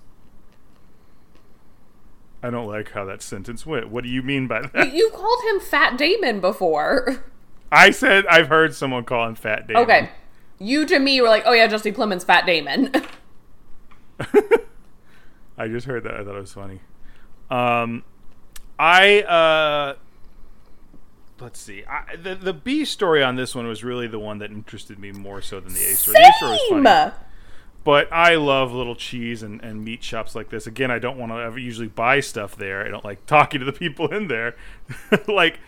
I 2.44 2.50
don't 2.50 2.68
like 2.68 2.92
how 2.92 3.06
that 3.06 3.22
sentence 3.22 3.66
went. 3.66 3.90
What 3.90 4.04
do 4.04 4.10
you 4.10 4.22
mean 4.24 4.48
by 4.48 4.62
that? 4.74 4.94
You 4.94 5.10
called 5.12 5.44
him 5.50 5.60
Fat 5.60 5.98
Damon 5.98 6.40
before. 6.40 7.24
I 7.72 7.92
said 7.92 8.26
I've 8.28 8.48
heard 8.48 8.76
someone 8.76 9.04
call 9.04 9.28
him 9.28 9.36
Fat 9.36 9.68
Damon. 9.68 9.84
Okay. 9.84 10.10
You 10.60 10.86
to 10.86 11.00
me 11.00 11.22
were 11.22 11.30
like, 11.30 11.44
oh 11.46 11.54
yeah, 11.54 11.68
Jesse 11.68 11.92
Plemons, 11.92 12.24
Fat 12.24 12.46
Damon. 12.46 12.92
I 15.58 15.68
just 15.68 15.86
heard 15.86 16.04
that. 16.04 16.16
I 16.16 16.24
thought 16.24 16.36
it 16.36 16.42
was 16.42 16.54
funny. 16.54 16.80
Um, 17.50 18.04
I 18.80 19.22
uh, 19.22 19.96
let's 21.40 21.60
see. 21.60 21.84
I, 21.86 22.16
the 22.16 22.36
the 22.36 22.54
B 22.54 22.86
story 22.86 23.24
on 23.24 23.36
this 23.36 23.54
one 23.54 23.68
was 23.68 23.84
really 23.84 24.08
the 24.08 24.20
one 24.20 24.40
that 24.40 24.52
interested 24.52 24.98
me 24.98 25.12
more 25.12 25.42
so 25.42 25.60
than 25.60 25.74
the 25.74 25.84
A 25.84 25.96
story. 25.96 26.16
The 26.16 26.28
A 26.28 26.34
story 26.34 26.52
was 26.52 26.62
Same. 26.70 26.84
funny. 26.84 27.12
But 27.84 28.12
I 28.12 28.36
love 28.36 28.72
little 28.74 28.96
cheese 28.96 29.42
and, 29.42 29.60
and 29.64 29.84
meat 29.84 30.04
shops 30.04 30.36
like 30.36 30.50
this. 30.50 30.68
Again, 30.68 30.92
I 30.92 31.00
don't 31.00 31.18
want 31.18 31.32
to 31.32 31.38
ever 31.38 31.58
usually 31.58 31.88
buy 31.88 32.20
stuff 32.20 32.56
there. 32.56 32.86
I 32.86 32.90
don't 32.90 33.04
like 33.04 33.26
talking 33.26 33.60
to 33.60 33.66
the 33.66 33.74
people 33.74 34.08
in 34.14 34.28
there. 34.28 34.56
like 35.28 35.60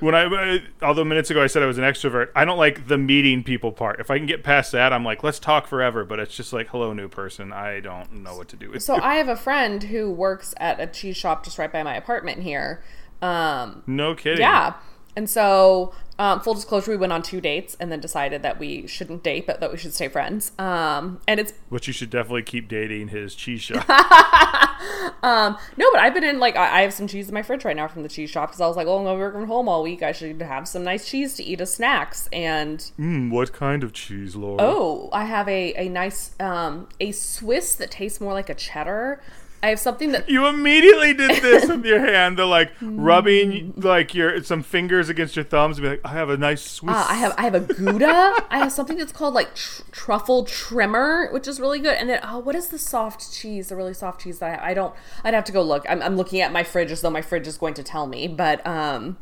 when 0.00 0.14
I, 0.14 0.24
uh, 0.24 0.58
although 0.82 1.04
minutes 1.04 1.30
ago 1.30 1.42
I 1.42 1.46
said 1.46 1.62
I 1.62 1.66
was 1.66 1.78
an 1.78 1.84
extrovert, 1.84 2.28
I 2.34 2.44
don't 2.44 2.58
like 2.58 2.88
the 2.88 2.98
meeting 2.98 3.44
people 3.44 3.72
part. 3.72 4.00
If 4.00 4.10
I 4.10 4.18
can 4.18 4.26
get 4.26 4.42
past 4.42 4.72
that, 4.72 4.92
I'm 4.92 5.04
like, 5.04 5.22
let's 5.22 5.38
talk 5.38 5.66
forever. 5.66 6.04
But 6.04 6.18
it's 6.18 6.34
just 6.34 6.52
like, 6.52 6.68
hello, 6.68 6.92
new 6.92 7.08
person. 7.08 7.52
I 7.52 7.80
don't 7.80 8.22
know 8.22 8.36
what 8.36 8.48
to 8.48 8.56
do 8.56 8.70
with 8.70 8.82
so 8.82 8.96
you. 8.96 9.02
I 9.02 9.14
have 9.16 9.28
a 9.28 9.36
friend 9.36 9.84
who 9.84 10.10
works 10.10 10.54
at 10.58 10.80
a 10.80 10.86
cheese 10.86 11.16
shop 11.16 11.44
just 11.44 11.58
right 11.58 11.72
by 11.72 11.82
my 11.82 11.96
apartment 11.96 12.42
here. 12.42 12.82
Um, 13.22 13.82
no 13.86 14.14
kidding. 14.14 14.40
yeah. 14.40 14.74
And 15.16 15.28
so 15.28 15.92
um, 16.20 16.40
full 16.40 16.52
disclosure, 16.52 16.90
we 16.90 16.98
went 16.98 17.14
on 17.14 17.22
two 17.22 17.40
dates 17.40 17.78
and 17.80 17.90
then 17.90 17.98
decided 17.98 18.42
that 18.42 18.58
we 18.58 18.86
shouldn't 18.86 19.22
date, 19.22 19.46
but 19.46 19.58
that 19.60 19.72
we 19.72 19.78
should 19.78 19.94
stay 19.94 20.06
friends. 20.08 20.52
Um, 20.58 21.18
and 21.26 21.40
it's 21.40 21.54
which 21.70 21.86
you 21.86 21.94
should 21.94 22.10
definitely 22.10 22.42
keep 22.42 22.68
dating 22.68 23.08
his 23.08 23.34
cheese 23.34 23.62
shop. 23.62 23.88
um, 25.22 25.56
no, 25.78 25.90
but 25.90 25.98
I've 25.98 26.12
been 26.12 26.24
in 26.24 26.38
like 26.38 26.56
I, 26.56 26.80
I 26.80 26.82
have 26.82 26.92
some 26.92 27.06
cheese 27.06 27.28
in 27.28 27.34
my 27.34 27.40
fridge 27.40 27.64
right 27.64 27.74
now 27.74 27.88
from 27.88 28.02
the 28.02 28.08
cheese 28.10 28.28
shop 28.28 28.50
because 28.50 28.60
I 28.60 28.66
was 28.66 28.76
like, 28.76 28.86
oh, 28.86 28.98
I'm 28.98 29.18
working 29.18 29.40
from 29.40 29.48
home 29.48 29.66
all 29.66 29.82
week. 29.82 30.02
I 30.02 30.12
should 30.12 30.42
have 30.42 30.68
some 30.68 30.84
nice 30.84 31.08
cheese 31.08 31.36
to 31.36 31.42
eat 31.42 31.62
as 31.62 31.72
snacks. 31.72 32.28
And 32.34 32.80
mm, 32.98 33.30
what 33.30 33.54
kind 33.54 33.82
of 33.82 33.94
cheese, 33.94 34.36
Laura? 34.36 34.58
oh, 34.60 35.08
I 35.14 35.24
have 35.24 35.48
a 35.48 35.72
a 35.76 35.88
nice 35.88 36.38
um, 36.38 36.86
a 37.00 37.12
Swiss 37.12 37.74
that 37.76 37.90
tastes 37.90 38.20
more 38.20 38.34
like 38.34 38.50
a 38.50 38.54
cheddar. 38.54 39.22
I 39.62 39.68
have 39.68 39.78
something 39.78 40.12
that 40.12 40.28
You 40.28 40.46
immediately 40.46 41.12
did 41.12 41.42
this 41.42 41.68
with 41.68 41.84
your 41.84 42.00
hand. 42.06 42.38
They're 42.38 42.46
like 42.46 42.72
rubbing 42.80 43.74
like 43.76 44.14
your 44.14 44.42
some 44.42 44.62
fingers 44.62 45.08
against 45.08 45.36
your 45.36 45.44
thumbs 45.44 45.76
and 45.78 45.84
be 45.84 45.90
like, 45.90 46.00
I 46.04 46.10
have 46.10 46.30
a 46.30 46.36
nice 46.36 46.62
Swiss. 46.62 46.96
Uh, 46.96 47.06
I 47.08 47.14
have 47.14 47.34
I 47.36 47.42
have 47.42 47.54
a 47.54 47.60
Gouda. 47.60 48.46
I 48.50 48.58
have 48.58 48.72
something 48.72 48.96
that's 48.96 49.12
called 49.12 49.34
like 49.34 49.54
tr- 49.54 49.82
Truffle 49.92 50.44
Tremor, 50.44 51.28
which 51.32 51.46
is 51.46 51.60
really 51.60 51.78
good. 51.78 51.96
And 51.96 52.08
then 52.08 52.20
oh, 52.22 52.38
what 52.38 52.54
is 52.54 52.68
the 52.68 52.78
soft 52.78 53.32
cheese? 53.32 53.68
The 53.68 53.76
really 53.76 53.94
soft 53.94 54.22
cheese 54.22 54.38
that 54.38 54.62
I. 54.62 54.70
I 54.70 54.74
don't. 54.74 54.94
I'd 55.24 55.34
have 55.34 55.44
to 55.44 55.52
go 55.52 55.62
look. 55.62 55.84
I'm, 55.88 56.00
I'm 56.02 56.16
looking 56.16 56.40
at 56.40 56.52
my 56.52 56.62
fridge 56.62 56.90
as 56.90 57.00
though 57.02 57.10
my 57.10 57.22
fridge 57.22 57.46
is 57.46 57.58
going 57.58 57.74
to 57.74 57.82
tell 57.82 58.06
me. 58.06 58.28
But 58.28 58.66
um, 58.66 59.18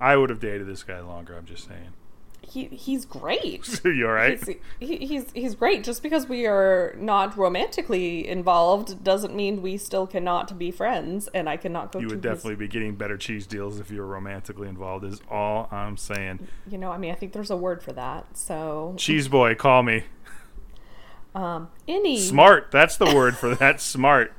I 0.00 0.16
would 0.16 0.30
have 0.30 0.40
dated 0.40 0.66
this 0.66 0.82
guy 0.82 1.00
longer. 1.00 1.34
I'm 1.36 1.46
just 1.46 1.66
saying. 1.66 1.94
He 2.54 2.66
he's 2.68 3.04
great. 3.04 3.80
you 3.84 4.06
all 4.06 4.12
right? 4.12 4.38
He's, 4.38 4.56
he, 4.78 5.06
he's 5.06 5.30
he's 5.32 5.54
great. 5.54 5.82
Just 5.82 6.02
because 6.02 6.28
we 6.28 6.46
are 6.46 6.94
not 6.98 7.36
romantically 7.36 8.26
involved 8.26 9.02
doesn't 9.02 9.34
mean 9.34 9.60
we 9.60 9.76
still 9.76 10.06
cannot 10.06 10.56
be 10.58 10.70
friends. 10.70 11.28
And 11.34 11.48
I 11.48 11.56
cannot 11.56 11.90
go. 11.90 11.98
You 11.98 12.06
would 12.06 12.14
his- 12.16 12.22
definitely 12.22 12.56
be 12.56 12.68
getting 12.68 12.94
better 12.94 13.16
cheese 13.16 13.46
deals 13.46 13.80
if 13.80 13.90
you 13.90 14.00
were 14.00 14.06
romantically 14.06 14.68
involved. 14.68 15.04
Is 15.04 15.20
all 15.30 15.68
I'm 15.72 15.96
saying. 15.96 16.46
you 16.70 16.78
know, 16.78 16.92
I 16.92 16.98
mean, 16.98 17.10
I 17.10 17.14
think 17.14 17.32
there's 17.32 17.50
a 17.50 17.56
word 17.56 17.82
for 17.82 17.92
that. 17.92 18.36
So 18.36 18.94
Cheese 18.96 19.26
boy, 19.28 19.54
call 19.56 19.82
me. 19.82 20.04
um, 21.34 21.68
any 21.88 22.20
Smart. 22.20 22.70
That's 22.70 22.96
the 22.96 23.12
word 23.14 23.36
for 23.36 23.54
that. 23.56 23.80
Smart. 23.80 24.32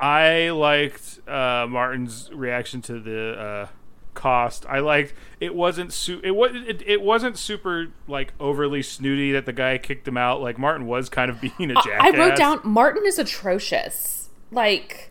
I 0.00 0.50
liked 0.50 1.26
uh, 1.26 1.66
Martin's 1.68 2.30
reaction 2.32 2.82
to 2.82 3.00
the 3.00 3.38
uh, 3.40 3.66
cost. 4.18 4.66
I 4.68 4.80
liked 4.80 5.14
it 5.40 5.54
wasn't 5.54 5.92
su- 5.92 6.20
it 6.24 6.32
was 6.32 6.50
it, 6.54 6.82
it 6.84 7.00
wasn't 7.00 7.38
super 7.38 7.88
like 8.06 8.34
overly 8.40 8.82
snooty 8.82 9.32
that 9.32 9.46
the 9.46 9.52
guy 9.52 9.78
kicked 9.78 10.06
him 10.06 10.16
out. 10.16 10.42
Like 10.42 10.58
Martin 10.58 10.86
was 10.86 11.08
kind 11.08 11.30
of 11.30 11.40
being 11.40 11.70
a 11.70 11.74
jackass. 11.74 12.00
I 12.02 12.10
wrote 12.18 12.36
down 12.36 12.60
Martin 12.64 13.04
is 13.06 13.18
atrocious. 13.18 14.28
Like. 14.50 15.10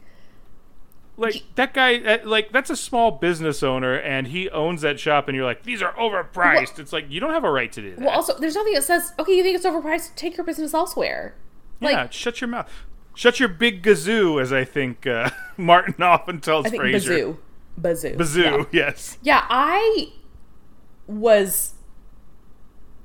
like 1.15 1.43
that 1.55 1.73
guy. 1.73 1.95
uh, 1.97 2.17
Like 2.25 2.51
that's 2.51 2.69
a 2.69 2.75
small 2.75 3.11
business 3.11 3.63
owner, 3.63 3.95
and 3.95 4.27
he 4.27 4.49
owns 4.49 4.81
that 4.81 4.99
shop. 4.99 5.27
And 5.27 5.35
you're 5.35 5.45
like, 5.45 5.63
these 5.63 5.81
are 5.81 5.93
overpriced. 5.93 6.77
it's 6.79 6.91
like 6.93 7.05
you 7.09 7.19
don't 7.19 7.31
have 7.33 7.43
a 7.43 7.51
right 7.51 7.71
to 7.71 7.81
do 7.81 7.91
that. 7.95 7.99
Well, 7.99 8.09
also, 8.09 8.37
there's 8.39 8.55
nothing 8.55 8.73
that 8.73 8.83
says, 8.83 9.13
okay, 9.17 9.33
you 9.35 9.43
think 9.43 9.55
it's 9.55 9.65
overpriced? 9.65 10.15
Take 10.15 10.37
your 10.37 10.45
business 10.45 10.73
elsewhere. 10.73 11.35
Like, 11.81 11.93
yeah, 11.93 12.09
shut 12.09 12.41
your 12.41 12.47
mouth. 12.49 12.71
Shut 13.15 13.39
your 13.39 13.49
big 13.49 13.81
gazoo, 13.81 14.39
as 14.41 14.53
I 14.53 14.63
think 14.63 15.07
uh, 15.07 15.29
Martin 15.57 16.03
often 16.03 16.39
tells 16.39 16.67
I 16.67 16.69
think 16.69 16.83
Frasier. 16.83 16.93
bazoo, 16.93 17.37
bazoo, 17.77 18.15
Bazoo, 18.17 18.41
Yeah. 18.41 18.63
yes. 18.71 19.17
Yeah, 19.21 19.45
I 19.49 20.11
was 21.07 21.73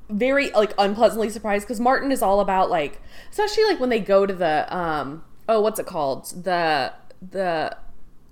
very 0.09 0.51
like 0.51 0.75
unpleasantly 0.79 1.31
surprised 1.31 1.67
because 1.67 1.81
Martin 1.81 2.13
is 2.13 2.23
all 2.23 2.41
about 2.41 2.71
like, 2.71 3.01
especially 3.31 3.65
like 3.65 3.81
when 3.81 3.89
they 3.91 4.01
go 4.01 4.27
to 4.27 4.35
the 4.35 4.67
um 4.77 5.25
oh 5.49 5.61
what's 5.61 5.79
it 5.81 5.87
called 5.87 6.27
the 6.45 6.93
the 7.31 7.77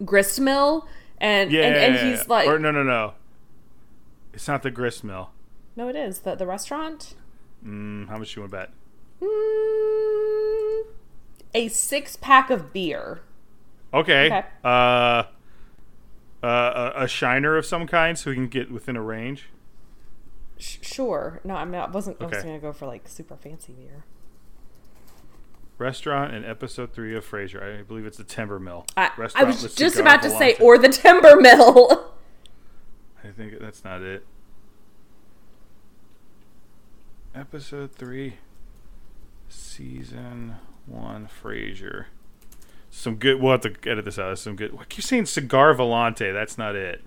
grist 0.05 0.41
mill 0.41 0.87
and 1.19 1.51
Yeah, 1.53 1.63
and, 1.67 1.77
and 1.77 2.09
he's 2.09 2.29
like 2.29 2.49
or 2.49 2.59
no, 2.59 2.71
no, 2.71 2.83
no. 2.83 3.15
It's 4.33 4.47
not 4.49 4.63
the 4.63 4.71
grist 4.71 5.05
mill. 5.05 5.31
no 5.77 5.89
it 5.89 5.97
is 5.97 6.21
the 6.21 6.35
the 6.35 6.47
restaurant 6.47 7.15
Mm, 7.65 8.09
how 8.09 8.17
much 8.17 8.35
you 8.37 8.43
want 8.43 8.53
to 8.53 8.57
bet? 8.57 8.71
mm, 9.23 10.83
a 11.55 11.69
six 11.69 12.17
pack 12.17 12.51
of 12.51 12.73
beer 12.73 13.21
Okay. 13.93 14.27
Okay. 14.27 14.45
Uh, 14.65 15.25
uh, 16.43 16.93
a, 16.97 17.05
a 17.05 17.09
shiner 17.09 17.57
of 17.57 17.67
some 17.67 17.87
kind, 17.87 18.19
so 18.19 18.31
we 18.31 18.37
can 18.37 18.49
get 18.49 18.71
within 18.71 18.97
a 18.97 19.03
range. 19.03 19.47
Sh- 20.59 20.79
sure 20.83 21.41
no 21.43 21.55
I'm 21.55 21.71
not 21.71 21.93
wasn't 21.93 22.21
I 22.21 22.27
was 22.27 22.43
gonna 22.43 22.59
go 22.59 22.73
for 22.73 22.87
like 22.87 23.09
super 23.09 23.37
fancy 23.37 23.73
beer. 23.73 24.05
Restaurant 25.79 26.35
in 26.35 26.45
episode 26.45 26.93
three 26.93 27.17
of 27.17 27.25
Frasier. 27.25 27.81
I 27.81 27.83
believe 27.83 28.05
it's 28.05 28.19
the 28.19 28.25
Timber 28.25 28.59
Mill. 28.59 28.85
I, 28.99 29.11
I 29.35 29.45
was 29.45 29.75
just 29.75 29.99
about 29.99 30.21
to 30.23 30.29
say, 30.29 30.53
volante. 30.55 30.61
or 30.61 30.77
the 30.77 30.91
timber 30.91 31.41
mill. 31.41 32.13
I 33.25 33.29
think 33.29 33.59
that's 33.59 33.83
not 33.83 34.03
it. 34.03 34.27
Episode 37.35 37.93
three, 37.95 38.35
season 39.49 40.57
one, 40.85 41.29
Frasier. 41.43 42.07
Some 42.91 43.17
good. 43.17 43.41
We'll 43.41 43.53
have 43.53 43.61
to 43.63 43.75
edit 43.91 44.05
this 44.05 44.19
out. 44.19 44.39
Some 44.39 44.57
good. 44.57 44.77
I 44.79 44.85
keep 44.85 45.05
saying 45.05 45.27
cigar 45.27 45.75
volante. 45.75 46.33
That's 46.33 46.59
not 46.59 46.75
it. 46.75 47.03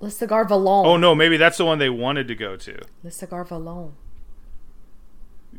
Le 0.00 0.10
Cigar 0.10 0.44
Vallon. 0.44 0.86
Oh 0.86 0.96
no, 0.96 1.14
maybe 1.14 1.36
that's 1.36 1.56
the 1.56 1.64
one 1.64 1.78
they 1.78 1.88
wanted 1.90 2.26
to 2.28 2.34
go 2.34 2.56
to. 2.56 2.80
Le 3.02 3.10
Cigar 3.10 3.44
Vallon. 3.44 3.92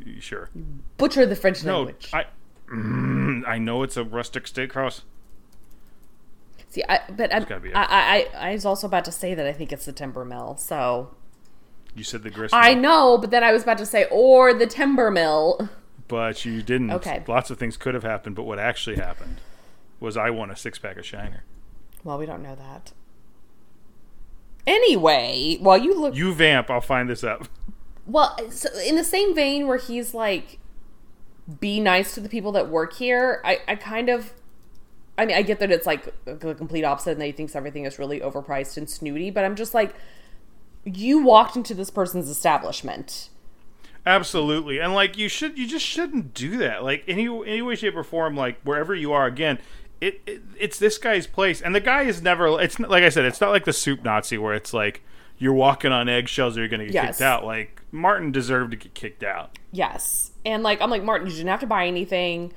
You 0.03 0.19
Sure. 0.19 0.49
Butcher 0.97 1.25
the 1.25 1.35
French 1.35 1.63
No, 1.63 1.77
language. 1.83 2.09
I. 2.13 2.25
Mm, 2.71 3.47
I 3.47 3.57
know 3.59 3.83
it's 3.83 3.95
a 3.97 4.03
rustic 4.03 4.45
steakhouse. 4.45 5.01
See, 6.69 6.83
I, 6.89 7.01
but. 7.09 7.33
I, 7.33 7.37
I, 7.39 8.27
I, 8.35 8.49
I 8.49 8.51
was 8.53 8.65
also 8.65 8.87
about 8.87 9.05
to 9.05 9.11
say 9.11 9.33
that 9.35 9.45
I 9.47 9.53
think 9.53 9.71
it's 9.71 9.85
the 9.85 9.93
timber 9.93 10.25
mill. 10.25 10.57
So 10.57 11.11
You 11.95 12.03
said 12.03 12.23
the 12.23 12.29
grist. 12.29 12.53
I 12.53 12.73
mill, 12.73 12.81
know, 12.81 13.17
but 13.19 13.31
then 13.31 13.43
I 13.43 13.53
was 13.53 13.63
about 13.63 13.77
to 13.77 13.85
say, 13.85 14.07
or 14.11 14.53
the 14.53 14.67
timber 14.67 15.11
mill. 15.11 15.69
but 16.07 16.45
you 16.45 16.61
didn't. 16.61 16.91
Okay. 16.91 17.23
Lots 17.27 17.49
of 17.49 17.57
things 17.57 17.77
could 17.77 17.93
have 17.93 18.03
happened, 18.03 18.35
but 18.35 18.43
what 18.43 18.59
actually 18.59 18.97
happened 18.97 19.37
was 19.99 20.17
I 20.17 20.29
won 20.29 20.51
a 20.51 20.55
six 20.55 20.77
pack 20.77 20.97
of 20.97 21.05
Shiner. 21.05 21.43
Well, 22.03 22.17
we 22.17 22.25
don't 22.25 22.43
know 22.43 22.55
that. 22.55 22.91
Anyway, 24.67 25.57
while 25.59 25.77
you 25.77 25.99
look, 25.99 26.15
You 26.15 26.33
vamp. 26.33 26.69
I'll 26.69 26.81
find 26.81 27.09
this 27.09 27.23
up. 27.23 27.47
well, 28.05 28.35
so 28.51 28.69
in 28.79 28.95
the 28.95 29.03
same 29.03 29.35
vein 29.35 29.67
where 29.67 29.77
he's 29.77 30.13
like, 30.13 30.59
be 31.59 31.79
nice 31.79 32.13
to 32.15 32.19
the 32.19 32.29
people 32.29 32.51
that 32.53 32.69
work 32.69 32.93
here. 32.95 33.41
I, 33.45 33.59
I 33.67 33.75
kind 33.75 34.09
of, 34.09 34.33
I 35.17 35.25
mean, 35.25 35.35
I 35.35 35.43
get 35.43 35.59
that 35.59 35.71
it's 35.71 35.85
like 35.85 36.11
the 36.25 36.55
complete 36.55 36.83
opposite, 36.83 37.11
and 37.11 37.21
that 37.21 37.25
he 37.25 37.31
thinks 37.31 37.55
everything 37.55 37.85
is 37.85 37.99
really 37.99 38.19
overpriced 38.19 38.77
and 38.77 38.89
snooty. 38.89 39.29
But 39.29 39.45
I'm 39.45 39.55
just 39.55 39.73
like, 39.75 39.93
you 40.83 41.23
walked 41.23 41.55
into 41.55 41.73
this 41.75 41.91
person's 41.91 42.29
establishment. 42.29 43.29
Absolutely, 44.05 44.79
and 44.79 44.93
like 44.93 45.17
you 45.17 45.27
should, 45.27 45.57
you 45.57 45.67
just 45.67 45.85
shouldn't 45.85 46.33
do 46.33 46.57
that. 46.57 46.83
Like 46.83 47.03
any 47.07 47.23
any 47.25 47.61
way, 47.61 47.75
shape, 47.75 47.95
or 47.95 48.03
form. 48.03 48.35
Like 48.35 48.61
wherever 48.63 48.93
you 48.93 49.11
are, 49.13 49.25
again, 49.25 49.57
it, 49.99 50.21
it 50.27 50.41
it's 50.59 50.77
this 50.77 50.97
guy's 50.97 51.25
place, 51.27 51.61
and 51.61 51.73
the 51.73 51.79
guy 51.79 52.03
is 52.03 52.21
never. 52.21 52.61
It's 52.61 52.79
like 52.79 53.03
I 53.03 53.09
said, 53.09 53.25
it's 53.25 53.41
not 53.41 53.49
like 53.49 53.65
the 53.65 53.73
soup 53.73 54.03
Nazi 54.03 54.37
where 54.37 54.53
it's 54.53 54.73
like 54.73 55.01
you're 55.37 55.53
walking 55.53 55.91
on 55.91 56.07
eggshells 56.07 56.55
or 56.55 56.61
you're 56.61 56.69
going 56.69 56.79
to 56.79 56.85
get 56.85 56.93
Yes. 56.93 57.07
kicked 57.17 57.21
out. 57.21 57.43
Like 57.43 57.81
Martin 57.91 58.31
deserved 58.31 58.71
to 58.71 58.77
get 58.77 58.93
kicked 58.93 59.23
out. 59.23 59.57
Yes. 59.71 60.31
And 60.45 60.61
like 60.63 60.81
I'm 60.81 60.89
like, 60.89 61.03
Martin, 61.03 61.27
you 61.27 61.33
didn't 61.33 61.49
have 61.49 61.59
to 61.61 61.67
buy 61.67 61.87
anything. 61.87 62.53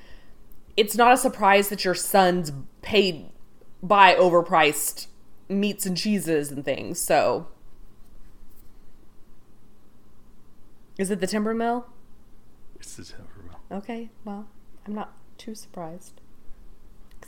It's 0.77 0.97
not 0.97 1.13
a 1.13 1.17
surprise 1.17 1.71
that 1.71 1.85
your 1.85 1.95
sons 1.95 2.53
paid 2.83 3.31
by 3.83 4.15
overpriced 4.15 5.07
meats 5.49 5.87
and 5.87 5.97
cheeses 5.97 6.53
and 6.53 6.65
things. 6.65 7.01
So 7.01 7.49
Is 10.99 11.13
it 11.13 11.21
the 11.21 11.27
timber 11.29 11.55
mill? 11.55 11.87
It's 12.81 12.97
the 12.97 13.05
Timber 13.05 13.45
Mill. 13.47 13.79
Okay, 13.79 14.11
well, 14.25 14.47
I'm 14.87 14.95
not 14.95 15.13
too 15.37 15.55
surprised. 15.55 16.21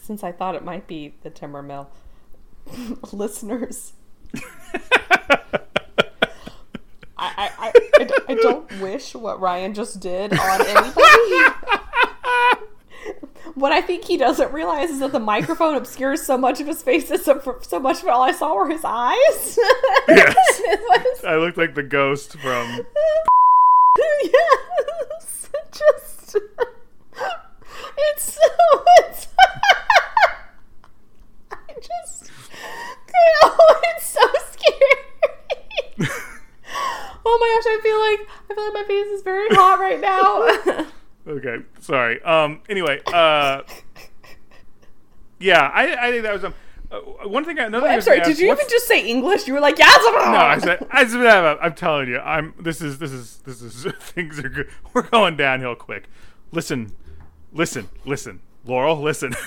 Since 0.01 0.25
I 0.25 0.33
thought 0.33 0.55
it 0.55 0.65
might 0.65 0.87
be 0.87 1.15
the 1.23 1.31
timber 1.31 1.63
mill. 1.63 1.91
Listeners. 3.13 3.93
I 7.17 7.51
I 7.59 7.73
I 8.29 8.35
don't 8.35 8.81
wish 8.81 9.15
what 9.15 9.41
Ryan 9.41 9.75
just 9.75 10.01
did 10.01 10.33
on 10.33 10.67
anybody. 10.67 10.95
what 13.55 13.73
I 13.73 13.83
think 13.83 14.05
he 14.05 14.17
doesn't 14.17 14.53
realize 14.53 14.91
is 14.91 15.01
that 15.01 15.13
the 15.13 15.21
microphone 15.21 15.75
obscures 15.75 16.23
so 16.23 16.39
much 16.39 16.61
of 16.61 16.67
his 16.67 16.83
face 16.83 17.09
that 17.11 17.23
so, 17.23 17.59
so 17.61 17.79
much 17.79 17.99
of 17.99 18.05
it 18.05 18.11
all 18.11 18.23
I 18.23 18.33
saw 18.33 18.55
were 18.55 18.71
his 18.71 18.83
eyes. 18.85 19.59
Yes. 20.09 20.61
Was- 20.89 21.25
I 21.25 21.37
looked 21.37 21.59
like 21.59 21.75
the 21.75 21.83
ghost 21.83 22.39
from. 22.39 22.87
yes. 24.25 25.49
Just 25.73 26.37
it's 27.99 28.33
so 28.35 28.41
it's 28.99 29.27
I 31.51 31.73
just 31.75 32.31
oh 33.45 33.81
it's 33.85 34.09
so 34.09 34.21
scary. 34.51 34.97
oh 37.25 37.39
my 37.41 37.49
gosh, 37.57 37.67
I 37.67 37.81
feel 37.83 38.01
like 38.01 38.21
I 38.49 38.55
feel 38.55 38.65
like 38.65 38.75
my 38.75 38.85
face 38.87 39.07
is 39.07 39.23
very 39.23 39.49
hot 39.51 39.79
right 39.81 40.01
now. 40.01 40.87
Okay, 41.27 41.59
sorry. 41.81 42.23
Um. 42.23 42.61
Anyway. 42.69 43.01
Uh. 43.07 43.63
Yeah, 45.39 45.71
I 45.73 46.09
I 46.09 46.11
think 46.11 46.23
that 46.25 46.33
was 46.33 46.45
um. 46.45 46.55
Uh, 46.91 46.99
one 47.29 47.45
thing 47.45 47.59
I 47.59 47.67
another 47.67 47.87
thing 47.87 47.93
I 47.93 47.95
I'm 47.95 48.01
sorry. 48.01 48.17
gonna 48.19 48.31
Did 48.31 48.33
ask, 48.33 48.43
you 48.43 48.53
even 48.53 48.67
just 48.69 48.89
say 48.89 49.07
English? 49.07 49.47
You 49.47 49.55
were 49.55 49.61
like, 49.61 49.79
yes. 49.79 49.97
No, 50.03 50.37
I 50.37 50.59
said, 50.59 50.87
I 50.91 51.07
said, 51.07 51.59
I'm 51.63 51.75
telling 51.75 52.09
you, 52.09 52.19
I'm. 52.19 52.53
This 52.59 52.83
is 52.83 52.99
this 52.99 53.13
is 53.13 53.37
this 53.47 53.63
is 53.63 53.87
things 54.01 54.41
are 54.41 54.49
good. 54.49 54.69
We're 54.93 55.03
going 55.03 55.37
downhill 55.37 55.77
quick. 55.77 56.09
Listen, 56.51 56.91
listen, 57.53 57.89
listen, 58.05 58.41
Laurel, 58.65 59.01
listen. 59.01 59.35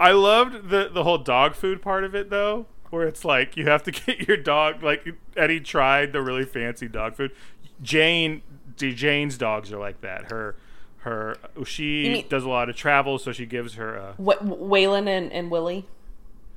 I 0.00 0.12
loved 0.12 0.68
the 0.68 0.90
the 0.92 1.02
whole 1.02 1.18
dog 1.18 1.54
food 1.54 1.80
part 1.80 2.04
of 2.04 2.14
it 2.14 2.30
though, 2.30 2.66
where 2.90 3.06
it's 3.06 3.24
like 3.24 3.56
you 3.56 3.66
have 3.66 3.82
to 3.84 3.90
get 3.90 4.28
your 4.28 4.36
dog. 4.36 4.82
Like 4.82 5.06
Eddie 5.36 5.60
tried 5.60 6.12
the 6.12 6.20
really 6.20 6.44
fancy 6.44 6.88
dog 6.88 7.16
food. 7.16 7.32
Jane, 7.80 8.42
Jane's 8.76 9.38
dogs 9.38 9.72
are 9.72 9.78
like 9.78 10.00
that. 10.02 10.30
Her. 10.30 10.56
Her, 11.02 11.36
she 11.64 12.08
mean- 12.08 12.24
does 12.28 12.44
a 12.44 12.48
lot 12.48 12.68
of 12.68 12.76
travel, 12.76 13.18
so 13.18 13.32
she 13.32 13.46
gives 13.46 13.74
her 13.74 13.98
uh, 13.98 14.12
What, 14.16 14.44
Waylon 14.44 15.06
and, 15.08 15.32
and 15.32 15.50
Willie. 15.50 15.86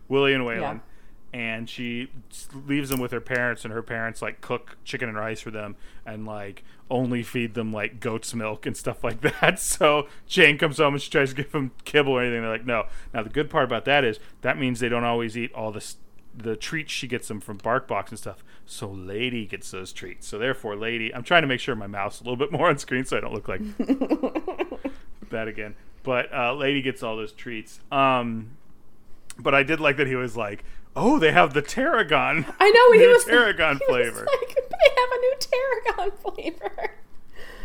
Willie 0.09 0.33
and 0.33 0.43
Waylon. 0.43 0.59
Yeah. 0.59 0.79
And 1.33 1.69
she 1.69 2.09
leaves 2.67 2.89
them 2.89 2.99
with 2.99 3.11
her 3.11 3.21
parents, 3.21 3.63
and 3.63 3.73
her 3.73 3.81
parents 3.81 4.21
like 4.21 4.41
cook 4.41 4.75
chicken 4.83 5.07
and 5.07 5.17
rice 5.17 5.39
for 5.39 5.49
them, 5.51 5.77
and 6.05 6.25
like 6.25 6.63
only 6.89 7.23
feed 7.23 7.53
them 7.53 7.71
like 7.71 8.01
goat's 8.01 8.33
milk 8.33 8.65
and 8.65 8.75
stuff 8.75 9.01
like 9.01 9.21
that. 9.39 9.57
So 9.57 10.07
Jane 10.27 10.57
comes 10.57 10.77
home 10.77 10.95
and 10.95 11.01
she 11.01 11.09
tries 11.09 11.29
to 11.29 11.35
give 11.35 11.53
them 11.53 11.71
kibble 11.85 12.11
or 12.11 12.21
anything. 12.21 12.41
They're 12.41 12.51
like, 12.51 12.65
no. 12.65 12.87
Now 13.13 13.23
the 13.23 13.29
good 13.29 13.49
part 13.49 13.63
about 13.63 13.85
that 13.85 14.03
is 14.03 14.19
that 14.41 14.57
means 14.59 14.81
they 14.81 14.89
don't 14.89 15.05
always 15.05 15.37
eat 15.37 15.53
all 15.53 15.71
the 15.71 15.77
s- 15.77 15.95
the 16.35 16.55
treats 16.55 16.91
she 16.91 17.07
gets 17.07 17.27
them 17.27 17.39
from 17.41 17.57
BarkBox 17.57 18.09
and 18.09 18.17
stuff. 18.19 18.43
So 18.65 18.89
Lady 18.89 19.45
gets 19.45 19.69
those 19.71 19.91
treats. 19.91 20.27
So 20.27 20.37
therefore, 20.37 20.75
Lady, 20.75 21.13
I'm 21.13 21.23
trying 21.23 21.41
to 21.41 21.47
make 21.47 21.59
sure 21.59 21.75
my 21.75 21.87
mouth's 21.87 22.21
a 22.21 22.23
little 22.23 22.37
bit 22.37 22.51
more 22.51 22.69
on 22.69 22.77
screen 22.77 23.03
so 23.05 23.17
I 23.17 23.19
don't 23.19 23.33
look 23.33 23.47
like 23.47 23.61
that 25.29 25.47
again. 25.47 25.75
But 26.03 26.33
uh, 26.33 26.53
Lady 26.53 26.81
gets 26.81 27.03
all 27.03 27.15
those 27.17 27.31
treats. 27.33 27.79
Um, 27.91 28.51
but 29.37 29.53
I 29.53 29.63
did 29.63 29.79
like 29.79 29.97
that 29.97 30.07
he 30.07 30.15
was 30.15 30.35
like, 30.35 30.63
"Oh, 30.95 31.19
they 31.19 31.31
have 31.31 31.53
the 31.53 31.61
tarragon." 31.61 32.45
I 32.59 32.69
know 32.69 32.91
he 32.99 33.07
was 33.13 33.25
tarragon 33.25 33.77
he 33.77 33.91
was 33.93 34.11
flavor, 34.11 34.27
like, 34.41 34.55
they 34.55 34.89
have 34.97 35.09
a 35.11 35.17
new 35.19 35.35
tarragon 35.39 36.11
flavor. 36.17 36.91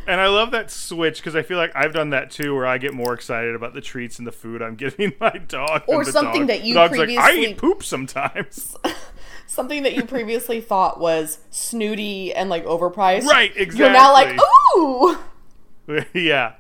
And 0.07 0.21
I 0.21 0.29
love 0.29 0.51
that 0.53 0.71
switch 0.71 1.19
because 1.19 1.35
I 1.37 1.43
feel 1.43 1.59
like 1.59 1.73
I've 1.75 1.93
done 1.93 2.11
that 2.11 2.31
too, 2.31 2.55
where 2.55 2.67
I 2.67 2.79
get 2.79 2.95
more 2.95 3.13
excited 3.15 3.55
about 3.55 3.75
the 3.75 3.81
treats 3.81 4.19
and 4.19 4.27
the 4.27 4.33
food 4.33 4.63
I'm 4.63 4.75
giving 4.77 5.13
my 5.21 5.31
dog, 5.49 5.83
Or 5.87 6.05
something 6.05 6.43
dog. 6.43 6.49
that 6.49 6.65
you 6.65 6.75
the 6.75 6.81
dog's 6.81 6.99
like, 6.99 7.09
I 7.11 7.15
previously- 7.31 7.51
eat 7.53 7.59
poop 7.59 7.83
sometimes. 7.83 8.77
Something 9.49 9.85
that 9.85 9.95
you 9.95 10.05
previously 10.05 10.61
thought 10.61 10.99
was 11.01 11.39
snooty 11.51 12.35
and 12.35 12.51
like 12.51 12.65
overpriced. 12.65 13.25
Right, 13.27 13.53
exactly. 13.57 13.79
You're 13.79 13.93
now 13.93 14.13
like, 14.13 14.39
ooh. 14.77 16.05
yeah. 16.21 16.55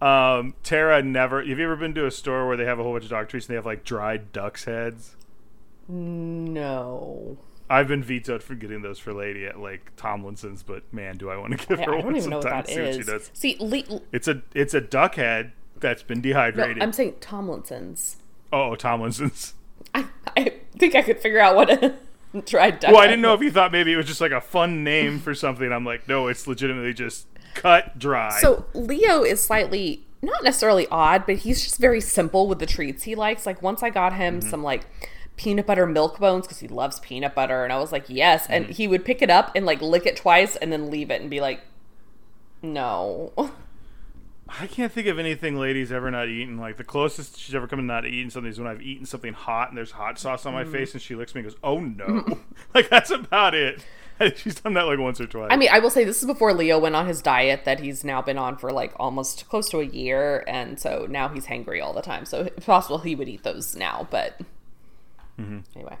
Um, 0.00 0.54
Tara 0.64 1.02
never. 1.02 1.40
Have 1.44 1.58
you 1.58 1.64
ever 1.64 1.76
been 1.76 1.94
to 1.94 2.06
a 2.06 2.10
store 2.10 2.48
where 2.48 2.56
they 2.56 2.64
have 2.64 2.78
a 2.78 2.82
whole 2.82 2.92
bunch 2.92 3.04
of 3.04 3.10
dog 3.10 3.28
treats 3.28 3.46
and 3.46 3.52
they 3.52 3.56
have 3.56 3.66
like 3.66 3.84
dried 3.84 4.32
duck's 4.32 4.64
heads? 4.64 5.14
No. 5.88 7.36
I've 7.72 7.88
been 7.88 8.02
vetoed 8.02 8.42
for 8.42 8.54
getting 8.54 8.82
those 8.82 8.98
for 8.98 9.12
Lady 9.14 9.46
at 9.46 9.58
like 9.58 9.92
Tomlinson's, 9.96 10.62
but 10.62 10.82
man, 10.92 11.16
do 11.16 11.30
I 11.30 11.36
want 11.36 11.58
to 11.58 11.66
give 11.66 11.80
I, 11.80 11.84
her 11.84 11.92
I 11.92 11.96
one 11.96 12.04
don't 12.06 12.16
even 12.16 12.30
know 12.30 12.36
what 12.38 12.44
that 12.44 12.68
See 12.68 12.80
what 12.82 12.94
she 12.94 13.02
does. 13.02 13.30
See, 13.32 13.56
Le- 13.60 14.00
It's 14.12 14.28
a 14.28 14.42
it's 14.54 14.74
a 14.74 14.80
duck 14.80 15.14
head 15.14 15.52
that's 15.80 16.02
been 16.02 16.18
no, 16.18 16.22
dehydrated. 16.22 16.82
I'm 16.82 16.92
saying 16.92 17.14
Tomlinson's. 17.20 18.16
oh, 18.52 18.74
Tomlinson's. 18.76 19.54
I, 19.94 20.06
I 20.36 20.52
think 20.78 20.94
I 20.94 21.02
could 21.02 21.18
figure 21.18 21.40
out 21.40 21.56
what 21.56 21.70
a 21.70 21.94
dried 22.46 22.80
duck. 22.80 22.92
Well, 22.92 23.00
I 23.00 23.06
didn't 23.06 23.22
know 23.22 23.34
if 23.34 23.40
you 23.40 23.50
thought 23.50 23.72
maybe 23.72 23.92
it 23.92 23.96
was 23.96 24.06
just 24.06 24.20
like 24.20 24.32
a 24.32 24.40
fun 24.40 24.84
name 24.84 25.18
for 25.18 25.34
something. 25.34 25.72
I'm 25.72 25.84
like, 25.84 26.06
no, 26.08 26.28
it's 26.28 26.46
legitimately 26.46 26.92
just 26.94 27.26
cut 27.54 27.98
dry. 27.98 28.38
So 28.40 28.66
Leo 28.74 29.22
is 29.24 29.40
slightly 29.42 30.04
not 30.22 30.44
necessarily 30.44 30.86
odd, 30.88 31.26
but 31.26 31.36
he's 31.38 31.62
just 31.62 31.78
very 31.78 32.00
simple 32.00 32.46
with 32.46 32.58
the 32.60 32.66
treats 32.66 33.02
he 33.02 33.14
likes. 33.14 33.44
Like 33.46 33.60
once 33.62 33.82
I 33.82 33.90
got 33.90 34.12
him 34.12 34.38
Mm-hmm. 34.40 34.48
some 34.50 34.62
like 34.62 34.86
peanut 35.36 35.66
butter 35.66 35.86
milk 35.86 36.18
bones 36.18 36.46
because 36.46 36.58
he 36.60 36.68
loves 36.68 37.00
peanut 37.00 37.34
butter, 37.34 37.64
and 37.64 37.72
I 37.72 37.78
was 37.78 37.90
like, 37.92 38.04
yes, 38.08 38.46
and 38.48 38.64
Mm-hmm. 38.66 38.72
he 38.74 38.88
would 38.88 39.04
pick 39.04 39.22
it 39.22 39.30
up 39.30 39.50
and 39.54 39.64
like 39.66 39.80
lick 39.82 40.06
it 40.06 40.16
twice 40.16 40.56
and 40.56 40.72
then 40.72 40.90
leave 40.90 41.10
it 41.10 41.20
and 41.20 41.30
be 41.30 41.40
like, 41.40 41.60
no. 42.62 43.32
I 44.60 44.66
can't 44.66 44.92
think 44.92 45.06
of 45.06 45.18
anything 45.18 45.56
Lady's 45.56 45.90
ever 45.90 46.10
not 46.10 46.28
eaten. 46.28 46.58
Like 46.58 46.76
the 46.76 46.84
closest 46.84 47.38
she's 47.38 47.54
ever 47.54 47.66
come 47.66 47.78
to 47.78 47.84
not 47.84 48.04
eating 48.04 48.28
something 48.30 48.50
is 48.50 48.58
when 48.58 48.68
I've 48.68 48.82
eaten 48.82 49.06
something 49.06 49.32
hot 49.32 49.68
and 49.68 49.78
there's 49.78 49.92
hot 49.92 50.18
sauce 50.18 50.44
on 50.44 50.52
my 50.52 50.64
Mm. 50.64 50.72
face 50.72 50.92
and 50.92 51.00
she 51.02 51.14
licks 51.14 51.34
me 51.34 51.40
and 51.40 51.48
goes, 51.50 51.58
"Oh 51.64 51.80
no!" 51.80 52.38
like 52.74 52.88
that's 52.90 53.10
about 53.10 53.54
it. 53.54 53.82
She's 54.36 54.56
done 54.60 54.74
that 54.74 54.82
like 54.82 54.98
once 54.98 55.20
or 55.20 55.26
twice. 55.26 55.48
I 55.50 55.56
mean, 55.56 55.70
I 55.72 55.78
will 55.78 55.90
say 55.90 56.04
this 56.04 56.20
is 56.20 56.26
before 56.26 56.52
Leo 56.52 56.78
went 56.78 56.94
on 56.94 57.06
his 57.08 57.22
diet 57.22 57.64
that 57.64 57.80
he's 57.80 58.04
now 58.04 58.20
been 58.22 58.38
on 58.38 58.56
for 58.58 58.70
like 58.70 58.92
almost 58.96 59.48
close 59.48 59.68
to 59.70 59.80
a 59.80 59.84
year, 59.84 60.44
and 60.46 60.78
so 60.78 61.06
now 61.08 61.28
he's 61.28 61.46
hangry 61.46 61.82
all 61.82 61.94
the 61.94 62.02
time. 62.02 62.24
So 62.26 62.42
it's 62.42 62.66
possible 62.66 62.98
he 62.98 63.14
would 63.16 63.28
eat 63.28 63.42
those 63.42 63.74
now, 63.74 64.06
but 64.10 64.38
Mm-hmm. 65.40 65.58
anyway. 65.74 65.96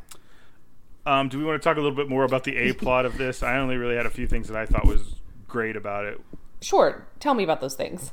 Um, 1.04 1.28
do 1.28 1.38
we 1.38 1.44
want 1.44 1.60
to 1.60 1.68
talk 1.68 1.76
a 1.76 1.80
little 1.80 1.96
bit 1.96 2.08
more 2.08 2.24
about 2.24 2.44
the 2.44 2.56
A 2.56 2.72
plot 2.74 3.04
of 3.06 3.18
this? 3.18 3.42
I 3.42 3.58
only 3.58 3.76
really 3.76 3.96
had 3.96 4.06
a 4.06 4.10
few 4.10 4.26
things 4.26 4.48
that 4.48 4.56
I 4.56 4.66
thought 4.66 4.86
was 4.86 5.16
great 5.48 5.76
about 5.76 6.04
it. 6.04 6.20
Sure, 6.60 7.06
tell 7.18 7.34
me 7.34 7.42
about 7.42 7.60
those 7.60 7.74
things. 7.74 8.12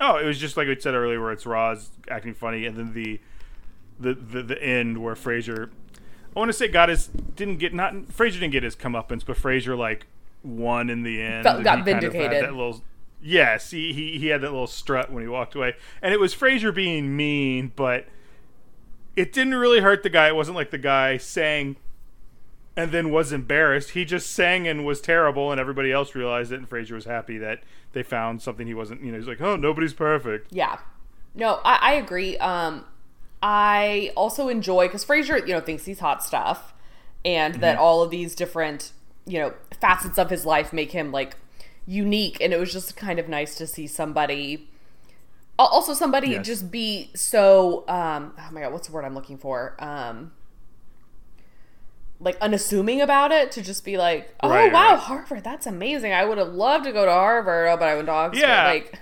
Oh, 0.00 0.16
it 0.16 0.24
was 0.26 0.38
just 0.38 0.56
like 0.56 0.68
we 0.68 0.78
said 0.78 0.94
earlier, 0.94 1.20
where 1.20 1.32
it's 1.32 1.46
Roz 1.46 1.90
acting 2.08 2.34
funny, 2.34 2.66
and 2.66 2.76
then 2.76 2.92
the 2.92 3.18
the 3.98 4.14
the, 4.14 4.42
the 4.42 4.62
end 4.62 5.02
where 5.02 5.14
Frasier. 5.14 5.70
I 6.36 6.38
want 6.38 6.50
to 6.50 6.52
say 6.52 6.68
got 6.68 6.88
his 6.88 7.06
didn't 7.08 7.56
get 7.56 7.72
not 7.74 7.94
Frasier 8.08 8.34
didn't 8.34 8.52
get 8.52 8.62
his 8.62 8.76
comeuppance, 8.76 9.24
but 9.26 9.36
Frasier 9.36 9.76
like 9.76 10.06
won 10.44 10.90
in 10.90 11.02
the 11.02 11.20
end. 11.22 11.44
Felt- 11.44 11.64
got 11.64 11.78
he 11.78 11.84
kind 11.92 12.04
of 12.04 12.12
vindicated. 12.12 12.44
that 12.44 12.52
little, 12.52 12.82
yes, 13.22 13.70
he, 13.70 13.92
he 13.92 14.18
he 14.18 14.26
had 14.28 14.42
that 14.42 14.50
little 14.50 14.66
strut 14.68 15.10
when 15.10 15.22
he 15.22 15.28
walked 15.28 15.54
away, 15.54 15.74
and 16.02 16.12
it 16.14 16.20
was 16.20 16.34
Frasier 16.34 16.72
being 16.72 17.16
mean, 17.16 17.72
but 17.74 18.06
it 19.18 19.32
didn't 19.32 19.54
really 19.54 19.80
hurt 19.80 20.02
the 20.02 20.10
guy. 20.10 20.28
It 20.28 20.36
wasn't 20.36 20.56
like 20.56 20.70
the 20.70 20.78
guy 20.78 21.16
sang 21.16 21.76
and 22.76 22.92
then 22.92 23.10
was 23.10 23.32
embarrassed. 23.32 23.90
He 23.90 24.04
just 24.04 24.30
sang 24.30 24.68
and 24.68 24.86
was 24.86 25.00
terrible, 25.00 25.50
and 25.50 25.60
everybody 25.60 25.90
else 25.90 26.14
realized 26.14 26.52
it. 26.52 26.56
And 26.60 26.70
Frasier 26.70 26.92
was 26.92 27.04
happy 27.06 27.36
that 27.38 27.62
they 27.92 28.04
found 28.04 28.40
something 28.40 28.66
he 28.66 28.74
wasn't. 28.74 29.02
You 29.02 29.10
know, 29.12 29.18
he's 29.18 29.26
like, 29.26 29.40
"Oh, 29.40 29.56
nobody's 29.56 29.92
perfect." 29.94 30.52
Yeah. 30.52 30.78
No, 31.34 31.60
I, 31.64 31.78
I 31.82 31.92
agree. 31.94 32.36
Um, 32.38 32.84
I 33.42 34.12
also 34.16 34.48
enjoy 34.48 34.86
because 34.86 35.04
Frasier, 35.04 35.40
you 35.46 35.52
know, 35.54 35.60
thinks 35.60 35.84
he's 35.84 36.00
hot 36.00 36.24
stuff, 36.24 36.72
and 37.24 37.56
that 37.56 37.74
Mm-hmm. 37.74 37.82
all 37.82 38.02
of 38.02 38.10
these 38.10 38.34
different, 38.34 38.92
you 39.26 39.38
know, 39.40 39.52
facets 39.80 40.18
of 40.18 40.30
his 40.30 40.46
life 40.46 40.72
make 40.72 40.92
him 40.92 41.10
like 41.12 41.36
unique. 41.86 42.40
And 42.40 42.52
it 42.52 42.58
was 42.60 42.72
just 42.72 42.96
kind 42.96 43.18
of 43.18 43.28
nice 43.28 43.56
to 43.56 43.66
see 43.66 43.86
somebody, 43.88 44.68
also 45.66 45.92
somebody 45.94 46.30
Yes. 46.30 46.46
just 46.46 46.70
be 46.70 47.10
so. 47.14 47.84
Um, 47.88 48.32
oh 48.38 48.48
my 48.52 48.60
god, 48.60 48.72
what's 48.72 48.86
the 48.88 48.92
word 48.94 49.04
I'm 49.04 49.14
looking 49.14 49.38
for? 49.38 49.74
Um, 49.78 50.32
like 52.20 52.36
unassuming 52.40 53.00
about 53.00 53.30
it 53.30 53.52
to 53.52 53.62
just 53.62 53.84
be 53.84 53.96
like, 53.96 54.34
oh 54.42 54.48
Right, 54.50 54.72
wow, 54.72 54.90
right. 54.94 54.98
Harvard, 54.98 55.44
that's 55.44 55.66
amazing. 55.66 56.12
I 56.12 56.24
would 56.24 56.38
have 56.38 56.52
loved 56.52 56.84
to 56.84 56.92
go 56.92 57.04
to 57.04 57.10
Harvard. 57.12 57.68
Oh, 57.68 57.76
but 57.76 57.88
I 57.88 57.94
went 57.94 58.06
to 58.06 58.12
Oxford. 58.12 58.40
Yeah. 58.40 58.64
Like, 58.66 59.00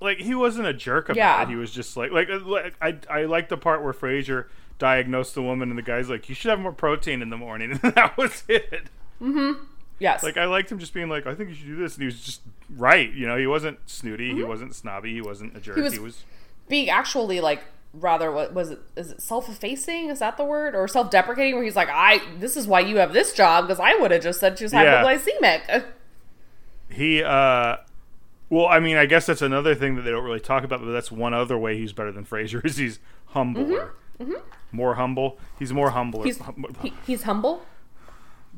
like 0.00 0.18
he 0.18 0.34
wasn't 0.34 0.66
a 0.66 0.74
jerk 0.74 1.06
about 1.08 1.16
Yeah. 1.16 1.42
it. 1.42 1.48
He 1.48 1.56
was 1.56 1.70
just 1.70 1.96
like 1.96 2.10
like, 2.10 2.28
like 2.44 2.74
I 2.82 2.98
I 3.10 3.24
like 3.24 3.48
the 3.48 3.56
part 3.56 3.82
where 3.82 3.94
Frasier 3.94 4.46
diagnosed 4.78 5.34
the 5.34 5.42
woman 5.42 5.70
and 5.70 5.78
the 5.78 5.82
guy's 5.82 6.10
like, 6.10 6.28
"You 6.28 6.34
should 6.34 6.50
have 6.50 6.58
more 6.60 6.72
protein 6.72 7.22
in 7.22 7.30
the 7.30 7.36
morning," 7.38 7.70
and 7.82 7.94
that 7.94 8.16
was 8.18 8.42
it. 8.48 8.88
Yes. 9.98 10.22
Like 10.22 10.36
I 10.36 10.44
liked 10.46 10.70
him 10.70 10.78
just 10.78 10.94
being 10.94 11.08
like, 11.08 11.26
"I 11.26 11.34
think 11.34 11.50
you 11.50 11.54
should 11.54 11.66
do 11.66 11.76
this," 11.76 11.94
and 11.94 12.02
he 12.02 12.06
was 12.06 12.20
just 12.20 12.40
right. 12.76 13.12
You 13.12 13.26
know, 13.26 13.36
he 13.36 13.46
wasn't 13.46 13.78
snooty, 13.86 14.28
Mm-hmm. 14.28 14.36
he 14.38 14.44
wasn't 14.44 14.74
snobby, 14.74 15.12
he 15.12 15.20
wasn't 15.20 15.56
a 15.56 15.60
jerk. 15.60 15.76
was- 15.76 15.92
he 15.92 15.98
was 15.98 16.24
being 16.68 16.88
actually 16.90 17.40
like 17.40 17.62
rather 17.92 18.32
what 18.32 18.52
was 18.52 18.70
it 18.70 18.80
is 18.96 19.12
it 19.12 19.22
self-effacing 19.22 20.08
is 20.08 20.18
that 20.18 20.36
the 20.36 20.44
word 20.44 20.74
or 20.74 20.88
self-deprecating 20.88 21.54
where 21.54 21.62
he's 21.62 21.76
like 21.76 21.88
i 21.92 22.20
this 22.40 22.56
is 22.56 22.66
why 22.66 22.80
you 22.80 22.96
have 22.96 23.12
this 23.12 23.32
job 23.32 23.64
because 23.68 23.78
i 23.78 23.94
would 23.94 24.10
have 24.10 24.20
just 24.20 24.40
said 24.40 24.58
she 24.58 24.64
was 24.64 24.72
Yeah. 24.72 25.04
hypoglycemic 25.04 25.84
he 26.90 27.22
uh 27.22 27.76
well 28.50 28.66
i 28.66 28.80
mean 28.80 28.96
i 28.96 29.06
guess 29.06 29.26
that's 29.26 29.42
another 29.42 29.76
thing 29.76 29.94
that 29.94 30.02
they 30.02 30.10
don't 30.10 30.24
really 30.24 30.40
talk 30.40 30.64
about 30.64 30.80
but 30.80 30.90
that's 30.90 31.12
one 31.12 31.34
other 31.34 31.56
way 31.56 31.76
he's 31.78 31.92
better 31.92 32.10
than 32.10 32.24
frasier 32.24 32.64
is 32.64 32.78
he's 32.78 32.98
humbler 33.26 33.92
more 34.72 34.94
humble 34.94 35.38
he's 35.58 35.72
more 35.72 35.90
humble 35.90 36.20
Mm-hmm. 36.24 36.64
he's 36.82 36.82
he, 36.82 36.92
he's 37.06 37.22
humble 37.22 37.62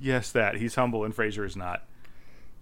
yes 0.00 0.32
that 0.32 0.56
he's 0.56 0.74
humble 0.74 1.04
and 1.04 1.14
Frasier 1.14 1.44
is 1.44 1.56
not 1.56 1.84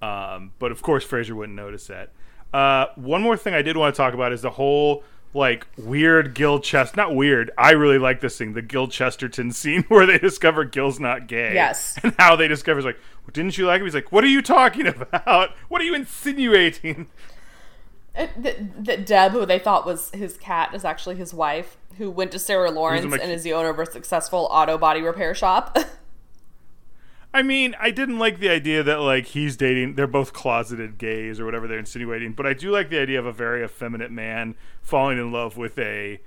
um 0.03 0.53
but 0.59 0.72
of 0.72 0.82
course 0.82 1.07
Frasier 1.07 1.32
wouldn't 1.32 1.57
notice 1.57 1.87
that 1.87 2.11
uh 2.53 2.87
one 2.97 3.22
more 3.22 3.37
thing 3.37 3.55
i 3.55 3.62
did 3.62 3.76
want 3.76 3.95
to 3.95 3.97
talk 3.97 4.14
about 4.14 4.32
is 4.32 4.43
the 4.43 4.51
whole 4.51 5.05
like 5.35 5.66
weird 5.76 6.35
Gil 6.35 6.61
Chest, 6.61 6.97
not 6.97 7.14
weird. 7.14 7.51
I 7.59 7.72
really 7.72 7.99
like 7.99 8.20
this 8.20 8.39
thing, 8.39 8.55
the 8.55 8.62
Gil 8.62 8.89
Chesterton 8.89 9.53
scene 9.53 9.82
where 9.89 10.07
they 10.07 10.18
discover 10.18 10.64
Gil's 10.64 11.01
not 11.01 11.26
gay. 11.26 11.55
Yes. 11.55 11.99
and 12.03 12.14
how 12.18 12.37
they 12.37 12.49
discover 12.49 12.78
is 12.78 12.85
like, 12.85 12.99
well, 13.24 13.32
didn't 13.32 13.59
you 13.59 13.66
like 13.66 13.80
him? 13.80 13.87
He's 13.87 13.95
like, 13.95 14.12
what 14.12 14.24
are 14.24 14.28
you 14.28 14.41
talking 14.41 14.87
about? 15.12 15.51
What 15.68 15.80
are 15.80 15.85
you 15.85 15.95
insinuating? 15.95 17.09
That, 18.14 19.07
deb 19.07 19.32
who 19.32 19.45
they 19.45 19.59
thought 19.59 19.85
was 19.85 20.11
his 20.11 20.37
cat 20.37 20.72
is 20.72 20.85
actually 20.85 21.16
his 21.16 21.35
wife 21.35 21.76
who 21.99 22.12
went 22.12 22.30
to 22.30 22.39
sarah 22.39 22.70
lawrence 22.70 23.12
and 23.12 23.32
is 23.32 23.43
the 23.43 23.53
owner 23.53 23.70
of 23.70 23.78
a 23.80 23.87
successful 23.87 24.47
auto 24.53 24.78
body 24.78 25.03
repair 25.03 25.35
shop 25.35 25.76
I 27.35 27.43
mean, 27.43 27.74
I 27.80 27.91
didn't 27.91 28.20
like 28.20 28.39
the 28.39 28.49
idea 28.49 28.85
that 28.85 29.01
like 29.01 29.26
he's 29.26 29.57
dating. 29.57 29.97
They're 29.97 30.07
both 30.07 30.32
closeted 30.32 30.99
gays 30.99 31.41
or 31.41 31.45
whatever 31.45 31.66
they're 31.66 31.80
insinuating. 31.80 32.32
But 32.32 32.47
I 32.47 32.55
do 32.55 32.70
like 32.70 32.91
the 32.91 33.01
idea 33.01 33.18
of 33.18 33.26
a 33.26 33.32
very 33.32 33.64
effeminate 33.64 34.12
man 34.12 34.55
falling 34.82 35.18
in 35.18 35.32
love 35.32 35.57
with 35.57 35.76
a 35.76 36.20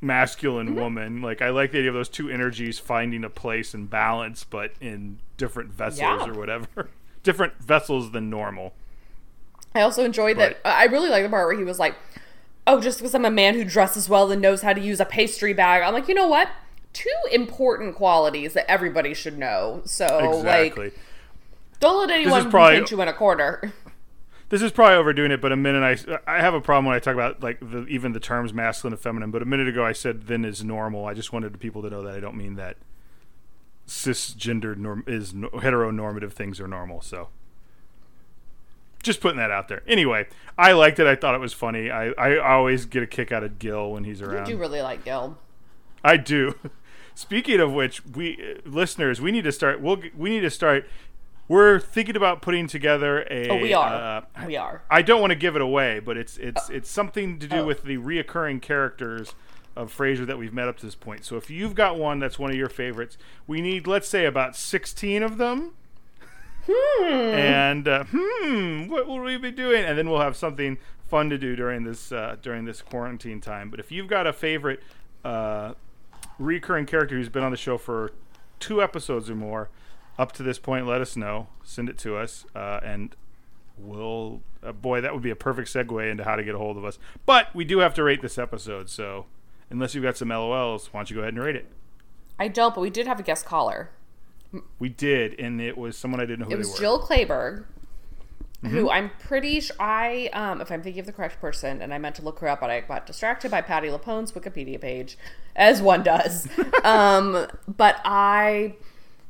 masculine 0.00 0.68
mm-hmm. 0.68 0.76
woman. 0.76 1.22
Like 1.22 1.42
I 1.42 1.50
like 1.50 1.72
the 1.72 1.78
idea 1.78 1.90
of 1.90 1.96
those 1.96 2.08
two 2.08 2.30
energies 2.30 2.78
finding 2.78 3.24
a 3.24 3.28
place 3.28 3.74
and 3.74 3.90
balance, 3.90 4.44
but 4.44 4.72
in 4.80 5.18
different 5.36 5.72
vessels 5.72 5.98
Yeah. 6.00 6.28
or 6.28 6.34
whatever. 6.34 6.88
different 7.24 7.58
vessels 7.60 8.12
than 8.12 8.30
normal. 8.30 8.74
I 9.74 9.80
also 9.80 10.04
enjoyed 10.04 10.36
that. 10.38 10.60
I 10.64 10.84
really 10.84 11.08
like 11.08 11.24
the 11.24 11.30
part 11.30 11.48
where 11.48 11.58
he 11.58 11.64
was 11.64 11.80
like, 11.80 11.96
"Oh, 12.66 12.80
just 12.80 12.98
because 12.98 13.14
I'm 13.14 13.24
a 13.24 13.30
man 13.30 13.54
who 13.54 13.64
dresses 13.64 14.08
well 14.08 14.30
and 14.30 14.40
knows 14.40 14.62
how 14.62 14.72
to 14.72 14.80
use 14.80 15.00
a 15.00 15.04
pastry 15.04 15.52
bag." 15.52 15.82
I'm 15.82 15.94
like, 15.94 16.08
you 16.08 16.14
know 16.14 16.28
what? 16.28 16.48
Two 16.92 17.10
important 17.30 17.94
qualities 17.94 18.52
that 18.52 18.70
everybody 18.70 19.14
should 19.14 19.38
know. 19.38 19.82
So, 19.84 20.38
exactly. 20.38 20.84
like, 20.86 20.98
don't 21.80 21.98
let 21.98 22.10
anyone 22.10 22.50
probably- 22.50 22.78
paint 22.78 22.90
you 22.90 23.00
in 23.02 23.08
a 23.08 23.12
corner. 23.12 23.72
this 24.50 24.60
is 24.60 24.70
probably 24.70 24.96
overdoing 24.96 25.32
it, 25.32 25.40
but 25.40 25.50
a 25.50 25.56
minute 25.56 25.82
I 25.82 26.36
I 26.36 26.40
have 26.40 26.52
a 26.52 26.60
problem 26.60 26.84
when 26.84 26.94
I 26.94 26.98
talk 26.98 27.14
about 27.14 27.42
like 27.42 27.58
the, 27.60 27.86
even 27.86 28.12
the 28.12 28.20
terms 28.20 28.52
masculine 28.52 28.92
and 28.92 29.00
feminine. 29.00 29.30
But 29.30 29.40
a 29.40 29.46
minute 29.46 29.66
ago 29.66 29.84
I 29.84 29.92
said 29.92 30.26
then 30.26 30.44
is 30.44 30.62
normal. 30.62 31.06
I 31.06 31.14
just 31.14 31.32
wanted 31.32 31.58
people 31.58 31.80
to 31.82 31.88
know 31.88 32.02
that 32.02 32.14
I 32.14 32.20
don't 32.20 32.36
mean 32.36 32.56
that 32.56 32.76
cisgendered 33.86 34.76
norm 34.76 35.04
is 35.06 35.32
no, 35.32 35.48
heteronormative 35.48 36.32
things 36.32 36.60
are 36.60 36.68
normal. 36.68 37.00
So 37.00 37.30
just 39.02 39.20
putting 39.20 39.38
that 39.38 39.50
out 39.50 39.68
there. 39.68 39.82
Anyway, 39.86 40.28
I 40.56 40.72
liked 40.72 40.98
it. 40.98 41.06
I 41.06 41.16
thought 41.16 41.34
it 41.34 41.40
was 41.40 41.52
funny. 41.52 41.90
I, 41.90 42.10
I 42.10 42.38
always 42.38 42.84
get 42.84 43.02
a 43.02 43.06
kick 43.06 43.32
out 43.32 43.42
of 43.42 43.58
Gil 43.58 43.92
when 43.92 44.04
he's 44.04 44.22
around. 44.22 44.46
do 44.46 44.56
really 44.56 44.82
like 44.82 45.04
Gil. 45.04 45.38
I 46.04 46.16
do. 46.16 46.54
Speaking 47.14 47.60
of 47.60 47.72
which, 47.72 48.04
we 48.06 48.36
uh, 48.36 48.68
listeners, 48.68 49.20
we 49.20 49.30
need 49.32 49.44
to 49.44 49.52
start. 49.52 49.80
We'll 49.80 50.02
we 50.16 50.30
need 50.30 50.40
to 50.40 50.50
start. 50.50 50.88
We're 51.48 51.78
thinking 51.80 52.16
about 52.16 52.40
putting 52.40 52.66
together 52.66 53.26
a. 53.30 53.48
Oh, 53.48 53.56
we 53.58 53.74
are. 53.74 54.24
Uh, 54.36 54.46
we 54.46 54.56
are. 54.56 54.82
I 54.90 55.02
don't 55.02 55.20
want 55.20 55.32
to 55.32 55.36
give 55.36 55.54
it 55.56 55.62
away, 55.62 55.98
but 55.98 56.16
it's 56.16 56.38
it's 56.38 56.70
it's 56.70 56.88
something 56.90 57.38
to 57.40 57.46
do 57.46 57.56
Oh. 57.58 57.66
with 57.66 57.82
the 57.84 57.98
reoccurring 57.98 58.62
characters 58.62 59.34
of 59.76 59.94
Frasier 59.94 60.26
that 60.26 60.38
we've 60.38 60.52
met 60.52 60.68
up 60.68 60.78
to 60.78 60.86
this 60.86 60.94
point. 60.94 61.24
So 61.24 61.36
if 61.36 61.50
you've 61.50 61.74
got 61.74 61.98
one 61.98 62.18
that's 62.18 62.38
one 62.38 62.50
of 62.50 62.56
your 62.56 62.68
favorites, 62.68 63.18
we 63.46 63.60
need 63.60 63.86
let's 63.86 64.08
say 64.08 64.24
about 64.24 64.56
sixteen 64.56 65.22
of 65.22 65.36
them. 65.36 65.72
Hmm. 66.68 67.04
And 67.04 67.88
uh, 67.88 68.04
hmm, 68.10 68.86
what 68.88 69.06
will 69.06 69.20
we 69.20 69.36
be 69.36 69.50
doing? 69.50 69.84
And 69.84 69.98
then 69.98 70.08
we'll 70.08 70.20
have 70.20 70.36
something 70.36 70.78
fun 71.08 71.28
to 71.30 71.36
do 71.38 71.56
during 71.56 71.84
this 71.84 72.12
uh, 72.12 72.36
during 72.40 72.64
this 72.64 72.80
quarantine 72.80 73.40
time. 73.40 73.68
But 73.68 73.80
if 73.80 73.90
you've 73.90 74.06
got 74.08 74.26
a 74.26 74.32
favorite 74.32 74.80
uh, 75.24 75.74
recurring 76.42 76.86
character 76.86 77.16
who's 77.16 77.28
been 77.28 77.42
on 77.42 77.50
the 77.50 77.56
show 77.56 77.78
for 77.78 78.12
two 78.60 78.82
episodes 78.82 79.30
or 79.30 79.34
more 79.34 79.68
up 80.18 80.32
to 80.32 80.42
this 80.42 80.58
point, 80.58 80.86
let 80.86 81.00
us 81.00 81.16
know. 81.16 81.48
Send 81.64 81.88
it 81.88 81.98
to 81.98 82.16
us, 82.16 82.44
uh, 82.54 82.80
and 82.82 83.14
we'll. 83.78 84.42
Uh, 84.62 84.70
boy, 84.72 85.00
that 85.00 85.12
would 85.12 85.22
be 85.22 85.30
a 85.30 85.36
perfect 85.36 85.68
segue 85.68 86.08
into 86.10 86.22
how 86.22 86.36
to 86.36 86.44
get 86.44 86.54
a 86.54 86.58
hold 86.58 86.76
of 86.76 86.84
us. 86.84 86.98
But 87.26 87.52
we 87.54 87.64
do 87.64 87.78
have 87.78 87.94
to 87.94 88.04
rate 88.04 88.22
this 88.22 88.38
episode, 88.38 88.88
so 88.88 89.26
unless 89.70 89.94
you've 89.94 90.04
got 90.04 90.16
some 90.16 90.28
LOLs, 90.28 90.86
why 90.92 91.00
don't 91.00 91.10
you 91.10 91.16
go 91.16 91.22
ahead 91.22 91.34
and 91.34 91.42
rate 91.42 91.56
it? 91.56 91.66
I 92.38 92.48
don't, 92.48 92.74
but 92.74 92.80
we 92.80 92.90
did 92.90 93.06
have 93.06 93.18
a 93.18 93.22
guest 93.24 93.44
caller. 93.44 93.90
We 94.78 94.88
did, 94.90 95.38
and 95.40 95.60
it 95.60 95.76
was 95.78 95.96
someone 95.96 96.20
I 96.20 96.26
didn't 96.26 96.40
know 96.40 96.46
who 96.46 96.52
It 96.52 96.58
was. 96.58 96.78
Jill 96.78 97.00
Clayburgh, 97.00 97.64
Mm-hmm. 98.62 98.76
who 98.76 98.90
I'm 98.90 99.10
pretty 99.18 99.58
sure 99.60 99.74
I, 99.80 100.30
um, 100.32 100.60
if 100.60 100.70
I'm 100.70 100.82
thinking 100.82 101.00
of 101.00 101.06
the 101.06 101.12
correct 101.12 101.40
person, 101.40 101.82
and 101.82 101.92
I 101.92 101.98
meant 101.98 102.14
to 102.16 102.22
look 102.22 102.38
her 102.38 102.48
up, 102.48 102.60
but 102.60 102.70
I 102.70 102.80
got 102.80 103.06
distracted 103.06 103.50
by 103.50 103.60
Patti 103.60 103.90
LuPone's 103.90 104.30
Wikipedia 104.30 104.80
page, 104.80 105.18
as 105.56 105.82
one 105.82 106.04
does. 106.04 106.46
um, 106.84 107.48
but 107.66 108.00
I 108.04 108.76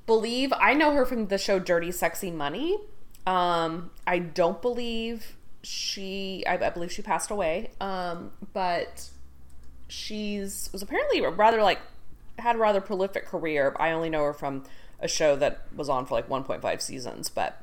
believe 0.05 0.53
I 0.53 0.74
know 0.74 0.93
her 0.93 1.07
from 1.07 1.28
the 1.28 1.39
show 1.39 1.59
Dirty 1.59 1.93
Sexy 1.93 2.30
Money. 2.30 2.78
Um, 3.26 3.91
I 4.07 4.18
don't 4.18 4.61
believe 4.61 5.37
she, 5.62 6.45
I, 6.47 6.59
I 6.59 6.68
believe 6.68 6.93
she 6.93 7.01
passed 7.01 7.30
away. 7.30 7.70
Um, 7.80 8.33
but 8.53 9.09
she's 9.89 10.68
was 10.72 10.83
apparently 10.83 11.20
rather 11.20 11.62
like 11.62 11.78
had 12.39 12.57
a 12.57 12.59
rather 12.59 12.83
prolific 12.83 13.26
career. 13.26 13.74
I 13.78 13.93
only 13.93 14.11
know 14.11 14.24
her 14.24 14.33
from 14.35 14.64
a 15.01 15.09
show 15.09 15.37
that 15.37 15.66
was 15.74 15.89
on 15.89 16.05
for 16.05 16.14
like 16.14 16.28
1.5 16.28 16.80
seasons, 16.83 17.28
but 17.28 17.61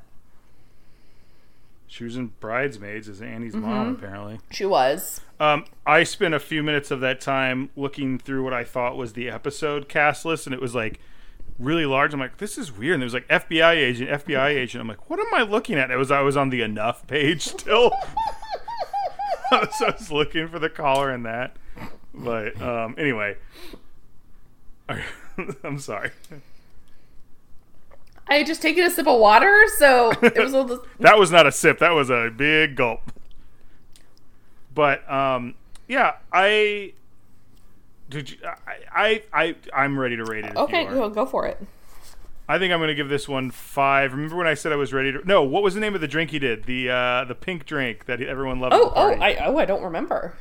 She 1.92 2.04
was 2.04 2.16
in 2.16 2.28
Bridesmaids 2.40 3.10
as 3.10 3.20
Annie's 3.22 3.54
Mm-hmm. 3.56 3.66
mom, 3.66 3.96
apparently. 3.96 4.40
she 4.52 4.64
was. 4.66 5.22
Um, 5.40 5.66
I 5.88 6.04
spent 6.04 6.34
a 6.36 6.40
few 6.40 6.62
minutes 6.62 6.92
of 6.92 7.00
that 7.02 7.20
time 7.20 7.70
looking 7.76 8.20
through 8.20 8.44
what 8.44 8.54
I 8.54 8.64
thought 8.64 8.96
was 8.96 9.14
the 9.14 9.28
episode 9.30 9.90
cast 9.90 10.24
list, 10.24 10.46
and 10.46 10.54
it 10.54 10.62
was 10.62 10.76
like 10.76 11.00
really 11.58 11.86
large. 11.88 12.14
I'm 12.14 12.20
like, 12.20 12.38
this 12.38 12.58
is 12.60 12.72
weird. 12.72 12.94
And 12.94 13.02
there 13.02 13.06
was 13.08 13.14
like 13.16 13.28
FBI 13.28 13.74
agent, 13.76 14.10
FBI 14.12 14.50
agent. 14.50 14.82
I'm 14.82 14.88
like, 14.88 15.10
what 15.10 15.20
am 15.20 15.34
I 15.34 15.42
looking 15.42 15.78
at? 15.80 15.90
It 15.90 15.98
was 15.98 16.12
I 16.12 16.22
was 16.22 16.38
on 16.38 16.52
the 16.52 16.62
enough 16.62 17.08
page 17.08 17.42
still. 17.48 17.92
so 19.72 19.86
I 19.88 19.92
was 19.92 20.12
looking 20.12 20.48
for 20.48 20.60
the 20.60 20.70
caller 20.70 21.12
in 21.12 21.24
that. 21.24 21.56
But 22.14 22.62
um, 22.62 22.94
anyway, 23.00 23.38
I'm 25.64 25.80
sorry. 25.80 26.12
I 28.30 28.36
had 28.36 28.48
just 28.48 28.62
taken 28.62 28.84
a 28.84 28.90
sip 28.90 29.08
of 29.08 29.20
water, 29.20 29.66
so 29.78 30.12
it 30.22 30.38
was 30.38 30.54
a 30.54 30.62
little. 30.62 30.86
That 31.00 31.18
was 31.18 31.32
not 31.32 31.48
a 31.48 31.52
sip. 31.52 31.80
That 31.80 31.92
was 31.92 32.10
a 32.10 32.30
big 32.36 32.76
gulp. 32.76 33.12
But 34.74 35.10
um, 35.12 35.56
yeah, 35.88 36.18
I 36.32 36.94
did. 38.10 38.30
You, 38.32 38.38
I, 38.46 38.76
I 38.94 39.24
I 39.34 39.56
I'm 39.74 40.00
ready 40.00 40.16
to 40.18 40.26
rate 40.26 40.46
it. 40.46 40.56
Okay, 40.56 40.86
are. 40.86 41.10
go, 41.10 41.26
for 41.26 41.48
it. 41.48 41.58
I 42.48 42.58
think 42.60 42.72
I'm 42.72 42.80
going 42.80 42.90
to 42.90 42.96
give 42.96 43.10
this 43.10 43.28
one 43.28 43.50
five. 43.50 44.14
Remember 44.14 44.36
when 44.36 44.48
I 44.48 44.54
said 44.54 44.72
I 44.72 44.76
was 44.76 44.94
ready 44.94 45.12
to? 45.12 45.26
No, 45.28 45.44
what 45.44 45.64
was 45.64 45.74
the 45.74 45.80
name 45.80 45.96
of 45.96 46.02
the 46.02 46.08
drink 46.08 46.30
he 46.32 46.40
did? 46.40 46.66
The 46.66 46.90
uh, 46.90 47.26
the 47.26 47.36
pink 47.36 47.66
drink 47.66 48.06
that 48.06 48.22
everyone 48.22 48.60
loved. 48.60 48.76
Oh, 48.76 48.94
oh. 48.96 49.12
I 49.14 49.36
oh, 49.46 49.58
I 49.58 49.66
don't 49.66 49.84
remember. 49.84 50.36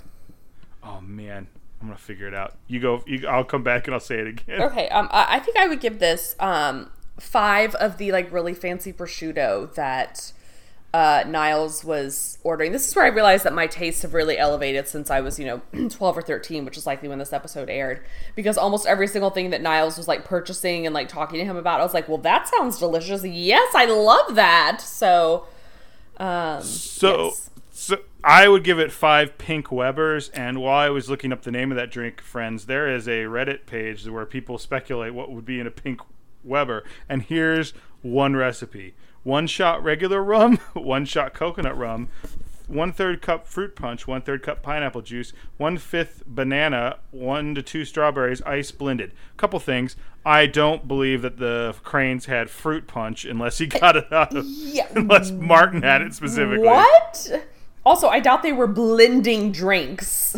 oh 0.83 1.01
man, 1.01 1.47
I'm 1.81 1.87
gonna 1.87 1.99
figure 1.99 2.29
it 2.29 2.35
out. 2.35 2.57
You 2.67 2.81
go. 2.81 3.03
You, 3.07 3.27
I'll 3.27 3.45
come 3.45 3.63
back 3.63 3.87
and 3.87 3.95
I'll 3.95 4.01
say 4.01 4.19
it 4.19 4.27
again. 4.27 4.61
Okay, 4.61 4.89
um, 4.91 5.09
I 5.11 5.37
I 5.37 5.39
think 5.39 5.57
I 5.57 5.67
would 5.67 5.81
give 5.81 6.01
this 6.01 6.37
um 6.39 6.91
five 7.19 7.75
of 7.77 7.99
the 7.99 8.13
like 8.13 8.33
really 8.33 8.55
fancy 8.55 8.93
prosciutto 8.93 9.73
that 9.75 10.33
uh, 10.95 11.23
Niles 11.27 11.85
was 11.85 12.39
ordering. 12.43 12.73
This 12.73 12.89
is 12.89 12.97
where 12.97 13.05
I 13.05 13.09
realized 13.09 13.45
that 13.45 13.53
my 13.53 13.67
tastes 13.67 14.03
have 14.03 14.15
really 14.15 14.39
elevated 14.39 14.89
since 14.89 15.11
I 15.11 15.21
was, 15.21 15.39
you 15.39 15.45
know, 15.45 15.89
12 15.91 16.19
or 16.19 16.23
13, 16.23 16.65
which 16.65 16.79
is 16.79 16.87
likely 16.87 17.09
when 17.09 17.19
this 17.19 17.33
episode 17.33 17.69
aired. 17.69 18.01
Because 18.35 18.57
almost 18.57 18.87
every 18.87 19.07
single 19.07 19.31
thing 19.31 19.51
that 19.51 19.61
Niles 19.61 19.99
was 19.99 20.09
like 20.09 20.25
purchasing 20.25 20.87
and 20.87 20.95
like 20.95 21.09
talking 21.09 21.39
to 21.41 21.45
him 21.45 21.57
about, 21.57 21.81
I 21.81 21.83
was 21.83 21.93
like, 21.93 22.09
well, 22.09 22.19
that 22.19 22.49
sounds 22.49 22.79
delicious. 22.79 23.25
Yes, 23.25 23.75
I 23.75 23.85
love 23.85 24.35
that. 24.37 24.81
So, 24.81 25.47
um, 26.17 26.63
So, 26.63 27.25
yes. 27.27 27.51
so 27.71 27.99
I 28.25 28.49
would 28.49 28.65
give 28.65 28.79
it 28.79 28.91
five 28.91 29.37
pink 29.37 29.71
Webers. 29.71 30.31
And 30.31 30.63
while 30.63 30.79
I 30.79 30.89
was 30.89 31.11
looking 31.11 31.33
up 31.35 31.43
the 31.43 31.53
name 31.53 31.71
of 31.71 31.77
that 31.77 31.91
drink, 31.91 32.23
friends, 32.23 32.65
there 32.65 32.89
is 32.91 33.07
a 33.07 33.25
Reddit 33.25 33.67
page 33.67 34.09
where 34.09 34.25
people 34.25 34.57
speculate 34.57 35.13
what 35.13 35.31
would 35.31 35.45
be 35.45 35.61
in 35.61 35.67
a 35.67 35.71
pink 35.71 36.01
Weber. 36.45 36.85
And 37.09 37.23
here's 37.23 37.73
one 38.03 38.37
recipe: 38.37 38.95
one 39.23 39.47
shot 39.47 39.83
regular 39.83 40.23
rum, 40.23 40.57
one 40.75 41.05
shot 41.05 41.35
coconut 41.35 41.77
rum. 41.77 42.09
One 42.67 42.93
third 42.93 43.23
cup 43.23 43.47
fruit 43.47 43.75
punch, 43.75 44.07
one 44.07 44.21
third 44.21 44.43
cup 44.43 44.63
pineapple 44.63 45.01
juice, 45.01 45.33
one 45.57 45.79
fifth 45.79 46.23
banana, 46.27 46.99
one 47.13 47.55
to 47.55 47.63
two 47.63 47.87
strawberries, 47.87 48.43
ice 48.43 48.71
blended. 48.73 49.13
Couple 49.39 49.59
things. 49.59 49.97
I 50.27 50.45
don't 50.45 50.87
believe 50.87 51.23
that 51.23 51.39
the 51.39 51.75
Cranes 51.83 52.27
had 52.27 52.51
fruit 52.51 52.87
punch 52.87 53.25
unless 53.25 53.57
he 53.57 53.67
got 53.67 53.97
it 53.97 54.13
out 54.13 54.37
of, 54.37 54.45
Yeah. 54.47 54.87
unless 54.95 55.31
Martin 55.31 55.81
had 55.81 56.03
it 56.03 56.13
specifically. 56.13 56.67
what? 56.67 57.49
Also, 57.87 58.09
I 58.09 58.21
doubt 58.21 58.43
they 58.43 58.53
were 58.53 58.67
blending 58.67 59.51
drinks. 59.51 60.37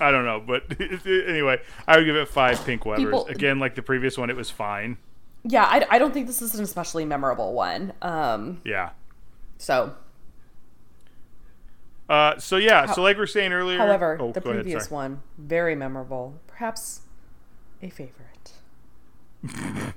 I 0.00 0.10
don't 0.10 0.24
know, 0.24 0.40
but 0.40 0.64
anyway, 1.06 1.60
I 1.86 1.96
would 1.98 2.04
give 2.04 2.16
it 2.16 2.28
five 2.28 2.64
pink 2.64 2.86
Webers. 2.86 3.04
People- 3.04 3.26
Again, 3.26 3.58
like 3.58 3.74
the 3.74 3.82
previous 3.82 4.16
one, 4.18 4.30
it 4.30 4.36
was 4.36 4.50
fine. 4.50 4.96
Yeah, 5.44 5.64
I, 5.64 5.86
I 5.90 5.98
don't 5.98 6.12
think 6.12 6.26
this 6.26 6.42
is 6.42 6.54
an 6.54 6.62
especially 6.64 7.04
memorable 7.04 7.52
one. 7.54 7.92
Um, 8.02 8.60
Yeah. 8.64 8.90
so, 9.58 9.94
Uh, 12.08 12.38
so 12.38 12.56
yeah, 12.56 12.86
so 12.86 13.02
like 13.02 13.16
we 13.16 13.20
were 13.20 13.26
saying 13.26 13.52
earlier. 13.52 13.78
however, 13.78 14.16
oh, 14.20 14.32
the 14.32 14.40
go 14.40 14.50
ahead, 14.50 14.64
previous 14.64 14.90
one, 14.90 15.22
very 15.38 15.74
memorable. 15.74 16.34
Perhaps 16.46 17.00
a 17.82 17.88
favorite. 17.90 18.52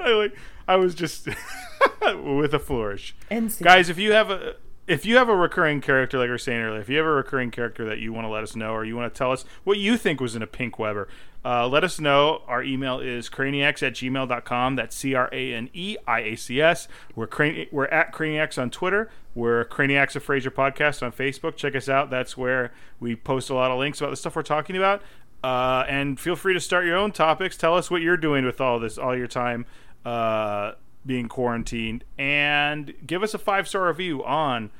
I 0.00 0.10
like. 0.12 0.36
I 0.66 0.76
was 0.76 0.94
just 0.94 1.26
with 2.02 2.54
a 2.54 2.58
flourish. 2.58 3.14
And 3.30 3.52
see. 3.52 3.64
Guys, 3.64 3.88
if 3.88 3.98
you 3.98 4.12
have 4.12 4.30
a 4.30 4.56
if 4.86 5.06
you 5.06 5.16
have 5.16 5.28
a 5.28 5.36
recurring 5.36 5.80
character, 5.80 6.18
like 6.18 6.26
we 6.26 6.30
were 6.30 6.38
saying 6.38 6.60
earlier, 6.60 6.80
if 6.80 6.88
you 6.88 6.98
have 6.98 7.06
a 7.06 7.10
recurring 7.10 7.50
character 7.50 7.84
that 7.86 7.98
you 7.98 8.12
want 8.12 8.26
to 8.26 8.28
let 8.28 8.42
us 8.42 8.54
know, 8.54 8.72
or 8.72 8.84
you 8.84 8.96
want 8.96 9.12
to 9.12 9.16
tell 9.16 9.32
us 9.32 9.44
what 9.64 9.78
you 9.78 9.96
think 9.96 10.20
was 10.20 10.36
in 10.36 10.42
a 10.42 10.46
pink 10.46 10.78
Weber, 10.78 11.08
uh, 11.44 11.68
let 11.68 11.84
us 11.84 12.00
know. 12.00 12.42
Our 12.46 12.62
email 12.62 13.00
is 13.00 13.28
craniacs 13.28 13.82
at 13.82 13.94
gmail.com. 13.94 14.76
That's 14.76 14.96
C 14.96 15.14
R 15.14 15.28
A 15.32 15.54
N 15.54 15.70
E 15.72 15.96
I 16.06 16.20
A 16.20 16.36
C 16.36 16.60
S. 16.60 16.88
We're, 17.14 17.26
Crani- 17.26 17.70
we're 17.72 17.86
at 17.86 18.12
Craniacs 18.12 18.60
on 18.60 18.70
Twitter. 18.70 19.10
We're 19.34 19.64
Craniacs 19.66 20.16
of 20.16 20.24
Frasier 20.24 20.50
Podcast 20.50 21.02
on 21.02 21.12
Facebook. 21.12 21.56
Check 21.56 21.74
us 21.74 21.88
out. 21.88 22.10
That's 22.10 22.36
where 22.36 22.72
we 23.00 23.16
post 23.16 23.50
a 23.50 23.54
lot 23.54 23.70
of 23.70 23.78
links 23.78 24.00
about 24.00 24.10
the 24.10 24.16
stuff 24.16 24.36
we're 24.36 24.42
talking 24.42 24.76
about. 24.76 25.02
Uh, 25.42 25.84
and 25.88 26.18
feel 26.18 26.36
free 26.36 26.54
to 26.54 26.60
start 26.60 26.86
your 26.86 26.96
own 26.96 27.12
topics. 27.12 27.56
Tell 27.56 27.76
us 27.76 27.90
what 27.90 28.00
you're 28.00 28.16
doing 28.16 28.46
with 28.46 28.62
all 28.62 28.78
this, 28.78 28.96
all 28.96 29.14
your 29.14 29.26
time 29.26 29.66
uh, 30.04 30.72
being 31.06 31.28
quarantined, 31.28 32.04
and 32.18 32.94
give 33.06 33.22
us 33.22 33.34
a 33.34 33.38
five 33.38 33.68
star 33.68 33.86
review 33.88 34.24
on 34.24 34.70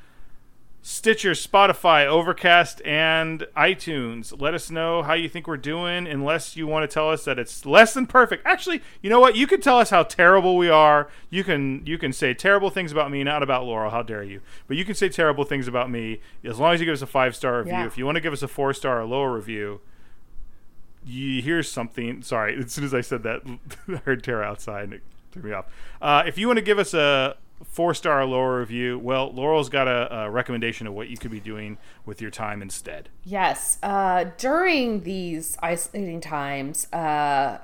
Stitcher, 0.87 1.31
Spotify, 1.31 2.05
Overcast, 2.05 2.79
and 2.85 3.47
iTunes. 3.57 4.39
Let 4.39 4.53
us 4.53 4.69
know 4.69 5.01
how 5.01 5.13
you 5.13 5.27
think 5.27 5.47
we're 5.47 5.57
doing, 5.57 6.05
unless 6.05 6.55
you 6.55 6.67
want 6.67 6.87
to 6.87 6.93
tell 6.93 7.09
us 7.09 7.25
that 7.25 7.39
it's 7.39 7.65
less 7.65 7.95
than 7.95 8.05
perfect. 8.05 8.45
Actually, 8.45 8.83
you 9.01 9.09
know 9.09 9.19
what? 9.19 9.35
You 9.35 9.47
can 9.47 9.61
tell 9.61 9.79
us 9.79 9.89
how 9.89 10.03
terrible 10.03 10.55
we 10.55 10.69
are. 10.69 11.09
You 11.31 11.43
can 11.43 11.83
you 11.87 11.97
can 11.97 12.13
say 12.13 12.35
terrible 12.35 12.69
things 12.69 12.91
about 12.91 13.09
me, 13.09 13.23
not 13.23 13.41
about 13.41 13.65
Laurel. 13.65 13.89
How 13.89 14.03
dare 14.03 14.21
you? 14.21 14.41
But 14.67 14.77
you 14.77 14.85
can 14.85 14.93
say 14.93 15.09
terrible 15.09 15.43
things 15.43 15.67
about 15.67 15.89
me 15.89 16.21
as 16.43 16.59
long 16.59 16.75
as 16.75 16.79
you 16.79 16.85
give 16.85 16.93
us 16.93 17.01
a 17.01 17.07
five 17.07 17.35
star 17.35 17.57
review. 17.57 17.73
Yeah. 17.73 17.87
If 17.87 17.97
you 17.97 18.05
want 18.05 18.17
to 18.17 18.21
give 18.21 18.33
us 18.33 18.43
a 18.43 18.47
four 18.47 18.71
star 18.71 19.01
or 19.01 19.05
lower 19.05 19.33
review, 19.33 19.81
you 21.03 21.41
here's 21.41 21.67
something. 21.67 22.21
Sorry, 22.21 22.59
as 22.59 22.73
soon 22.73 22.83
as 22.83 22.93
I 22.93 23.01
said 23.01 23.23
that, 23.23 23.41
I 23.87 23.95
heard 24.05 24.23
Tara 24.23 24.45
outside 24.45 25.01
threw 25.39 25.49
me 25.49 25.55
off. 25.55 25.65
Uh, 26.01 26.23
if 26.25 26.37
you 26.37 26.47
want 26.47 26.57
to 26.57 26.65
give 26.65 26.79
us 26.79 26.93
a 26.93 27.35
four 27.63 27.93
star 27.93 28.25
lower 28.25 28.59
review, 28.59 28.99
well, 28.99 29.31
Laurel's 29.31 29.69
got 29.69 29.87
a, 29.87 30.23
a 30.23 30.29
recommendation 30.29 30.87
of 30.87 30.93
what 30.93 31.09
you 31.09 31.17
could 31.17 31.31
be 31.31 31.39
doing 31.39 31.77
with 32.05 32.21
your 32.21 32.31
time 32.31 32.61
instead. 32.61 33.09
Yes. 33.23 33.77
Uh, 33.83 34.25
during 34.37 35.03
these 35.03 35.57
isolating 35.61 36.21
times, 36.21 36.91
uh, 36.93 37.59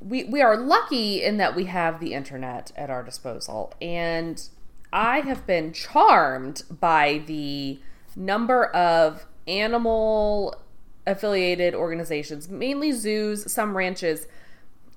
we 0.00 0.24
we 0.24 0.40
are 0.40 0.56
lucky 0.56 1.22
in 1.22 1.36
that 1.36 1.54
we 1.54 1.64
have 1.66 2.00
the 2.00 2.14
internet 2.14 2.72
at 2.76 2.90
our 2.90 3.02
disposal, 3.02 3.72
and 3.82 4.48
I 4.92 5.20
have 5.20 5.46
been 5.46 5.72
charmed 5.72 6.62
by 6.80 7.22
the 7.26 7.80
number 8.16 8.66
of 8.66 9.26
animal 9.46 10.56
affiliated 11.06 11.74
organizations, 11.74 12.48
mainly 12.48 12.92
zoos, 12.92 13.50
some 13.50 13.76
ranches 13.76 14.26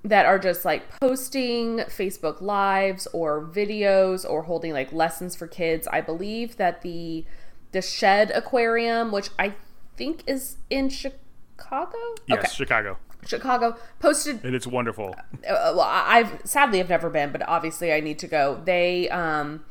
that 0.03 0.25
are 0.25 0.37
just 0.37 0.65
like 0.65 0.99
posting 0.99 1.77
Facebook 1.79 2.41
lives 2.41 3.07
or 3.13 3.41
videos 3.41 4.29
or 4.29 4.43
holding 4.43 4.73
like 4.73 4.91
lessons 4.91 5.35
for 5.35 5.47
kids. 5.47 5.87
I 5.91 6.01
believe 6.01 6.57
that 6.57 6.81
the 6.81 7.25
the 7.71 7.81
Shedd 7.81 8.29
Aquarium, 8.31 9.11
which 9.11 9.29
I 9.39 9.53
think 9.95 10.23
is 10.27 10.57
in 10.69 10.89
Chicago, 10.89 11.97
Yes, 12.27 12.53
Chicago, 12.53 12.97
Chicago, 13.25 13.77
posted 13.99 14.43
and 14.43 14.53
it's 14.53 14.67
wonderful. 14.67 15.15
uh, 15.17 15.73
well, 15.75 15.81
I've 15.81 16.41
sadly 16.43 16.79
have 16.79 16.89
never 16.89 17.09
been, 17.09 17.31
but 17.31 17.41
obviously 17.47 17.93
I 17.93 17.99
need 18.01 18.19
to 18.19 18.27
go. 18.27 18.61
They 18.63 19.09
um 19.09 19.63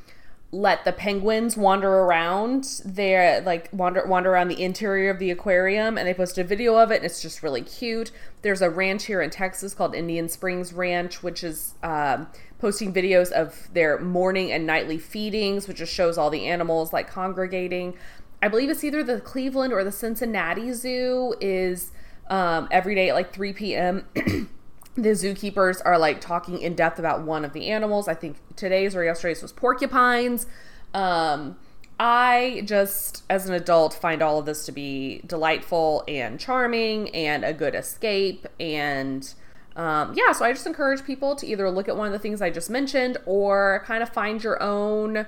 let 0.55 0.84
the 0.84 0.92
penguins 0.92 1.57
wander 1.57 1.88
around 1.88 2.82
there 2.84 3.40
like 3.40 3.70
wander 3.72 4.07
wander 4.07 4.30
around 4.30 4.48
the 4.48 4.62
interior 4.62 5.11
of 5.11 5.18
the 5.18 5.30
aquarium 5.30 5.96
and 5.96 6.07
they 6.07 6.12
posted 6.12 6.44
a 6.44 6.48
video 6.48 6.76
of 6.76 6.90
it 6.90 6.96
and 6.96 7.07
it's 7.07 7.22
just 7.22 7.42
really 7.42 7.62
cute. 7.62 8.11
There's 8.42 8.61
a 8.61 8.68
ranch 8.68 9.07
here 9.07 9.22
in 9.22 9.30
texas 9.30 9.72
called 9.72 9.94
indian 9.94 10.28
springs 10.28 10.74
ranch 10.74 11.22
which 11.22 11.42
is 11.42 11.74
um, 11.82 12.26
posting 12.59 12.92
videos 12.92 13.32
of 13.32 13.72
their 13.72 13.98
morning 13.98 14.53
and 14.53 14.66
nightly 14.66 14.98
feedings 14.98 15.66
which 15.66 15.78
just 15.78 15.92
shows 15.92 16.18
all 16.18 16.28
the 16.28 16.46
animals 16.46 16.92
like 16.92 17.09
congregating. 17.09 17.94
I 18.42 18.48
believe 18.48 18.68
it's 18.68 18.84
either 18.84 19.03
the 19.03 19.20
cleveland 19.20 19.72
or 19.72 19.84
the 19.84 19.92
cincinnati 19.92 20.74
zoo 20.74 21.34
is 21.40 21.92
um, 22.28 22.68
every 22.70 22.94
day 22.94 23.09
at 23.09 23.14
like 23.14 23.32
3 23.32 23.55
p.m 23.55 24.05
the 24.95 25.11
zookeepers 25.11 25.80
are 25.84 25.99
like 25.99 26.20
talking 26.20 26.61
in 26.61 26.74
depth 26.74 26.99
about 26.99 27.22
one 27.22 27.45
of 27.45 27.53
the 27.53 27.68
animals. 27.68 28.09
I 28.09 28.14
think 28.14 28.36
today's 28.57 28.95
or 28.95 29.05
yesterday's 29.05 29.43
was 29.43 29.53
porcupines. 29.53 30.47
Um, 30.93 31.57
I 31.99 32.62
just, 32.64 33.22
as 33.30 33.49
an 33.49 33.55
adult, 33.55 33.95
find 33.95 34.22
all 34.22 34.38
of 34.38 34.47
this 34.47 34.66
to 34.66 34.72
be 34.72 35.22
delightful 35.26 36.05
and 36.09 36.38
charming 36.38 37.09
and 37.11 37.45
a 37.45 37.53
good 37.53 37.74
escape. 37.74 38.47
And 38.59 39.32
um, 39.76 40.14
yeah, 40.16 40.32
so 40.32 40.45
I 40.45 40.53
just 40.53 40.66
encourage 40.66 41.05
people 41.05 41.36
to 41.36 41.47
either 41.47 41.70
look 41.70 41.88
at 41.88 41.97
one 41.97 42.07
of 42.07 42.12
the 42.12 42.18
things 42.18 42.43
I 42.43 42.51
just 42.51 42.68
mentioned 42.68 43.18
or 43.24 43.82
kind 43.86 44.03
of 44.03 44.11
find 44.11 44.43
your 44.43 44.62
own 44.62 45.26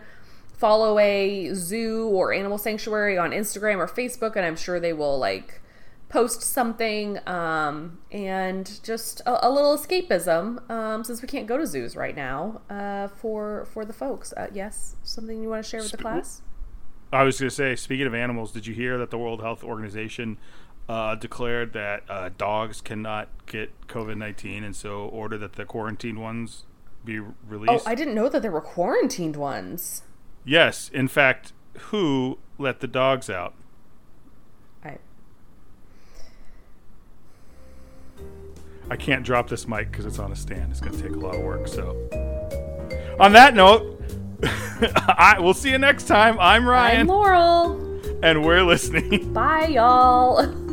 follow 0.56 0.98
a 0.98 1.52
zoo 1.54 2.08
or 2.08 2.32
animal 2.32 2.58
sanctuary 2.58 3.16
on 3.18 3.30
Instagram 3.30 3.78
or 3.78 3.86
Facebook, 3.86 4.36
and 4.36 4.44
I'm 4.44 4.56
sure 4.56 4.78
they 4.80 4.92
will 4.92 5.18
like 5.18 5.60
post 6.14 6.42
something 6.42 7.18
um, 7.26 7.98
and 8.12 8.80
just 8.84 9.20
a, 9.26 9.48
a 9.48 9.50
little 9.50 9.76
escapism 9.76 10.70
um, 10.70 11.02
since 11.02 11.20
we 11.20 11.26
can't 11.26 11.48
go 11.48 11.58
to 11.58 11.66
zoos 11.66 11.96
right 11.96 12.14
now 12.14 12.62
uh, 12.70 13.08
for 13.08 13.66
for 13.72 13.84
the 13.84 13.92
folks. 13.92 14.32
Uh, 14.36 14.46
yes, 14.52 14.94
something 15.02 15.42
you 15.42 15.48
want 15.48 15.64
to 15.64 15.68
share 15.68 15.82
with 15.82 15.90
the 15.90 15.98
class? 15.98 16.40
I 17.12 17.24
was 17.24 17.40
going 17.40 17.50
to 17.50 17.54
say, 17.54 17.74
speaking 17.74 18.06
of 18.06 18.14
animals, 18.14 18.52
did 18.52 18.64
you 18.66 18.74
hear 18.74 18.96
that 18.98 19.10
the 19.10 19.18
World 19.18 19.40
Health 19.40 19.64
Organization 19.64 20.38
uh, 20.88 21.16
declared 21.16 21.72
that 21.72 22.04
uh, 22.08 22.30
dogs 22.38 22.80
cannot 22.80 23.28
get 23.46 23.68
COVID 23.88 24.16
nineteen, 24.16 24.62
and 24.62 24.76
so 24.76 25.06
ordered 25.06 25.38
that 25.38 25.54
the 25.54 25.64
quarantined 25.64 26.20
ones 26.20 26.64
be 27.04 27.18
released? 27.18 27.84
Oh? 27.86 27.90
I 27.90 27.96
didn't 27.96 28.14
know 28.14 28.28
that 28.28 28.40
there 28.40 28.52
were 28.52 28.60
quarantined 28.60 29.34
ones. 29.34 30.02
yes, 30.44 30.90
in 30.94 31.08
fact, 31.08 31.52
who 31.90 32.38
let 32.56 32.78
the 32.78 32.86
dogs 32.86 33.28
out? 33.28 33.54
I 38.90 38.96
can't 38.96 39.24
drop 39.24 39.48
this 39.48 39.66
mic 39.66 39.90
because 39.90 40.06
it's 40.06 40.18
on 40.18 40.32
a 40.32 40.36
stand. 40.36 40.70
It's 40.70 40.80
going 40.80 40.96
to 40.96 41.02
take 41.02 41.12
a 41.12 41.18
lot 41.18 41.34
of 41.34 41.42
work. 41.42 41.68
So, 41.68 41.90
on 43.18 43.32
that 43.32 43.54
note, 43.54 44.02
I, 44.42 45.36
we'll 45.38 45.54
see 45.54 45.70
you 45.70 45.78
next 45.78 46.04
time. 46.04 46.38
I'm 46.38 46.66
Ryan. 46.66 47.00
I'm 47.00 47.06
Laurel. 47.06 47.80
And 48.22 48.44
we're 48.44 48.62
listening. 48.62 49.32
Bye, 49.32 49.68
y'all. 49.68 50.64